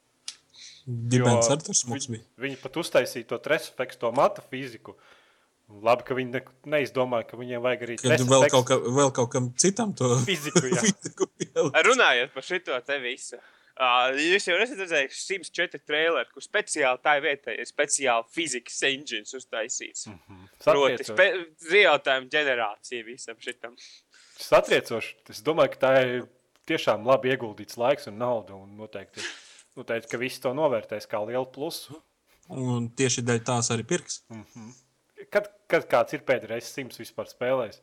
[0.86, 2.24] Dibens ar tur smuks viņi, bija.
[2.46, 4.96] viņi pat uztaisīja to trešo to matu fiziku.
[5.66, 6.42] Labi, ka viņi ne,
[6.76, 10.62] neizdomāja, ka viņiem vajag arī tres vēl kaut, ka, vēl kaut kam citam to fiziku.
[10.78, 11.28] Fiziku.
[11.88, 13.40] Runājot par šo te visu.
[13.76, 15.18] Uh, jūs jau esat redzējuši
[15.52, 20.06] 104 traileri, kur speciāli tā vietā ir speciāli fizikas engines uztaisīts.
[20.08, 20.46] Mm.
[20.64, 21.10] Proti, Satriecoši.
[21.10, 23.74] spe- real-time ģenerācija visam šitam.
[24.40, 25.18] Satriecoši.
[25.34, 26.24] Es domāju, ka tā ir
[26.72, 28.56] tiešām labi ieguldīts laiks un nauda.
[28.56, 29.26] Un noteikti,
[29.76, 32.00] noteikti, ka visi to novērtēs kā lielu plusu.
[32.56, 34.22] Un tieši dēļ tās arī pirks.
[35.36, 37.82] Kad, kad kāds ir pēdējais simts vispār spēlējis?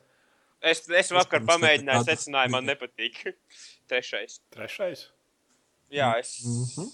[0.62, 3.20] Es, es vakar pirms pamēģināju, secināju, man nepatīk.
[3.90, 4.40] Trešais.
[4.54, 5.06] Trešais?
[5.92, 6.90] Jā, es Mhm.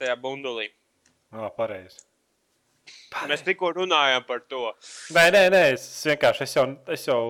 [0.00, 0.68] tajā bundulī.
[1.32, 2.02] Jā, pareizi.
[3.30, 4.64] Mēs tikko runājām par to.
[5.14, 7.20] Nē, nē, nē, es vienkārši, es jau, es jau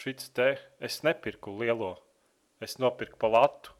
[0.00, 0.46] šits te,
[0.80, 1.92] es nepirku lielo.
[2.64, 3.72] Es nopirku pa latu.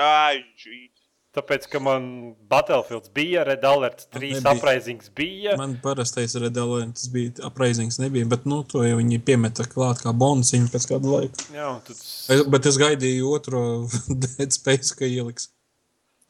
[0.00, 0.88] Ai, džī.
[1.34, 2.04] Tāpēc, ka man
[2.50, 4.52] Battlefields bija, Red Alert 3 nebija.
[4.52, 5.56] apraizings bija.
[5.58, 10.70] Man parastais redakcijas bija apraizings, nebija, bet nu, to jau viņi piemeta klāt kā bonusiņu
[10.70, 11.48] pēc kāda laika.
[11.50, 13.64] Jā, un tad Es, bet es gaidīju otro
[14.22, 15.50] Dead Space, ka ieliks.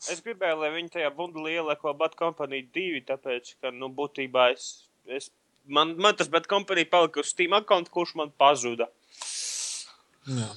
[0.09, 4.51] Es gribēju, lai viņi tajā bundulī ieliek vēl Bad Company 2, tāpēc, ka, nu, būtībā
[4.57, 4.71] es,
[5.05, 5.29] es
[5.69, 8.89] man, man tas Bad Company palika uz Steam account, kurš man pazuda.
[10.29, 10.49] Jā.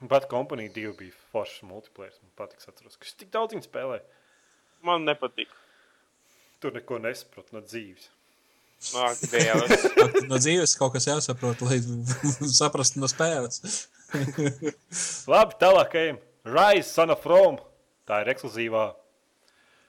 [0.00, 2.14] Bad Company 2 bija foršs multiplayer.
[2.22, 4.04] Man patīk, atceros, ka tik daudz viņu spēlēju.
[4.86, 5.50] Man nepatīk.
[6.62, 8.10] Tur neko nesaprotu no dzīves.
[8.78, 9.86] Dievs.
[10.30, 11.80] No dzīves kaut kas jāsaprot, lai
[12.60, 13.88] saprastu no spēles.
[15.32, 16.20] Labi, tālāk ejam.
[16.46, 17.58] Rise, Son of Rome.
[18.08, 18.86] Tā ir ekskluzīvā.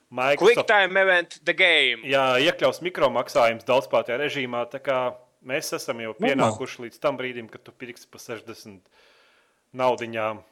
[0.09, 2.01] Quick Microsoft, time event, the game.
[2.09, 4.63] jā, iekļaus mikromaksājums daudzspēlētajā režīmā.
[4.73, 4.97] Tā kā
[5.45, 8.81] mēs esam jau pienākuši līdz tam brīdim, kad tu pirksi pa 60
[9.77, 10.43] naudiņām.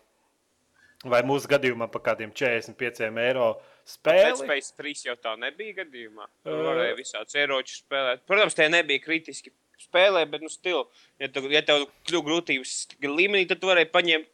[1.07, 3.51] Vai mūsu gadījumā par kādiem 45 eiro
[3.87, 4.39] spēli.
[4.39, 6.25] Space 3 jau tā nebija gadījumā.
[6.45, 8.25] Tur varēja visādus ieročus spēlēt.
[8.29, 10.87] Protams, tie nebija kritiski spēlē, bet, nu, stila.
[11.21, 12.73] Ja tev, ja tev kļuva grūtības
[13.05, 14.33] līmenī, tad tu varēji paņemt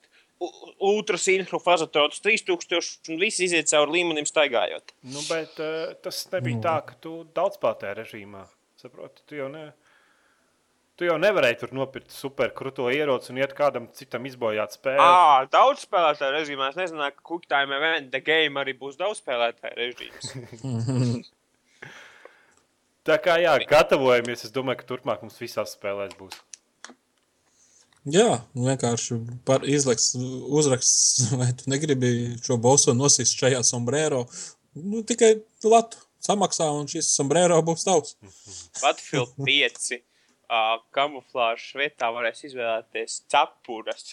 [0.83, 4.95] ultrasinhrofazatorus 3000 un viss iziet cauri līmenim staigājot.
[5.07, 8.43] Nu, bet uh, tas nebija tā, ka tu daudzspēlētajā režīmā
[8.81, 9.23] saproti.
[9.29, 9.69] Tu jau, ne,
[11.03, 15.03] tu jau nevarēji tur nopirkt superkruto ieroci un iet kādam citam izbojāt spēli.
[15.03, 16.69] Ah, daudz spēlētāju režīmā.
[16.71, 21.25] Es nezināju, ka Quick time event, the game arī būs daudz spēlētāju režīms.
[23.07, 24.45] Tā kā jā, gatavojamies.
[24.47, 26.39] Es domāju, ka turpmāk mums visās spēlēs būs.
[28.13, 34.25] Jā, vienkārši par izliks uzraksts, vai tu negribi šo bosu nosist šajā sombrero.
[34.75, 35.35] Nu, tikai
[35.67, 38.15] latu samaksā, un šis sombrero būs tavs.
[38.79, 39.99] Battlefield 5.
[40.53, 44.11] Uh, kamuflāžas vietā varēs izvēlēties cepures.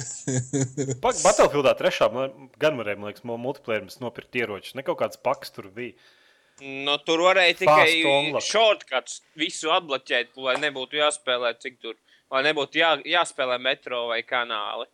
[1.02, 2.06] Battlefieldā trešā
[2.62, 4.76] gan varēja, man liekas, multiplayer nopirkt ieročus.
[4.78, 5.96] Ne kaut kāds paks tur bija.
[6.60, 11.96] Nu, tur varēja tikai shortcuts visu atbloķēt, lai nebūtu jāspēlē, cik tur,
[12.30, 14.86] lai nebūtu jā, jāspēlē metro vai kanāli.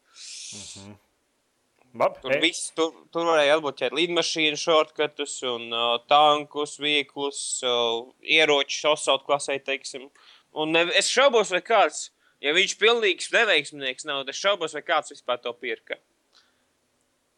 [1.97, 2.41] Labi, Tur, ej.
[2.45, 9.57] viss, tur, tur varēja atbloķēt lidmašīnu shortcutus un uh, tankus, vīklus, uh, ieročus, osaukt klasē,
[9.65, 10.11] teiksim.
[10.57, 12.11] Un ne, es šaubos, vai kāds,
[12.45, 15.99] ja viņš pilnīgs neveiksminieks nav, tad es šaubos, vai kāds vispār to pirka.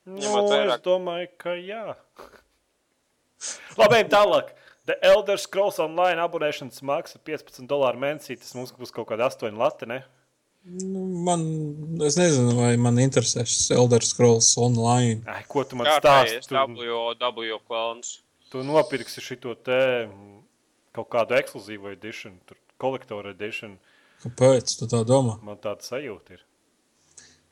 [0.08, 1.96] Nu, es domāju, ka jā.
[3.78, 4.54] Labi, tālāk.
[4.88, 8.38] The Elder Scrolls Online abonēšanas maksa 15 dolāru mēnesī.
[8.40, 9.98] Tas mums būs kaut kāda 8 lati, ne?
[10.64, 11.44] Nu, man,
[12.06, 15.20] es nezinu, vai man interesē šis Elder Scrolls online.
[15.28, 16.40] Ai, ko tu man stāsti?
[16.48, 18.18] Tu, WW klons.
[18.48, 19.80] tu nopirksi šo te
[20.96, 22.40] kaut kādu ekskluzīvu edition,
[22.82, 23.76] kolektoru edition.
[24.22, 25.36] Kāpēc tu tā domā?
[25.46, 26.44] Man tāda sajūta ir.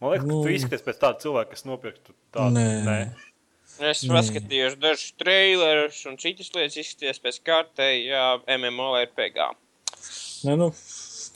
[0.02, 0.42] Man liekas, ka Nu.
[0.44, 2.52] tu izskaties pēc tāda cilvēka, kas nopirktu tādu.
[2.56, 2.66] Nē.
[2.86, 2.98] Nē.
[3.90, 8.22] Es paskatījos dažus trailerus un citas lietas, izskaties pēc kārtējā
[8.56, 9.48] MMO RPG.
[10.48, 10.70] Nē, nu,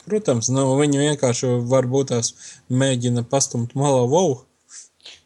[0.07, 2.33] protams, nu, viņi vienkārši varbūt tās
[2.69, 4.39] mēģina pastumt malā wow.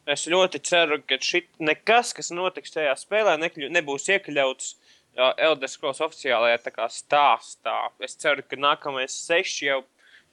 [0.06, 4.85] Es ļoti ceru, ka šit nekas, kas notiks šajā spēlē, nekļu, nebūs iekļauts uh,
[5.16, 7.76] Elder Scrolls oficiālajā tā kā stāstā.
[8.04, 9.82] Es ceru, ka nākamais seši jau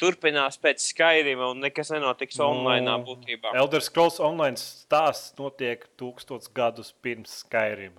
[0.02, 3.54] turpinās pēc skaidriem un nekas nenotiks online Nu, būtībā.
[3.59, 7.94] Elder Scrolls Online stāsts notiek tūkstots gadus pirms Skyrim.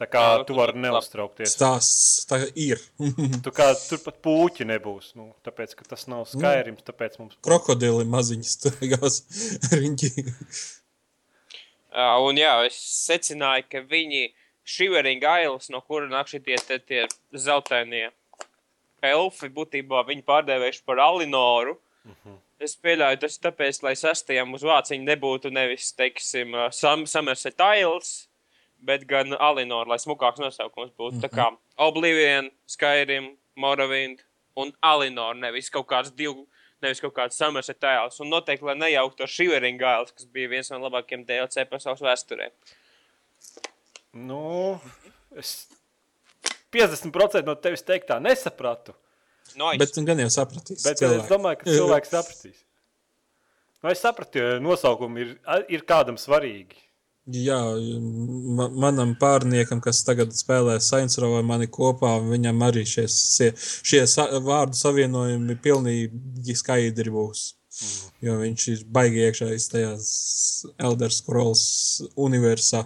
[0.00, 1.52] Tā kā Jā, nu, tu vari neuztraukties.
[1.58, 2.80] Stāsts tā ir.
[3.44, 5.12] Tu kā tur pat puķi nebūs.
[5.18, 9.20] Nu, tāpēc, ka tas nav Skyrim, tāpēc mums Krokodili maziņas turēgās
[9.76, 10.12] riņķī.
[11.90, 12.78] Uh, un jā, es
[13.10, 14.30] secināju, ka viņi
[14.70, 18.10] Shivering Isles, no kura nāk šie tie, tie zeltainie
[19.02, 21.76] elfi, būtībā viņi pārdēvējuši par Alinoru.
[22.60, 27.56] Es pieļauju, tas ir tāpēc, lai sastajam uz vāciņu nebūtu nevis, teiksim, uh, Sam Somerset
[27.56, 28.28] Isles,
[28.84, 31.22] bet gan Alinor, lai smukāks nosaukums būtu.
[31.24, 31.46] Tā kā
[31.80, 34.20] Oblivion, Skyrim, Morrowind
[34.60, 36.44] un Alinor, nevis kaut kāds divu,
[36.84, 38.20] nevis kaut kāds Somerset Isles.
[38.20, 42.50] Un noteikti, lai nejauktu ar Shivering Isles, kas bija viens no labākajiem DLC pasaules vēsturē.
[44.16, 44.80] Nu,
[45.38, 45.68] es
[46.74, 48.94] 50% no tevis teiktā nesapratu.
[49.54, 49.78] Nice.
[49.82, 50.82] Bet nu, gan jau sapratīs.
[50.86, 51.24] Bet cilvēki.
[51.24, 52.60] es domāju, ka cilvēks sapratīs.
[53.80, 55.34] Nu, es sapratu, ka nosaukumi ir,
[55.72, 56.78] ir kādam svarīgi.
[57.30, 57.58] Jā,
[58.56, 64.00] ma manam pārniekam, kas tagad spēlē Saints Row, mani kopā, viņam arī šie, šie, šie
[64.10, 67.44] sa vārdu savienojumi pilnīgi skaidri būs.
[67.70, 68.08] Mm.
[68.26, 70.08] Jo viņš ir baigi iekšējis tajās
[70.80, 71.62] Elder Scrolls
[72.18, 72.82] universā.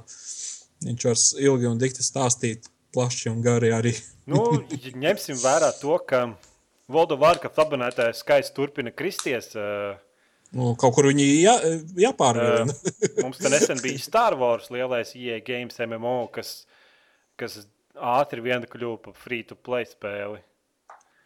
[0.85, 3.95] Viņš var ilgi un dikti stāstīt, plaši un gari arī.
[4.31, 4.45] nu,
[5.01, 6.27] ņemsim vērā to, ka
[6.93, 9.53] Voldo Vārkafta abonētājs skaits turpina kristies.
[9.57, 9.95] Uh,
[10.55, 11.55] Nu, kaut kur viņi jā,
[11.99, 12.75] jāpārvērtē.
[12.77, 16.61] uh, mums te nesen bija Star Wars lielais IE Games MMO, kas,
[17.41, 20.39] kas ātri vien kļuva par free to play spēli.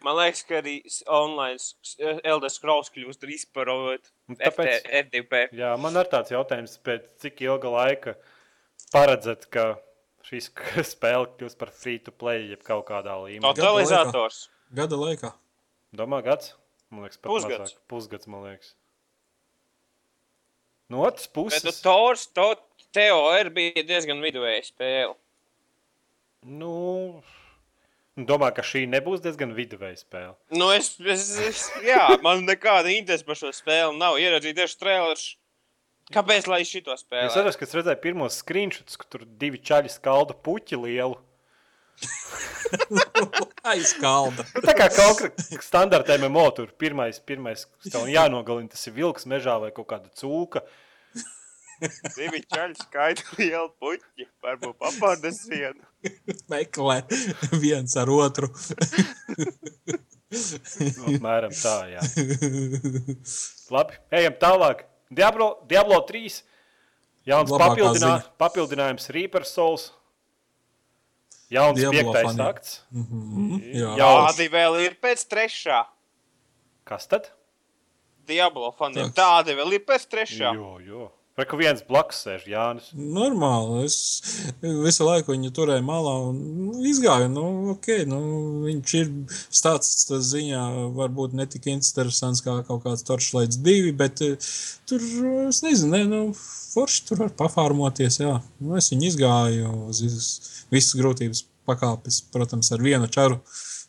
[0.05, 0.77] Man liekas, ka arī
[1.11, 1.59] online
[2.23, 5.43] Elder Scrolls kļūst drīz par Tāpēc, FTP.
[5.59, 8.15] Jā, man ir tāds jautājums, pēc cik ilga laika
[8.93, 9.67] paredzat, ka
[10.29, 10.51] šīs
[10.93, 13.43] spēle kļūs par free to play, jeb kaut kādā līmenī.
[13.45, 14.47] Totalizators.
[14.75, 15.33] Gada laikā.
[15.95, 16.53] Domā, gads?
[16.89, 17.59] Man liekas, pat Pusgads.
[17.73, 17.81] mazāk.
[17.89, 18.73] Pusgads, man liekas.
[20.89, 22.55] No otras Bet nu, puses, Tors, to
[22.93, 25.13] TOR bija diezgan viduvēja spēle.
[26.41, 27.21] nu,
[28.17, 30.33] domāju, ka šī nebūs diezgan viduvēja spēle.
[30.49, 34.17] Nu, es, es, es, jā, man nekāda interese par šo spēli nav.
[34.17, 35.27] Ieraudzīju tieši trailerus.
[36.13, 37.33] Kāpēc lai es šito Es spēlētu?
[37.35, 41.17] saprotu, ka es redzēju pirmos screenshots, ka tur divi čaļi skalda puķi lielu.
[43.69, 44.45] Aizkalda.
[44.55, 48.95] Nu, tā kā kaut kā standarta MMO tur pirmais, pirmais kas tev jānogalina, tas ir
[48.97, 50.63] vilks mežā vai kaut kāda cūka.
[52.15, 54.25] Divi čaļi skaita lielu puķi.
[54.43, 55.85] Varbūt papārdes vienu.
[56.51, 56.97] Meklē
[57.61, 58.49] viens ar otru.
[60.29, 62.03] Nu, Apmēram tā, jā.
[63.73, 64.83] Labi, ejam tālāk.
[65.09, 66.43] Diablo, Diablo 3.
[67.29, 69.89] Jauns papildinā, papildinājums Reaper Souls.
[71.49, 72.45] Jauns Diablo piektais faniem.
[72.45, 72.75] akts.
[73.73, 74.09] Jā, Jā.
[74.29, 75.79] Tādi vēl ir pēc trešā.
[76.85, 77.29] Kas tad?
[78.29, 79.09] Diablo faniem.
[79.17, 80.53] Tādi vēl ir pēc trešā.
[80.57, 81.07] Jo, jo.
[81.39, 82.89] Vai ka viens blakus sēž Jānis?
[82.99, 83.85] normāli.
[83.87, 83.95] Es
[84.59, 87.29] visu laiku viņu turēju malā un izgāju.
[87.31, 87.45] Nu,
[87.75, 88.19] okay, nu,
[88.65, 89.11] viņš ir
[89.47, 90.63] stāsts ziņā,
[90.97, 94.51] varbūt ne tik interesants kā kaut kāds Torchlight 2, bet eh,
[94.89, 95.05] tur,
[95.47, 96.21] es nezinu, ne, nu,
[96.73, 98.19] forši tur var pafārmoties.
[98.19, 98.39] Jā.
[98.59, 103.39] Nu, es viņu izgāju uz visas, grūtības pakāpes, protams, ar vienu čaru.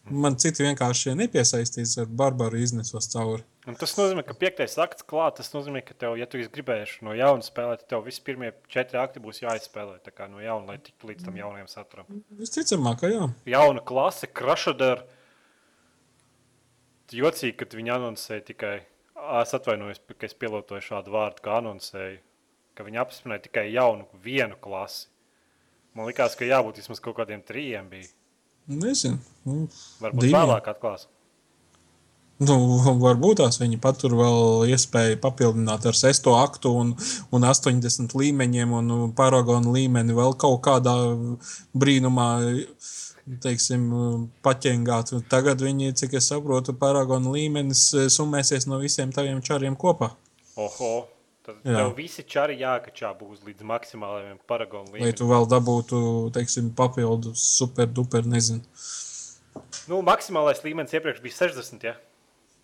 [0.09, 3.45] Man citi vienkārši nepiesaistīs ar barbaru iznesos cauri.
[3.69, 5.37] Un tas nozīmē, ka piektais akts klāt.
[5.39, 8.99] Tas nozīmē, ka tev, ja tu gribēsi no jauna spēlēt, tad tev visi pirmie četri
[8.99, 9.99] akti būs jāizspēlē.
[10.07, 12.23] Tā kā no jauna, lai tiktu līdz tam jaunajam saturam.
[12.41, 13.29] Visticamāk, ka jā.
[13.53, 15.05] Jauna klase, Crusader.
[17.13, 18.75] Jocīgi, ka viņi anoncēja tikai.
[19.43, 22.17] Es atvainojos, ka es pielietoju šādu vārdu, kā anoncēju,
[22.75, 25.11] ka viņi apstiprināja tikai jaunu, vienu klasi.
[25.95, 27.91] Man liekas, ka jābūt vismaz kaut kādiem trījiem.
[27.93, 28.09] Bija.
[28.71, 29.19] Nezinu.
[29.49, 29.65] Nu,
[30.03, 30.37] Varbūt Diviem.
[30.37, 31.09] vēlāk atklās.
[32.41, 32.55] Nu,
[33.03, 36.95] varbūt tās viņi patur vēl iespēju papildināt ar sesto aktu un,
[37.37, 40.95] un 80 līmeņiem un paragonu līmeni vēl kaut kādā
[41.77, 42.31] brīnumā,
[43.45, 43.85] teiksim,
[44.47, 45.13] paķengāt.
[45.29, 50.15] Tagad viņi, cik es saprotu, paragonu līmenis summēsies no visiem taviem čariem kopā.
[50.57, 50.95] Oho!
[51.47, 51.79] Tad Jā.
[51.79, 55.17] tev visi čari jākačā būs līdz maksimālajiem paragonu Lai līmenim.
[55.17, 56.01] tu vēl dabūtu,
[56.37, 58.61] teiksim, papildus super duper, nezinu.
[59.89, 61.89] Nu, maksimālais līmenis iepriekš bija 60.
[61.89, 61.97] Ja?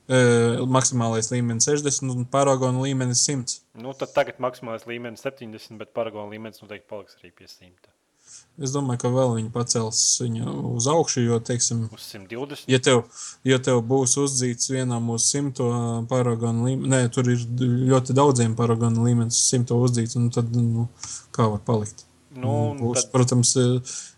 [0.06, 0.18] E,
[0.70, 3.58] maksimālais līmenis 60 un paragonu līmenis 100.
[3.80, 7.95] Nu, tad tagad maksimālais līmenis 70, bet paragonu līmenis noteikti paliks arī pie 100.
[8.56, 12.64] Es domāju, ka vēl viņi pacels viņu uz augšu, jo, teiksim, Uz 120.
[12.72, 13.02] Ja tev,
[13.44, 15.68] ja tev būs uzdzīts vienam uz simto
[16.08, 17.44] paragonu līmeni, nē, tur ir
[17.92, 20.88] ļoti daudziem paragonu līmenis, uz simto uzdzīts, un tad, nu,
[21.36, 22.06] kā var palikt?
[22.36, 23.52] Nu, būs, tad protams,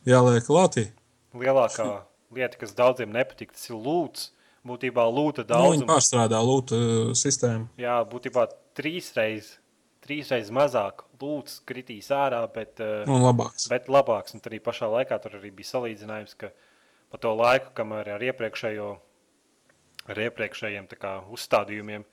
[0.06, 0.88] jāliek klātī.
[1.34, 1.90] lielākā
[2.34, 4.32] lieta, kas daudziem nepatīk, tas ir lūts.
[4.68, 6.78] Būtībā lūta Nu, viņi pārstrādā lūtu
[7.16, 7.68] sistēmu.
[7.80, 9.54] Jā, būtībā trīsreiz,
[10.08, 13.68] trīsreiz mazāk lūts kritīs ārā, bet, uh, Un labāks.
[13.70, 14.34] bet labāks.
[14.34, 16.50] Un arī pašā laikā tur arī bija salīdzinājums, ka
[17.12, 18.88] pa to laiku, kamēr ar iepriekšējo,
[20.08, 22.06] ar iepriekšējiem kā, uzstādījumiem,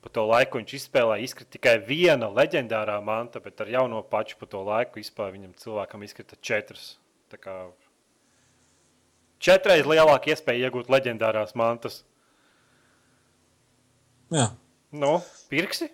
[0.00, 4.48] pa to laiku viņš izspēlēja, izkrita tikai viena leģendārā manta, bet ar jauno paču pa
[4.48, 6.96] to laiku vispār viņam cilvēkam izkrita četras.
[7.30, 7.56] Tā kā
[9.40, 12.02] Četreiz lielāka iespēja iegūt leģendārās mantas.
[14.30, 14.50] Jā,
[14.92, 15.86] Nu, pirksi?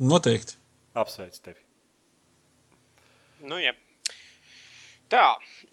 [0.00, 0.56] Noteikti.
[0.98, 1.60] Apsveic tevi.
[3.46, 3.72] Nu, jā.
[5.10, 5.24] Tā,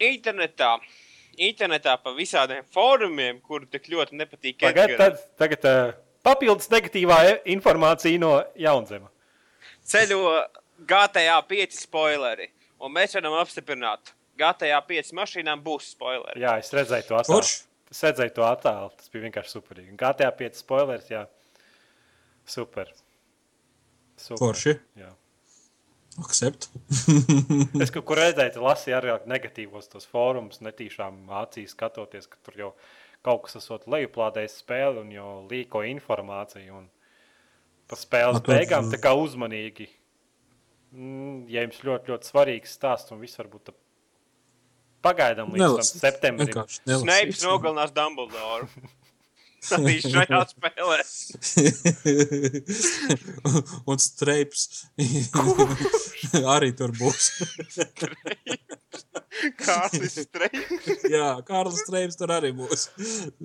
[0.01, 0.77] internetā.
[1.37, 4.57] Internetā pa visādiem fórumiem, kur tik ļoti nepatīk.
[4.63, 5.91] Tagad, tad, tagad uh,
[6.25, 9.11] papildus negatīvā e- informācija no Jaunzēma.
[9.87, 10.21] Ceļo
[10.89, 12.49] GTA 5 spoileri.
[12.81, 16.41] Un mēs varam apstiprināt, GTA 5 mašīnām būs spoileri.
[16.41, 17.45] Jā, es redzēju to attēlu.
[17.93, 18.91] Es redzēju to attēlu.
[18.99, 19.93] Tas bija vienkārši superīgi.
[19.97, 21.23] GTA 5 spoilers, jā.
[22.47, 22.91] Super.
[24.17, 24.39] Super.
[24.41, 24.73] Forši.
[24.97, 25.11] Jā.
[26.17, 26.69] Accept.
[27.83, 32.71] Es kaut kur redzēju, lasīju arī negatīvos tos fórumus, netīšām acīs skatoties, ka tur jau
[33.25, 36.79] kaut kas esot lejuplādējis spēli un jau līko informāciju.
[36.81, 36.87] Un
[37.87, 39.89] par spēles A, tad- beigām tā kā uzmanīgi.
[40.97, 43.73] Mm, Ja jums ļoti, ļoti svarīgs stāsts un viss varbūt tā
[45.05, 45.99] pagaidām līdz tam Nelasīt.
[46.01, 46.53] septembrim.
[46.87, 47.43] Nelasīt.
[47.45, 48.67] nogalinās Dumbledoru.
[49.77, 50.99] Arī šajā spēlē.
[53.89, 54.85] un streips
[56.55, 57.31] arī tur būs.
[59.57, 61.05] Kārlis Streips.
[61.11, 62.87] Jā, Kārlis Streips tur arī būs.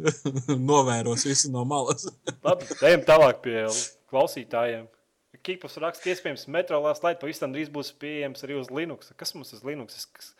[0.70, 2.06] Novēros visu no malas.
[2.44, 3.58] Labi, ejam tālāk pie
[4.12, 4.88] klausītājiem.
[5.42, 9.10] Kipus raksta, iespējams metrolās laid pavisam drīz būs pieejams arī uz Linux.
[9.18, 10.04] Kas mums uz Linux?
[10.14, 10.32] Kas...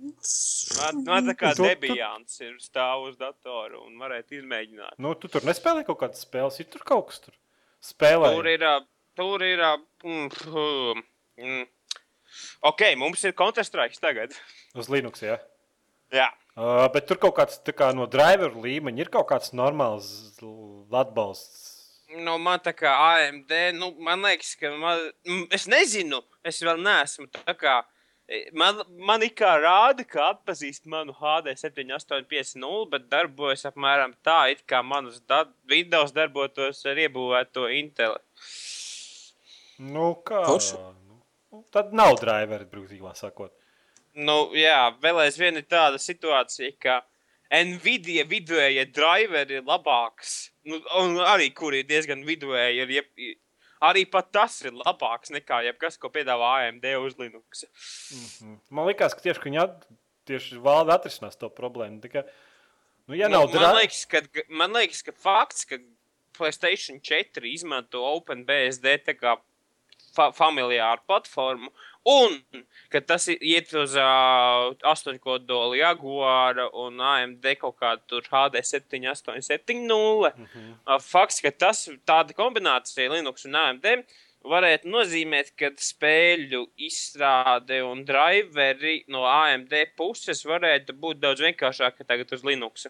[0.00, 4.96] Man, man tā kā debijāns ir stāv uz datoru un varētu izmēģināt.
[5.02, 7.36] Nu, tu tur nespēlē kaut kādas spēles, ir tur kaut kas tur.
[7.82, 8.32] Spēlē.
[8.34, 8.64] Tur ir,
[9.18, 9.62] tur ir,
[10.02, 11.02] mm,
[11.38, 11.64] mm,
[12.72, 14.34] ok, mums ir Counter-Strike tagad.
[14.78, 15.38] Uz Linux, jā.
[16.12, 16.30] Jā.
[16.52, 20.08] Uh, bet tur kaut kāds kā no driveru līmeņa ir kaut kāds normāls
[20.92, 21.70] atbalsts.
[22.12, 26.80] Nu, man tā kā AMD, nu, man liekas, ka man, mm, es nezinu, es vēl
[26.84, 27.78] neesmu tā kā.
[28.32, 34.38] E, Man, man it kā rāda, ka atpazīst manu HD 7850, bet darbojas apmēram tā,
[34.54, 38.16] it kā manas da Windows darbotos ar iebūvēto Intel.
[39.82, 40.44] Nu, kā?
[40.48, 40.80] Forši.
[41.52, 43.52] Nu, tad nav driveri, brūzīgā sakot.
[44.16, 47.00] Nu, jā, vēl aizvien ir tāda situācija, ka
[47.52, 50.52] Nvidia vidējie driveri ir labāks.
[50.68, 53.10] Nu, un arī, kur ir diezgan vidēji, ir jeb,
[53.82, 57.66] arī tas ir labāks nekā jebkas, ko piedāvā AMD uz Linux.
[58.70, 59.86] Man liekas, ka tieši, viņi at,
[60.30, 62.00] tieši valde atrisinās to problēmu.
[62.04, 62.24] Tikai,
[63.08, 65.80] nu, ja nu, nav man, driveri, liekas, ka, man liekas, ka fakts, ka
[66.32, 69.36] Playstation 4 izmanto OpenBSD kā
[70.12, 71.70] fa familiāru platformu,
[72.08, 72.40] un
[72.92, 80.32] ka tas iet uz uh, 8 kodolu Jaguara un AMD kaut kādu tur HD 7870.
[80.36, 80.74] Mm -hmm.
[80.86, 84.04] uh, fakts, ka tas tāda kombinācija Linux un AMD
[84.44, 92.32] varētu nozīmēt, ka spēļu izstrāde un driveri no AMD puses varētu būt daudz vienkāršāka tagad
[92.32, 92.86] uz Linux.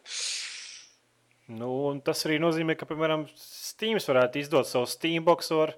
[1.46, 5.74] nu, un tas arī nozīmē, ka, piemēram, Steams varētu izdot savu Steambox ar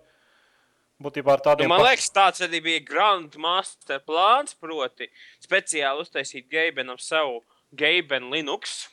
[1.04, 5.10] būtībā ar Nu, tādiem man liekas, tāds arī bija Grandmaster plāns, proti,
[5.44, 7.42] speciāli uztaisīt Geibenam savu
[7.76, 8.88] Geiben Linux.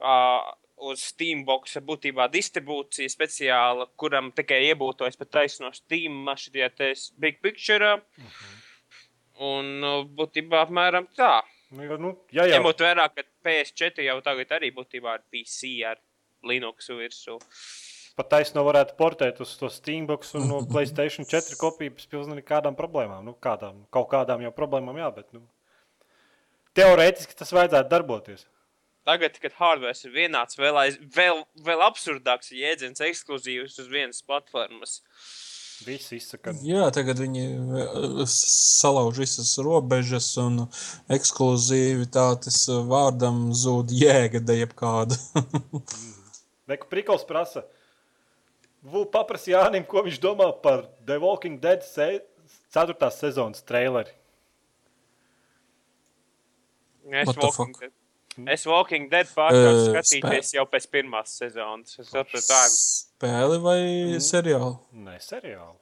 [0.00, 0.46] Uh,
[0.80, 6.70] uz Steambox būtībā distribūcija speciāla, kuram tikai iebūtojas pat taisno Steam mašīnā,
[7.20, 7.98] Big Picture.
[9.40, 11.40] Un nu, būtībā apmēram tā.
[11.70, 15.76] Nu, jo, nu, ja jau Ņemot vērā, ka PS4 jau tagad arī būtībā ir PC
[15.86, 16.00] ar
[16.48, 17.38] Linux virsū.
[18.20, 22.76] Pat taisno varētu portēt uz to Steambox un no Playstation 4 kopiju bez pilnīgi nekādām
[22.78, 23.24] problēmām.
[23.26, 25.44] Nu, kādām, kaut kādām jau problēmām, jā, bet nu,
[26.78, 28.46] teorētiski tas vajadzētu darboties.
[29.08, 35.00] Tagad, kad hardware ir vienāds, vēl, aiz, vēl, vēl absurdāks jēdziens, ekskluzīvs uz vienas platformas.
[35.80, 40.66] Viss izsaka, Jā, tagad viņi eh, salauž visas robežas un
[41.08, 45.16] ekskluzivitātes vārdam zūd jēga de jebkāda.
[46.70, 47.64] Neku Prikls prasa.
[48.82, 52.22] Vu paprasti Jānim, ko viņš domā par The Walking Dead se
[52.72, 53.10] 4.
[53.12, 54.12] sezonas traileri.
[57.10, 57.80] Es What the Walking, fuck?
[57.80, 61.98] Dead, es Walking Dead pārtraucu Eh, skatīties jau pēc pirmās sezonas.
[61.98, 62.74] Es saprotu, tā ir.
[62.78, 63.80] Spēli vai
[64.22, 64.76] seriāli?
[64.94, 65.76] Nē, seriāli.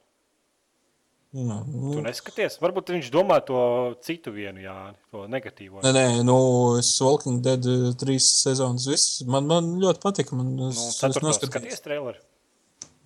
[1.37, 1.59] Nu,
[1.93, 2.55] Tu neskaties.
[2.57, 3.59] Varbūt viņš domā to
[4.01, 4.73] citu vienu, jā,
[5.13, 5.83] to negatīvo.
[5.85, 6.39] Nē, nē, nu,
[6.81, 8.87] es Walking Dead eh, trīs sezonas.
[8.89, 10.35] Viss, man, man ļoti patika.
[10.39, 11.53] Man, es, Nu, es noskatījos.
[11.53, 12.17] skaties traileri.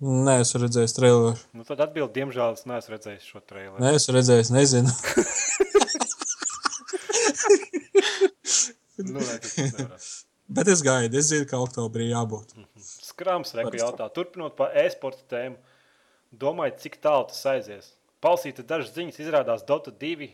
[0.02, 1.34] Nē, es redzēju traileru.
[1.54, 3.80] Nu, tad atbild, diemžēl es neesmu redzējis šo traileri.
[3.82, 4.90] Nē, es redzēju, nezinu.
[9.04, 10.06] Nu, nevarētu.
[10.54, 12.52] Bet es gaidu, es zinu, ka oktobrī jābūt.
[12.78, 14.06] Skrams, reku jautā.
[14.14, 15.58] Turpinot par e-sporta tēmu,
[16.30, 17.90] domāju, cik tālu tas aizies.
[18.24, 20.30] Palsīta dažas ziņas izrādās Dota 2,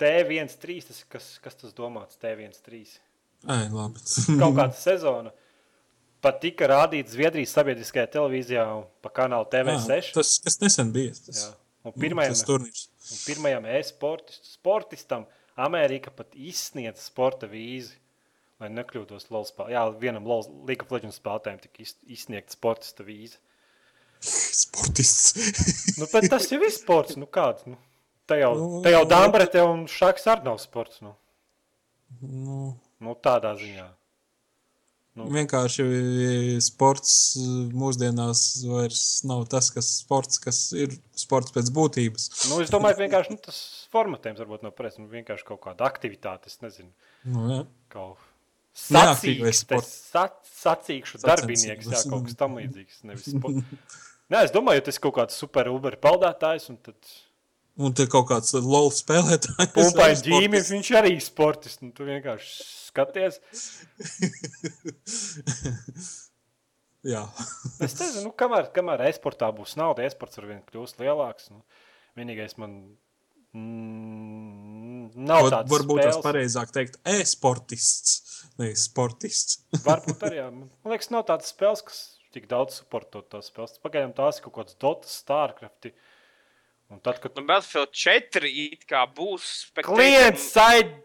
[0.00, 3.00] T13, tas, kas, kas tas domāts, T13.
[3.50, 4.02] Ai, labi.
[4.38, 5.32] Kaut kāda sezona
[6.26, 8.64] pat tika rādīta Zviedrijas sabiedriskajā televīzijā
[9.06, 10.10] pa kanālu TV6.
[10.10, 11.14] Jā, tas, kas nesen bija.
[11.26, 11.52] Tas, Jā.
[11.86, 12.86] Un pirmajam, tas turnīrs.
[13.14, 15.26] un pirmajam e-sportistam sportistam
[15.56, 17.94] Amerika pat izsniedz sporta vīzi.
[18.60, 19.74] Lai nekļūtos LOL spēlē.
[19.74, 23.36] Jā, vienam LOL League of Legends spēlētājiem tika iz- izsniegta sportista vīza.
[24.62, 25.96] Sportists.
[26.00, 27.18] Nu, bet tas jau ir sports.
[27.20, 27.66] Nu, kāds?
[27.68, 27.76] Nu,
[28.28, 31.02] te jau, Nu, te jau nu, Dāmbrete un Šaks arī nav sports.
[31.04, 31.12] Nu.
[32.22, 32.72] nu,
[33.04, 33.84] Nu, tādā ziņā.
[35.16, 35.30] Nu.
[35.32, 35.84] Vienkārši
[36.60, 37.14] sports
[37.72, 42.28] mūsdienās vairs nav tas, kas, sports, kas ir sports pēc būtības.
[42.50, 43.58] Nu, es domāju, vienkārši nu, tas
[43.94, 45.00] formatējums varbūt nav pareizs.
[45.00, 46.92] Nu, vienkārši kaut kāda aktivitāte, es nezinu.
[47.24, 47.62] Nu, jā.
[47.96, 48.20] Kaut
[49.56, 49.94] sports.
[50.12, 53.00] sac, sacīkšu darbinieks, jā, kaut kas tam līdzīgs.
[53.08, 54.02] Nevis sports.
[54.32, 57.16] Nē, es domāju, tas ir kaut kāds super uber peldētājs, un tad
[57.76, 59.72] Un te kaut kāds LOL spēlētājs.
[59.74, 60.72] Pumpai arī ģīmi, sportists.
[60.72, 61.82] viņš arī ir sportists.
[61.84, 62.52] Nu, tu vienkārši
[62.88, 63.36] skaties.
[67.06, 67.22] Jā,
[67.84, 71.50] Es nezinu, nu, kamēr, kamēr e-sportā būs nauda, e-sports ar vien kļūst lielāks.
[71.52, 71.60] Nu,
[72.18, 72.72] vienīgais man
[73.54, 76.24] mm, nav tāds varbūt tas spēles.
[76.24, 79.60] pareizāk teikt, e-sportists, nevis sportists.
[79.86, 80.40] Varbūt arī.
[80.40, 80.48] Jā.
[80.56, 82.02] Man liekas, nav tādas spēles, kas
[82.34, 83.78] tik daudz supporto tās spēles.
[83.84, 85.92] Pagaidām tās ir kaut kādas Dota, Starcraft.
[86.90, 89.70] Un tad, kad Nu, Battlefield 4 it kā būs.
[89.82, 91.02] klients side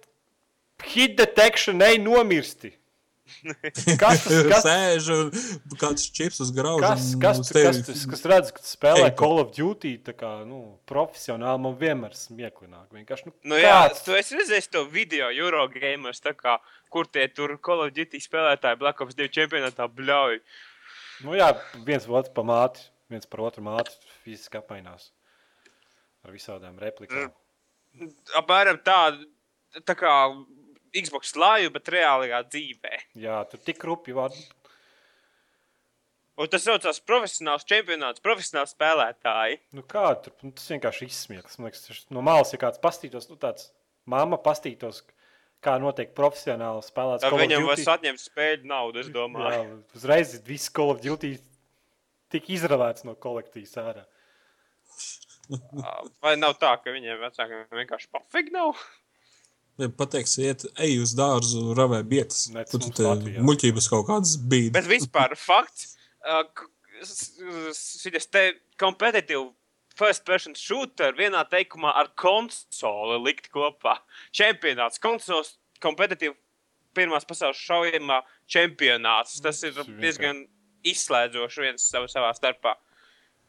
[0.84, 2.74] hit detection ej nomirsti.
[4.02, 5.30] Kas tas kas, Sēž un
[5.80, 6.84] kāds čips uz graudu.
[6.84, 9.16] kas, kas, kas, kas, tas, kas redz, ka tu spēlē Heito.
[9.22, 10.60] Call of Duty kā, nu,
[10.90, 12.90] profesionāli, man vienmēr smieklināk.
[12.92, 16.58] Vienkārši, nu, Nu, jā, kāds- tu esi redzējis to video, Eurogamers, kā,
[16.92, 20.42] kur tie tur Call of Duty spēlētāji Black Ops 2 čempionātā bļauj.
[21.24, 21.54] Nu, jā,
[21.88, 23.96] viens otrs pa māti, viens par otru māti
[24.26, 25.08] fiziski apmainās
[26.26, 27.32] ar visādām replikām.
[28.40, 29.00] Apmēram tā,
[29.88, 30.14] tā kā
[30.96, 32.98] Xbox laju, bet reālajā dzīvē.
[33.24, 34.44] Jā, tur tik rupi vārdi.
[36.42, 39.60] Un tas saucās profesionāls čempionāts, profesionāls spēlētāji.
[39.78, 41.60] Nu, kā tur, nu, tas vienkārši izsmiegs.
[41.60, 43.70] Man liekas, tas no malas, ja kāds pastītos, nu, tāds
[44.10, 45.04] mamma pastītos,
[45.62, 47.28] kā notiek profesionāli spēlēts.
[47.28, 49.60] Of viņam vairs atņemt spēļu naudu, es domāju.
[49.60, 51.36] Jā, uzreiz viss Call of Duty
[52.32, 54.08] tika izravēts no kolektīvas ārā.
[56.24, 58.82] Vai nav tā, ka viņiem vecākiem vienkārši pafīgi nav?
[59.98, 62.50] Pateiks, iet, ej uz dārzu, ravē bietas.
[62.70, 63.08] Tur tu
[63.48, 64.74] muļķības kaut kādas bija.
[64.76, 65.96] Bet vispār fakts,
[67.02, 68.44] šis te
[68.82, 69.50] kompetitīvu
[69.98, 73.98] first person shooter vienā teikumā ar konsoli likt kopā.
[74.36, 76.36] Čempionāts, konsoles kompetitīvu
[76.98, 79.40] pirmās pasaules šaujamā čempionāts.
[79.44, 80.46] Tas ir diezgan
[80.88, 82.76] izslēdzoši viens savā starpā.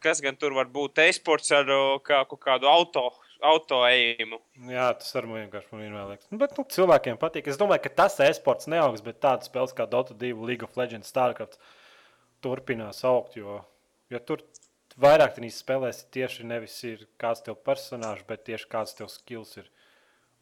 [0.02, 0.98] Kas gan tur var būt?
[1.04, 3.04] E-sports ar o, kā, kaut kādu auto,
[3.42, 4.40] auto ejimu.
[4.70, 6.30] Jā, tas arī vienkārši man vienmēr liekas.
[6.32, 7.50] Nu, Bet nu, cilvēkiem patīk.
[7.52, 11.12] Es domāju, ka tas e-sports neaugs, bet tādas spēles kā Dota 2, League of Legends,
[11.12, 11.60] Starcraft
[12.42, 13.38] turpinās augt.
[13.38, 13.60] Jo,
[14.10, 14.42] jo tur
[15.00, 19.70] vairāk tenīs spēlēs tieši nevis ir kāds tev personāžs, bet tieši kāds tev skills ir.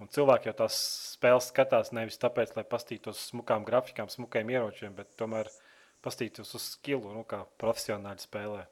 [0.01, 0.77] Un cilvēki jau tās
[1.13, 5.53] spēles skatās nevis tāpēc, lai pastītos uz smukām grafikām, smukiem ieročiem, bet tomēr
[6.01, 8.65] pastītos uz skilu, nu, kā profesionāli spēlē.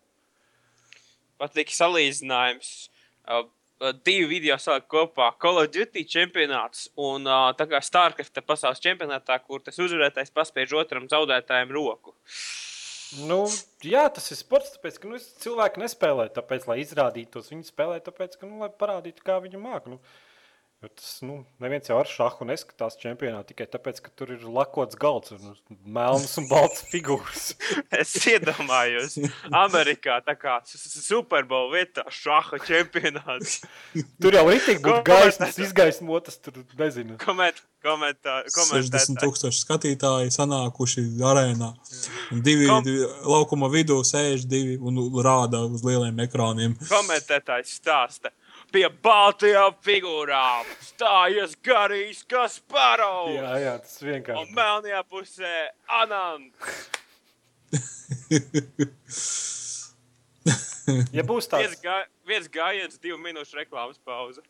[1.41, 2.73] Patīk salīdzinājums.
[3.29, 3.47] Uh,
[4.05, 9.39] divi video salikt kopā- Call of Duty čempionāts un uh, tā kā Starcraft pasaules čempionātā,
[9.45, 12.17] kur tas uzvarētājs paspiež otram zaudētājam roku.
[13.25, 13.47] Nu,
[13.87, 17.49] jā, tas ir sports, tāpēc, ka nu, cilvēki nespēlē tāpēc, lai izrādītos.
[17.55, 19.95] Viņi spēlē tāpēc, ka, nu, lai parādītu, kā viņi māca.
[19.95, 20.01] Nu,
[20.83, 24.99] jo tas, nu, neviens jau ar šāhu neskatās čempionātā tikai tāpēc, ka tur ir lakots
[25.01, 27.49] galds un melnas un balts figūras.
[27.99, 29.17] Es iedomājos,
[29.55, 33.61] Amerikā tā kā Superbowl vietā šāda čempionāts.
[34.23, 37.17] Tur jau ir tik būtu gaismas, izgaismotas, tur nezinu.
[37.23, 39.19] Koment, komentā, 60 komentētāji.
[39.25, 41.73] tūkstoši skatītāji sanākuši arēnā.
[42.35, 46.77] Un divi, Kom- divi laukuma vidū sēž divi un rāda uz lieliem ekrāniem.
[46.91, 48.31] Komentētājs stāsta.
[48.69, 53.39] Pie baltajām figūrām stājas garīgs Kasparovs.
[53.39, 54.55] Jā, jā, tas Un vienkārši.
[54.59, 55.55] melnajā pusē
[56.01, 56.89] Anants.
[61.13, 64.41] Ja būs Viens, tāds, gā, viens gājiens, divu minūšu reklāmas pauze.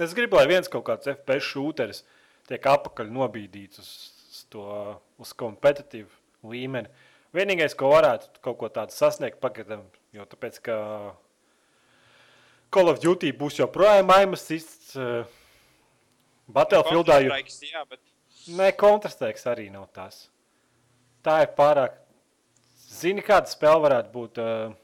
[0.00, 2.00] es gribu, lai viens kaut kāds FPS šūteris
[2.48, 3.90] tiek apakaļ nobīdīts uz,
[4.30, 4.64] uz to
[5.20, 6.08] uz kompetitīvu
[6.48, 6.88] līmeni.
[7.36, 9.82] Vienīgais, ko varētu kaut ko tādu sasniegt pagaidām,
[10.16, 10.78] jo tāpēc, ka
[12.74, 14.94] Call of Duty būs joprojām aimasists.
[14.96, 15.24] Uh,
[16.48, 17.36] Battlefieldā jau
[17.68, 18.00] Jā, bet
[18.56, 20.28] Nē, kontrastēks arī nav tas.
[21.24, 21.98] Tā ir pārāk.
[22.88, 24.38] Zini, kāda spēle varētu būt?
[24.40, 24.76] Uh,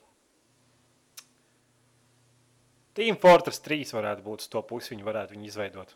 [2.94, 5.94] Team Fortress 3 varētu būt uz to pusi, viņi varētu viņu izveidot.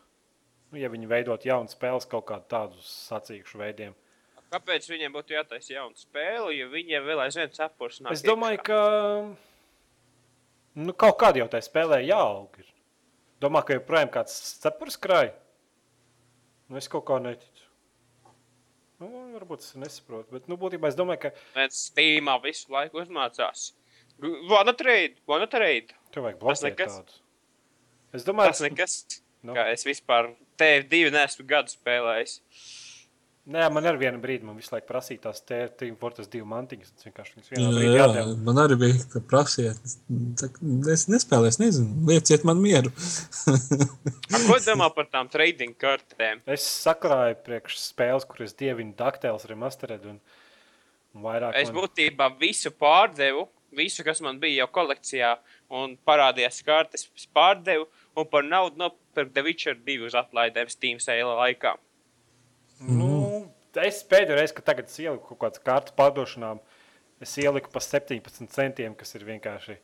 [0.73, 3.95] Nu, ja viņi veidot jaunu spēles kaut kādu tādu sacīkšu veidiem.
[4.53, 7.53] kāpēc viņiem būtu jātaisa jauna spēle, ja viņiem vēl aizvien
[8.01, 8.13] nav?
[8.13, 8.81] Es domāju, ka
[10.79, 12.59] nu, kaut kādā jau tajā spēlē jāaug.
[12.63, 12.69] Ir.
[13.43, 15.31] Domā, ka joprojām kāds cepurs krāj.
[16.69, 17.65] Nu, es kaut kā neticu.
[18.99, 23.69] Nu, varbūt es nesaprotu, bet nu, būtībā es domāju, ka Viens Steamā visu laiku uzmācās.
[24.51, 25.95] Vana trade, vana trade.
[26.11, 26.97] Tev vajag Tas bloķēt nekas.
[26.99, 27.21] tādu.
[28.19, 28.97] Es domāju, Tas nekas.
[29.47, 29.55] Nu.
[29.55, 32.41] Kā es vispār TF2 neesmu gadu spēlējis.
[33.49, 36.91] Nē, man ar vienu brīdi man visu laiku prasīja tās Team Fortress 2 mantiņas.
[36.99, 38.35] Es vienkārši viņas vienā brīdī Jā, atdevu.
[38.45, 39.71] man arī bija tā prasīja.
[40.93, 42.93] Es nespēlēju, es nezinu, lieciet man mieru.
[44.35, 46.43] A, ko domā par tām trading kartēm?
[46.45, 50.21] Es sakrāju priekš spēles, kuras dievinu Dakteils remastered un,
[51.17, 51.57] un vairāk.
[51.57, 53.47] Es man- būtībā visu pārdevu,
[53.81, 55.33] visu, kas man bija jau kolekcijā,
[55.73, 61.01] un parādījās kartes, es pārdevu, un par naudu nopirku The Witcher 2 uz atlaidēm Steam
[61.01, 61.79] sale laikā.
[62.79, 63.18] Nu,
[63.77, 66.63] es pēdējo reizi, kad tagad ieliku kaut kādas kārtas pārdošanām,
[67.25, 69.79] es ieliku pa 17 centiem, kas ir vienkārši.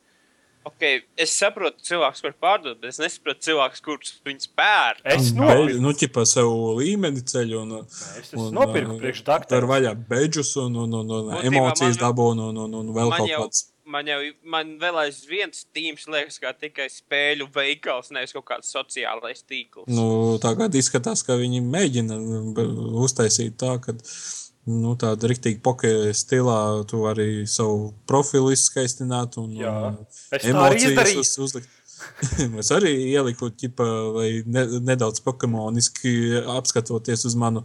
[0.64, 5.00] Okay, es saprotu, cilvēks var pārdot, bet es nesaprotu cilvēks, kurš viņus pēr.
[5.12, 5.82] Es Beļ- nopirku.
[5.84, 6.48] Nu, ķipā sev
[6.78, 9.20] līmeni ceļu un, Es esmu nopirku priekš
[9.50, 13.12] Tur vaļā beidžus un, un, un, un Būtībā emocijas dabū un, un, un, un vēl
[13.12, 13.66] kaut jau, kāds.
[13.84, 19.44] Man jau man vēl aizvien Steams liekas kā tikai spēļu veikals, nevis kaut kāds sociālais
[19.44, 19.88] tīkls.
[19.92, 22.18] Nu, tagad izskatās, ka viņi mēģina
[22.56, 22.66] b-
[23.04, 23.96] uztaisīt tā, ka
[24.70, 26.58] nu, tāda rīktīgi pokēja stilā
[26.90, 31.24] tu arī savu profilu izskaistināt un, un arī izdarīju.
[31.24, 31.70] uz, uzlikt.
[32.62, 36.14] es arī ieliku, ķipa, lai ne, nedaudz pokemoniski
[36.56, 37.64] apskatoties uz manu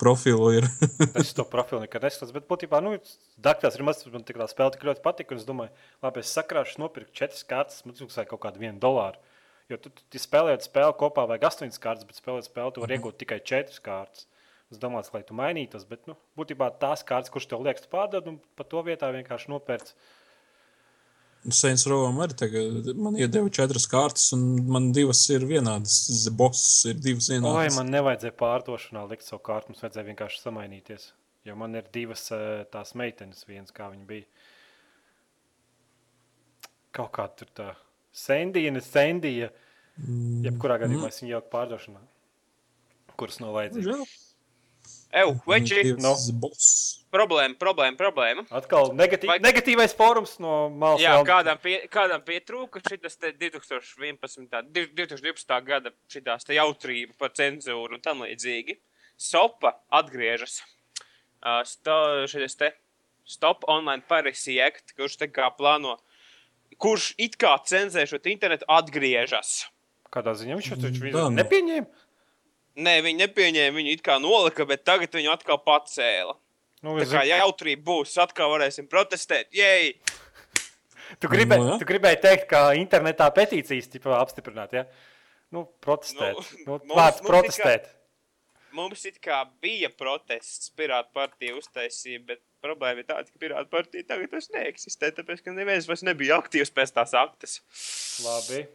[0.00, 0.50] profilu.
[0.60, 0.68] Ir.
[1.22, 2.96] Es to profilu nekad neskatos, bet būtībā, nu,
[3.42, 5.74] Dakteils remastered man tik tā spēle tik ļoti patika, es domāju,
[6.04, 9.20] labi, es sakrāšu, nopirku četras kārtas, man maksāja kaut kādu vienu dolāru.
[9.68, 12.96] Jo tu, tu, tu spēlējot spēli kopā vajag astoņas kārtas, bet spēlējot spēli tu vari
[12.96, 14.28] iegūt tikai četras kārtas.
[14.72, 18.38] Es domāju, lai tu mainītos, bet, nu, būtībā tās kārtas, kurš tev liekas, pārdod, un
[18.56, 19.94] pa to vietā vienkārši nopērts.
[21.54, 26.26] Saints Rovam arī tagad man iedeva četras kārtas, un man divas ir vienādas.
[26.34, 27.78] Boss ir divas Oi, vienādas.
[27.78, 31.12] man nevajadzēja pārdošanā likt savu kārtu, mums vajadzēja vienkārši samainīties.
[31.46, 34.26] Jo man ir divas eh, tās meitenes, viens kā viņa bija.
[36.98, 37.70] Kaut kā tur tā
[38.12, 39.52] Sandija, ne Sandija.
[40.44, 42.02] Jebkurā gadījumā es viņu jau pārdošanā.
[43.18, 44.27] Kuras nav vajadzīgas?
[45.12, 46.12] Ew, veči, No.
[47.08, 48.42] Problēma, problēma, problēma.
[48.52, 51.00] Atkal negatīv, Vai- negatīvais fórums no malas.
[51.00, 54.62] Jā, kādam, pie, kādam pietrūka šis 2011.
[54.70, 55.64] div- 2012.
[55.64, 58.76] gada šitās te jautrība par cenzūru un tam līdzīgi.
[59.16, 60.60] Sopa atgriežas.
[61.42, 62.72] Uh, sto, šis te
[63.24, 65.96] Stop Online Piracy Act, kurš te kā plāno,
[66.78, 69.66] kurš it kā cenzē šo te internetu, atgriežas.
[70.12, 71.36] Kādā ziņā viņš to Tā, nu.
[71.42, 71.86] nepieņēma?
[72.78, 76.36] Nē, viņi nepieņēma, viņu it kā nolika, bet tagad viņu atkal pacēla.
[76.86, 79.50] Nu, Tā kā jautrība būs, atkal varēsim protestēt.
[79.56, 79.96] Jej!
[81.18, 81.78] tu, gribēji, Nu, jā.
[81.80, 84.84] tu gribēji teikt, ka internetā petīcijas tipā apstiprināt, ja?
[85.50, 86.36] Nu, protestēt.
[86.38, 87.88] Nu, Nu, mums- Vārds mums protestēt.
[88.78, 94.04] Mums it kā bija protests, Pirāta partija uztaisīja, bet problēma ir tāda, ka Pirāta partija
[94.12, 97.58] tagad vairs neeksistē, tāpēc, ka neviens vairs nebija aktīvs pēc tās aktas.
[98.22, 98.66] Labi.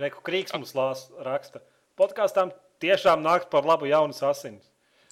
[0.00, 1.60] Reku Krīgs mums lās, raksta.
[2.00, 2.50] Podkāstām
[2.82, 4.64] tiešām nāks par labu jaunas asinis.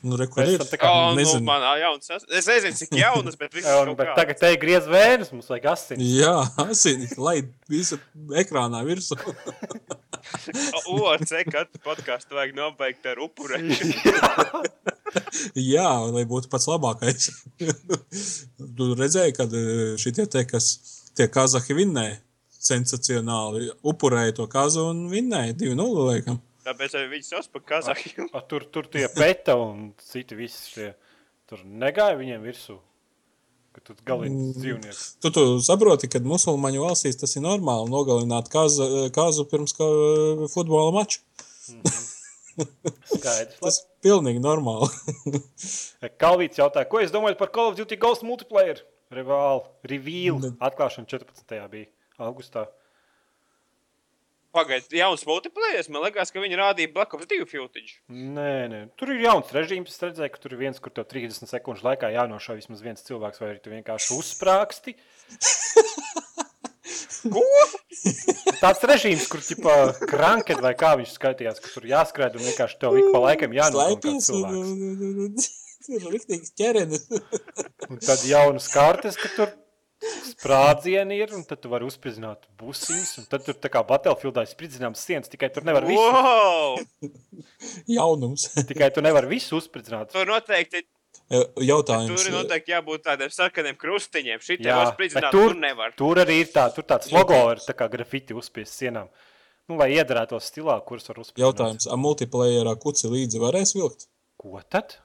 [0.05, 0.61] Nu, re, ir?
[0.61, 1.43] esam tā kā- Oh, nu, nezinu.
[1.43, 4.85] man ā, jauns, es nezinu, cik jaunas, bet viss un, bet tagad te ir griez
[4.87, 6.11] vēnes, mums vajag asinis.
[6.21, 7.99] Jā, asini, lai visu
[8.31, 9.17] ekrānā virsū.
[10.87, 14.63] OC katru podkāstu vajag nobeigt ar upurēšanu.
[15.75, 17.31] Jā, lai būtu pats labākais.
[18.77, 19.55] tu redzēji, kad
[20.03, 20.71] šie te, kas
[21.17, 22.19] tie kazahi vinnēja,
[22.67, 26.41] sensacionāli upurēja to kazu un vinnēja 2-0 laikam.
[26.67, 28.27] Tāpēc viņi sauc par Kazahiju.
[28.35, 30.91] A, tur, tur tie peta un citi visi šie.
[31.47, 32.81] Tur negāja viņiem virsū.
[33.77, 35.03] Ka tu galīgi dzīvnieks.
[35.23, 39.87] Tu, tu saproti, ka musulmaņu valstīs tas ir normāli nogalināt kazu, kazu pirms ka,
[40.55, 41.21] futbola mača.
[42.57, 43.59] Skaidrs.
[43.61, 44.89] Tas ir pilnīgi normāli.
[46.23, 48.81] Kalvīts jautāja, ko es domāju par Call of Duty Ghost multiplayer?
[49.13, 50.41] Reveal, reveal.
[50.57, 51.61] Atklāšana 14.
[51.71, 51.87] bija
[52.27, 52.67] augustā.
[54.55, 55.83] Pagaidiet, jauns multiplayer.
[55.93, 57.99] Man liekas, ka viņi rādīja Black Ops 2 footage.
[58.13, 59.93] Nē, nē, tur ir jauns režīms.
[59.93, 63.43] Es redzēju, ka tur ir viens, kur tev 30 sekundžu laikā jānošauj vismaz viens cilvēks,
[63.43, 64.97] vai arī tu vienkārši uzsprāgsti.
[67.27, 67.43] Ko?
[68.61, 72.99] Tāds režīms, kur tipā kranket vai kā viņš skaitījās, ka tur jāskrēj un vienkārši tev
[73.01, 73.97] ik pa laikam jānošauj
[75.87, 77.07] tur ir rīktīgi ķerenis.
[77.89, 79.53] Un tad jaunas kartes, ka tur
[80.03, 84.51] sprādzieni ir, un tad tu vari uzspridzināt busiņus, un tad tur tā kā Battlefieldā ir
[84.51, 86.77] spridzināms sienas, tikai tur nevar visu, Wow!
[87.97, 88.49] Jaunums.
[88.71, 90.13] tikai tu nevar visu uzspridzināt.
[90.15, 90.85] Tur noteikti,
[91.65, 92.13] Jautājums.
[92.13, 94.43] tur ir noteikti jābūt tādiem sarkaniem krustiņiem.
[94.45, 95.95] Šī te var spridzināt, tur- tur nevar.
[95.99, 99.09] Tur arī ir tā, tur tāds logo ir tā kā grafiti uzspiest sienām.
[99.67, 101.43] Nu, lai iedarētos stilā, kurus var uzspridzināt.
[101.43, 104.07] Jautājums, a multiplayerā kuci līdzi varēs vilkt?
[104.39, 104.99] Ko tad?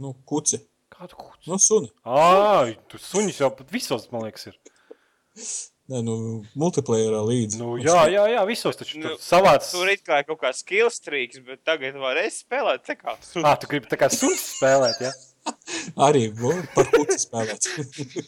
[0.00, 0.58] Nu, kuci.
[1.00, 1.48] Kādu kūci?
[1.48, 1.88] Nu, suni.
[2.04, 4.58] Ā, tu suņus jau pat visos, man liekas, ir.
[5.90, 6.14] Nē, nu,
[6.60, 7.56] multiplayerā līdzi.
[7.58, 9.72] Nu, jā, jā, jā, visos taču Nu, tur savāds.
[9.72, 13.48] Tur it kā ir kaut kāds skills trīks, bet tagad varēs spēlēt tā kā suns.
[13.48, 15.14] Ā, tu gribi tā kā suns spēlēt, ja?
[16.06, 17.70] Arī bu, par puci spēlēt.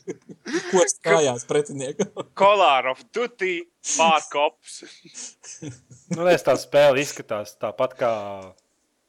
[0.72, 2.08] Ko stājās pretiniekam?
[2.40, 3.58] Color of Duty
[3.92, 4.80] pārkops.
[6.16, 8.14] Nu, es tā spēle izskatās tāpat kā,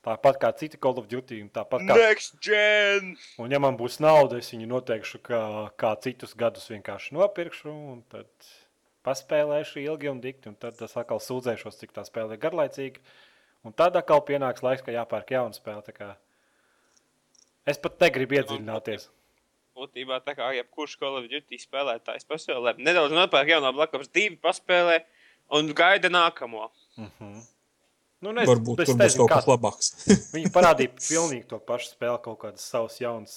[0.06, 1.42] tāpat kā citi Call of Duty.
[1.46, 3.14] un Tāpat kā, Next gen!
[3.42, 5.44] un, ja man būs nauda, es viņu noteikšu, kā,
[5.80, 7.72] kā citus gadus vienkārši nopirkšu.
[7.96, 8.30] Un tad
[9.08, 10.52] paspēlēšu ilgi un dikti.
[10.52, 13.04] Un tad es atkal sūdzēšos, cik tā spēle ir garlaicīga.
[13.64, 15.84] Un tad atkal pienāks laiks, ka jāpērk jauna spēle.
[15.88, 16.14] tā kā
[17.64, 19.08] Es pat negribu iedziļināties.
[19.74, 25.00] Būtībā tā kā jebkurš Call of Duty spēlētājs pasaulē nedaudz nopērk Black Ops 2 paspēlē
[25.58, 26.68] un gaida nākamo.
[28.24, 29.90] Nu, nezinu, Varbūt tur būs kaut kas labāks.
[30.36, 33.36] Viņi parādīja pilnīgi to pašu spēli, kaut kādas savas jaunas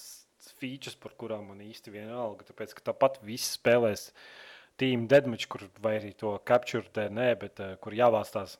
[0.61, 2.47] features, par kurām man īsti vienalga.
[2.49, 4.09] Tāpēc, ka tāpat viss spēlēs
[4.81, 8.59] Team Deadmatch, kur vai arī to Capture DNE, bet uh, kur jāvāc tās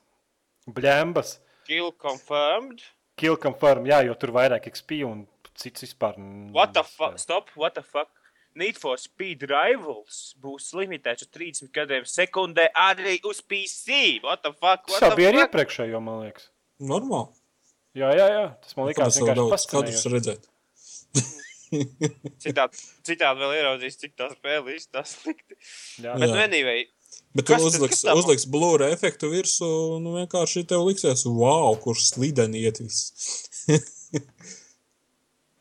[0.67, 1.37] bļembas,
[1.67, 2.83] Kill confirmed.
[3.19, 5.25] kill confirm, jā, jo tur vairāk XP un
[5.57, 6.15] cits vispār.
[6.55, 7.17] What the fuck?
[7.19, 8.11] Stop, what the fuck?
[8.57, 14.19] Need for Speed Rivals būs limitēts uz 30 gadiem sekundē arī uz PC.
[14.25, 14.87] What the fuck?
[14.87, 15.51] Tas What jau the bija arī fuck?
[15.51, 16.47] iepriekšējo, man liekas.
[16.81, 17.35] Normāli.
[17.97, 18.45] Jā, jā, jā.
[18.65, 20.13] Tas man es vēl vienkārši daudz skatus fascinējoši.
[20.17, 20.53] redzēt.
[22.47, 25.57] Citādi, citādi vēl ieraudzīs, cik tā spēle īsti tā slikti.
[25.99, 26.33] Jā, Bet, Jā.
[26.33, 26.85] nu, anyway,
[27.35, 29.67] Bet tu Kas tas- uzliks, kas uzliks blūra efektu virsū,
[30.01, 33.11] nu vienkārši tev liksies, wow, kurš slideni iet viss.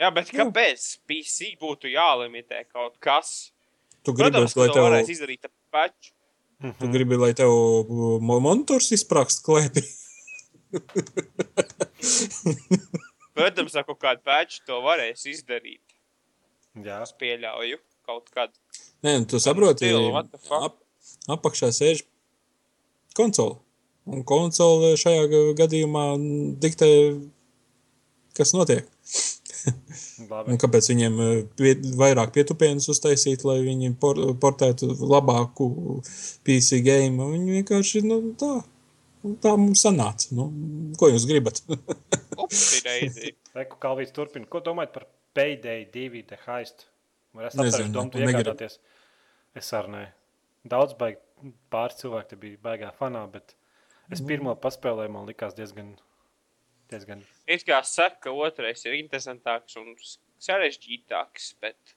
[0.01, 3.53] jā, bet kāpēc PC būtu jālimitē kaut kas?
[4.05, 6.13] Tu gribi, Protams, lai tev, varēs izdarīt ar paču.
[6.81, 7.51] tu gribi, lai tev
[7.91, 9.83] mo- monitors izprakst klēpī.
[13.37, 15.83] Protams, ar kaut kādu paču to varēs izdarīt.
[16.77, 17.03] jā.
[17.05, 18.55] Es pieļauju kaut kādu.
[19.05, 19.91] Nē, nu, tu saproti,
[20.61, 20.79] ap,
[21.37, 22.03] apakšā sēž
[23.17, 23.59] konsole.
[24.07, 26.05] Un konsole šajā ga- gadījumā
[26.63, 26.89] diktē,
[28.39, 28.87] kas notiek.
[30.63, 35.69] Kāpēc viņiem eh, pie, vairāk pietupienus uztaisīt, lai viņi por, portētu labāku
[36.47, 37.29] PC game?
[37.35, 38.53] Viņi vienkārši, nu, tā,
[39.25, 40.31] nu, tā mums sanāca.
[40.37, 40.49] Nu,
[41.01, 41.63] ko jūs gribat?
[43.57, 44.49] Reku Kalvīts turpina.
[44.51, 45.07] Ko domājat par
[45.37, 46.87] Payday 2 The Heist?
[47.37, 48.79] Es Nezinu, atceros, domu tu iegādāties?
[49.57, 50.03] Es arī nē.
[50.69, 51.21] Daudz baigi,
[51.73, 53.55] pāris cilvēki te bija baigā fanā, bet
[54.11, 54.27] es Mhm.
[54.31, 55.97] pirmo paspēlēju, man likās diezgan,
[56.91, 59.95] diezgan It kā saka, ka otrais ir interesantāks un
[60.43, 61.97] sarežģītāks, bet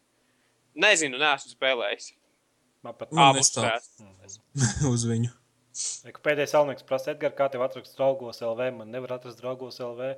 [0.79, 2.13] nezinu, neesmu spēlējis.
[2.85, 4.39] man pat Abus spēlēs.
[4.93, 5.31] Uz viņu.
[6.25, 8.69] Pēdējais salnieks prasa, Edgar, kā tev atrast draugos LV?
[8.81, 10.13] Man nevar atrast draugos LV.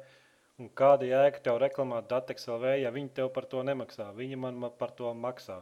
[0.61, 4.11] Un kāda jēga tev reklamēt Datex LV, ja viņi tev par to nemaksā?
[4.17, 5.61] Viņi man ma- par to maksā.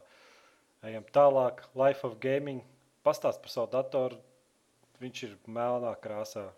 [0.83, 1.63] Ejam tālāk.
[1.75, 2.61] Life of Gaming.
[3.05, 4.19] Pastāst par savu datoru.
[4.99, 6.49] Viņš ir melnā krāsā.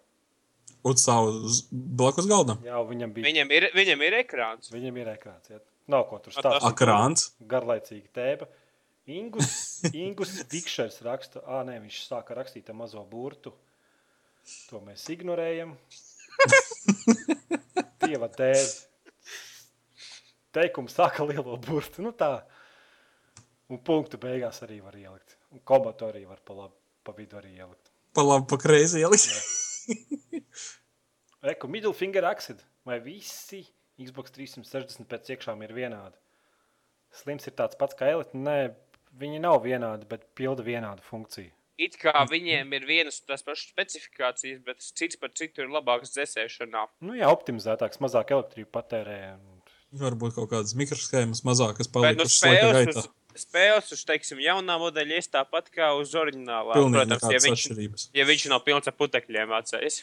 [0.84, 2.58] Un savu uz- blakus galdam.
[2.66, 3.26] Jā, viņam bija.
[3.28, 4.72] Viņam ir, viņam ir ekrāns.
[4.74, 5.50] Viņam ir ekrāns.
[5.52, 5.60] Jā.
[5.92, 6.66] Nav ko tur stāstīt.
[6.72, 7.28] Akrāns.
[7.52, 8.48] Garlaicīgi tēba.
[9.12, 13.54] Ingus, Ingus Vikšers raksta, ah, nē, viņš sāka rakstīt ar mazo burtu.
[14.70, 15.76] To mēs ignorējam.
[18.02, 18.88] Dieva tēvs.
[20.56, 22.02] Teikums sāka lielo burtu.
[22.06, 22.42] Nu tā.
[23.72, 25.38] Un punktu beigās arī var ielikt.
[25.54, 26.76] Un komatu arī var pa labi,
[27.06, 27.92] pa vidu arī ielikt.
[28.16, 29.30] Pa labi, pa kreisi ielikt.
[31.44, 32.62] Reku, middle finger acid.
[32.86, 33.64] Vai visi
[34.02, 36.18] Xbox 360 pēc iekšām ir vienādi?
[37.14, 38.38] Slims ir tāds pats kā Elite.
[38.38, 38.72] Nē,
[39.22, 41.52] viņi nav vienādi, bet pilda vienādu funkciju.
[41.82, 46.12] It kā viņiem ir vienas un tās pašas specifikācijas, bet cits par citu ir labāks
[46.14, 46.84] dzēsēšanā.
[47.02, 49.18] Nu, jā, optimizētāks, mazāk elektrību patērē.
[49.40, 49.58] un-
[50.02, 53.02] Varbūt kaut kādas mikroshēmas mazākas nu, palikušas laika spēles, gaitā.
[53.02, 53.10] uz,
[53.40, 56.78] spēles uz, teiksim, jaunā modeļa ies tāpat kā uz oriģinālā.
[56.78, 60.02] Pilnīgi Protams, ja viņš, ja viņš nav pilns ar putekļiem atceries.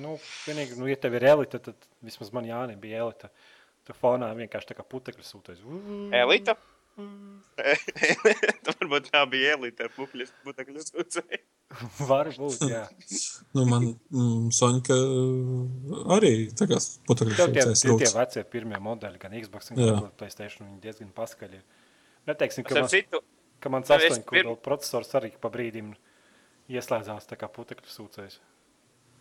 [0.00, 3.30] Nu, vienīgi, nu, ja tev ir elite, tad vismaz man Jānis bija elite.
[3.88, 5.64] Tur fonā vienkārši tā kā putekļi sūtais.
[6.16, 6.56] Elita?
[7.56, 11.40] Tā varbūt tā bija elite ar pupļus putekļus uzcēju.
[12.10, 12.82] Var būt, jā.
[13.54, 14.96] Nu, man mm, Soņka
[16.16, 19.92] arī tā kā putekļi Tev tie, tie, tie vecie pirmie modeļi, gan Xbox, Jā.
[19.94, 21.60] gan Playstation, viņi diezgan paskaļi.
[21.60, 21.89] ir.
[22.28, 23.20] Neteiksim, ka, Starp man, citu,
[23.60, 25.94] ka mans nu, es 8 pir- kodolu processors arī pa brīdim
[26.70, 28.38] ieslēdzās tā kā putekļu sūcējs.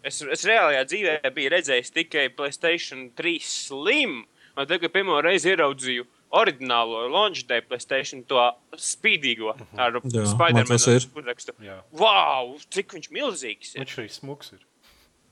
[0.03, 4.25] es, es reālajā dzīvē biju redzējis tikai Playstation 3 Slim.
[4.59, 6.03] Un tagad pirmo reizi ieraudzīju
[6.35, 8.41] oriģinālo launch day Playstation to
[8.75, 10.27] spīdīgo ar Jā, man tas ir.
[10.33, 11.55] Spidermanu putekstu.
[11.63, 11.77] Jā.
[11.95, 13.85] Wow, cik viņš milzīgs ir!
[13.85, 14.65] Viņš arī smuks ir.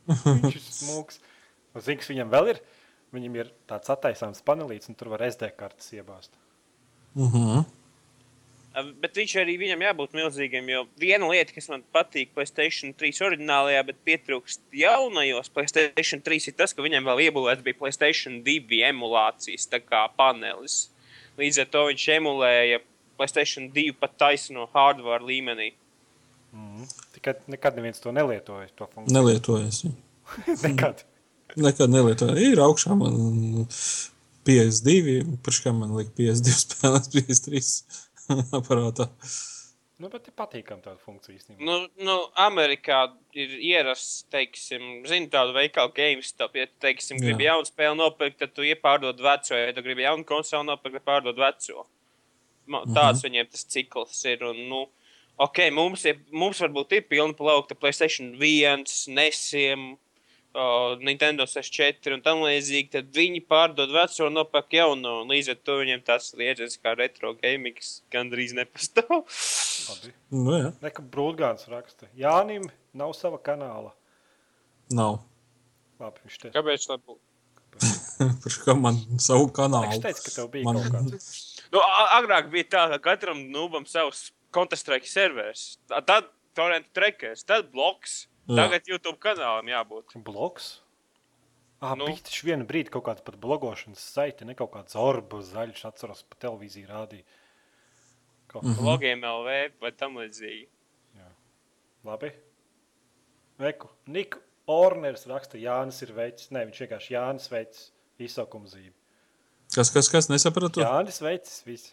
[0.07, 1.19] Viņš ir smuks.
[1.75, 2.61] Un Zini, kas viņam vēl ir?
[3.13, 6.31] Viņam ir tāds attaisāms panelīts, un tur var SD kartes iebāzt.
[7.15, 7.65] Mhm.
[9.01, 13.79] Bet viņš arī viņam jābūt milzīgam, jo viena lieta, kas man patīk Playstation 3 oriģinālajā,
[13.87, 19.65] bet pietrūkst jaunajos Playstation 3, ir tas, ka viņam vēl iebūvēts bija Playstation 2 emulācijas
[20.19, 20.91] panelis.
[21.41, 22.79] Līdz ar to viņš emulēja
[23.17, 25.71] Playstation 2 pat taisno hardware līmenī.
[26.53, 26.85] Mm.
[27.17, 28.69] Tikai nekad neviens to nelietoja.
[28.77, 29.13] To funkciju.
[29.17, 29.83] Nelietojas.
[29.83, 29.91] ja.
[30.67, 31.01] nekad.
[31.57, 32.37] Nekad nelietoju.
[32.51, 33.17] Ir augšā man
[34.47, 39.09] 52, pirms kā man liek 52 spēlēs, 53 aparātā.
[39.97, 41.57] Nu, bet ir patīkami tāda funkcija īstenībā.
[41.65, 41.75] Nu,
[42.05, 42.99] nu, Amerikā
[43.33, 46.53] ir ierasts, teiksim, zini, tādu veikalu GameStop.
[46.59, 47.55] Ja tu, teiksim, gribi Jā.
[47.55, 49.57] jaunu spēli nopirkt, tad tu iepārdod veco.
[49.57, 51.87] Ja tu gribi jaunu konsoli nopirkt, tad pārdod veco.
[52.69, 54.45] Ma- Tāds viņiem tas cikls ir.
[54.45, 54.83] Un, nu,
[55.41, 58.85] ok, mums, ir, mums varbūt ir pilna plaukta PlayStation 1,
[59.17, 59.95] Nesiem.
[60.57, 65.11] Uh, Nintendo 64 un tam līdzīgi, tad viņi pārdod veco un nopērk jaunu.
[65.21, 67.77] un Līdz ar to viņiem tas liedzas kā retro gaming
[68.13, 69.19] gandrīz nepastāv.
[69.91, 70.13] Labi.
[70.33, 72.09] Nu, jā, Neka Brūdgāns raksta.
[72.17, 72.65] Jānim
[72.97, 73.91] nav sava kanāla.
[74.89, 75.19] nav.
[76.01, 76.49] Labi, viņš te.
[76.55, 76.87] Kāpēc?
[76.89, 77.21] tā būtu?
[78.41, 79.91] Pirms kā man savu kanālu.
[79.93, 81.29] Viņš teica, ka tev bija Man- kaut kāds.
[81.73, 85.75] Nu, a- agrāk bija tā, ka katram nubam savs Counter-Strike serveris.
[85.91, 88.23] Tad torrent trekers, tad bloks.
[88.47, 88.55] Jā.
[88.63, 90.15] Tagad YouTube kanālam jābūt.
[90.23, 90.81] Bloks.
[91.81, 92.05] Ah, Nu.
[92.07, 96.23] bija taču vienu brīdi kaut kāda pat blogošanas saite, ne kaut kāds orbu zaļš, atceros,
[96.23, 97.23] pa televīziju rādīja.
[98.47, 98.73] Kaut Mhm.
[98.73, 98.81] kā.
[98.81, 100.67] Blogiem LV vai tam līdzīgi.
[102.05, 102.31] Labi.
[103.59, 103.89] Veku.
[104.07, 106.49] Nika Orners raksta, Jānis ir veids.
[106.51, 108.93] Nē, viņš vienkārši Jānis veids izsaukuma zīmi.
[109.75, 110.79] Kas, kas, kas nesapratu?
[110.81, 111.91] Jānis veids visu.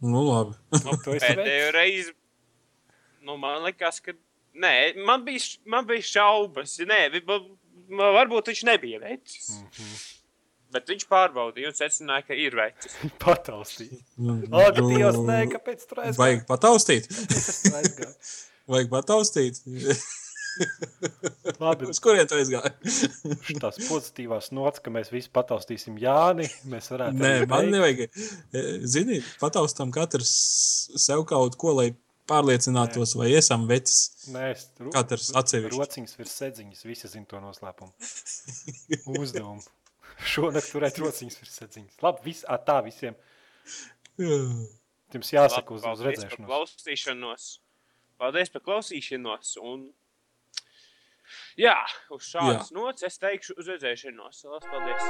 [0.00, 0.54] Nu, labi.
[0.72, 2.12] Nu, pēdējo reizi,
[3.22, 4.12] nu, man liekas, ka.
[4.56, 4.74] Nē,
[5.04, 6.78] man bija, man bija šaubas.
[6.88, 7.00] Nē,
[7.90, 9.50] varbūt viņš nebija vecs.
[9.50, 9.72] Mm Mhm.
[9.82, 10.12] -hmm.
[10.74, 12.96] Bet viņš pārbaudīja un secināja, ka ir vecs.
[13.24, 13.92] Pataustīt.
[14.52, 16.18] Ak, Dievs, nē, kāpēc tur aizgāja?
[16.18, 17.06] Vajag pataustīt.
[18.72, 19.60] Vajag pataustīt.
[21.60, 22.72] Labi, Uz kurien tu aizgāji?
[23.60, 26.48] tās pozitīvās nots, ka mēs visi pataustīsim Jāni.
[26.72, 27.18] Mēs varētu.
[27.20, 28.06] Nē, man nevajag.
[28.56, 30.32] E, Zini, pataustam katrs
[30.96, 31.90] sev kaut ko, lai
[32.30, 34.28] pārliecinātos, vai esam vecis.
[34.34, 35.78] Nē, es tur Katrs atsevišķi.
[35.78, 37.92] Rociņas virs sedziņas, visi zina to noslēpumu.
[39.20, 39.62] Uzdevumu.
[40.32, 42.00] Šonakt turēt rociņas virs sedziņas.
[42.02, 43.14] Labi, vis, ā, tā visiem.
[44.16, 46.48] Jums jāsaka uz, uz Paldies par redzēšanos.
[46.50, 47.42] klausīšanos.
[48.20, 49.48] Paldies par klausīšanos.
[49.62, 49.78] Un...
[51.58, 51.78] Jā,
[52.14, 54.44] uz šādas nots es teikšu uz redzēšanos.
[54.46, 55.04] Lielas Paldies!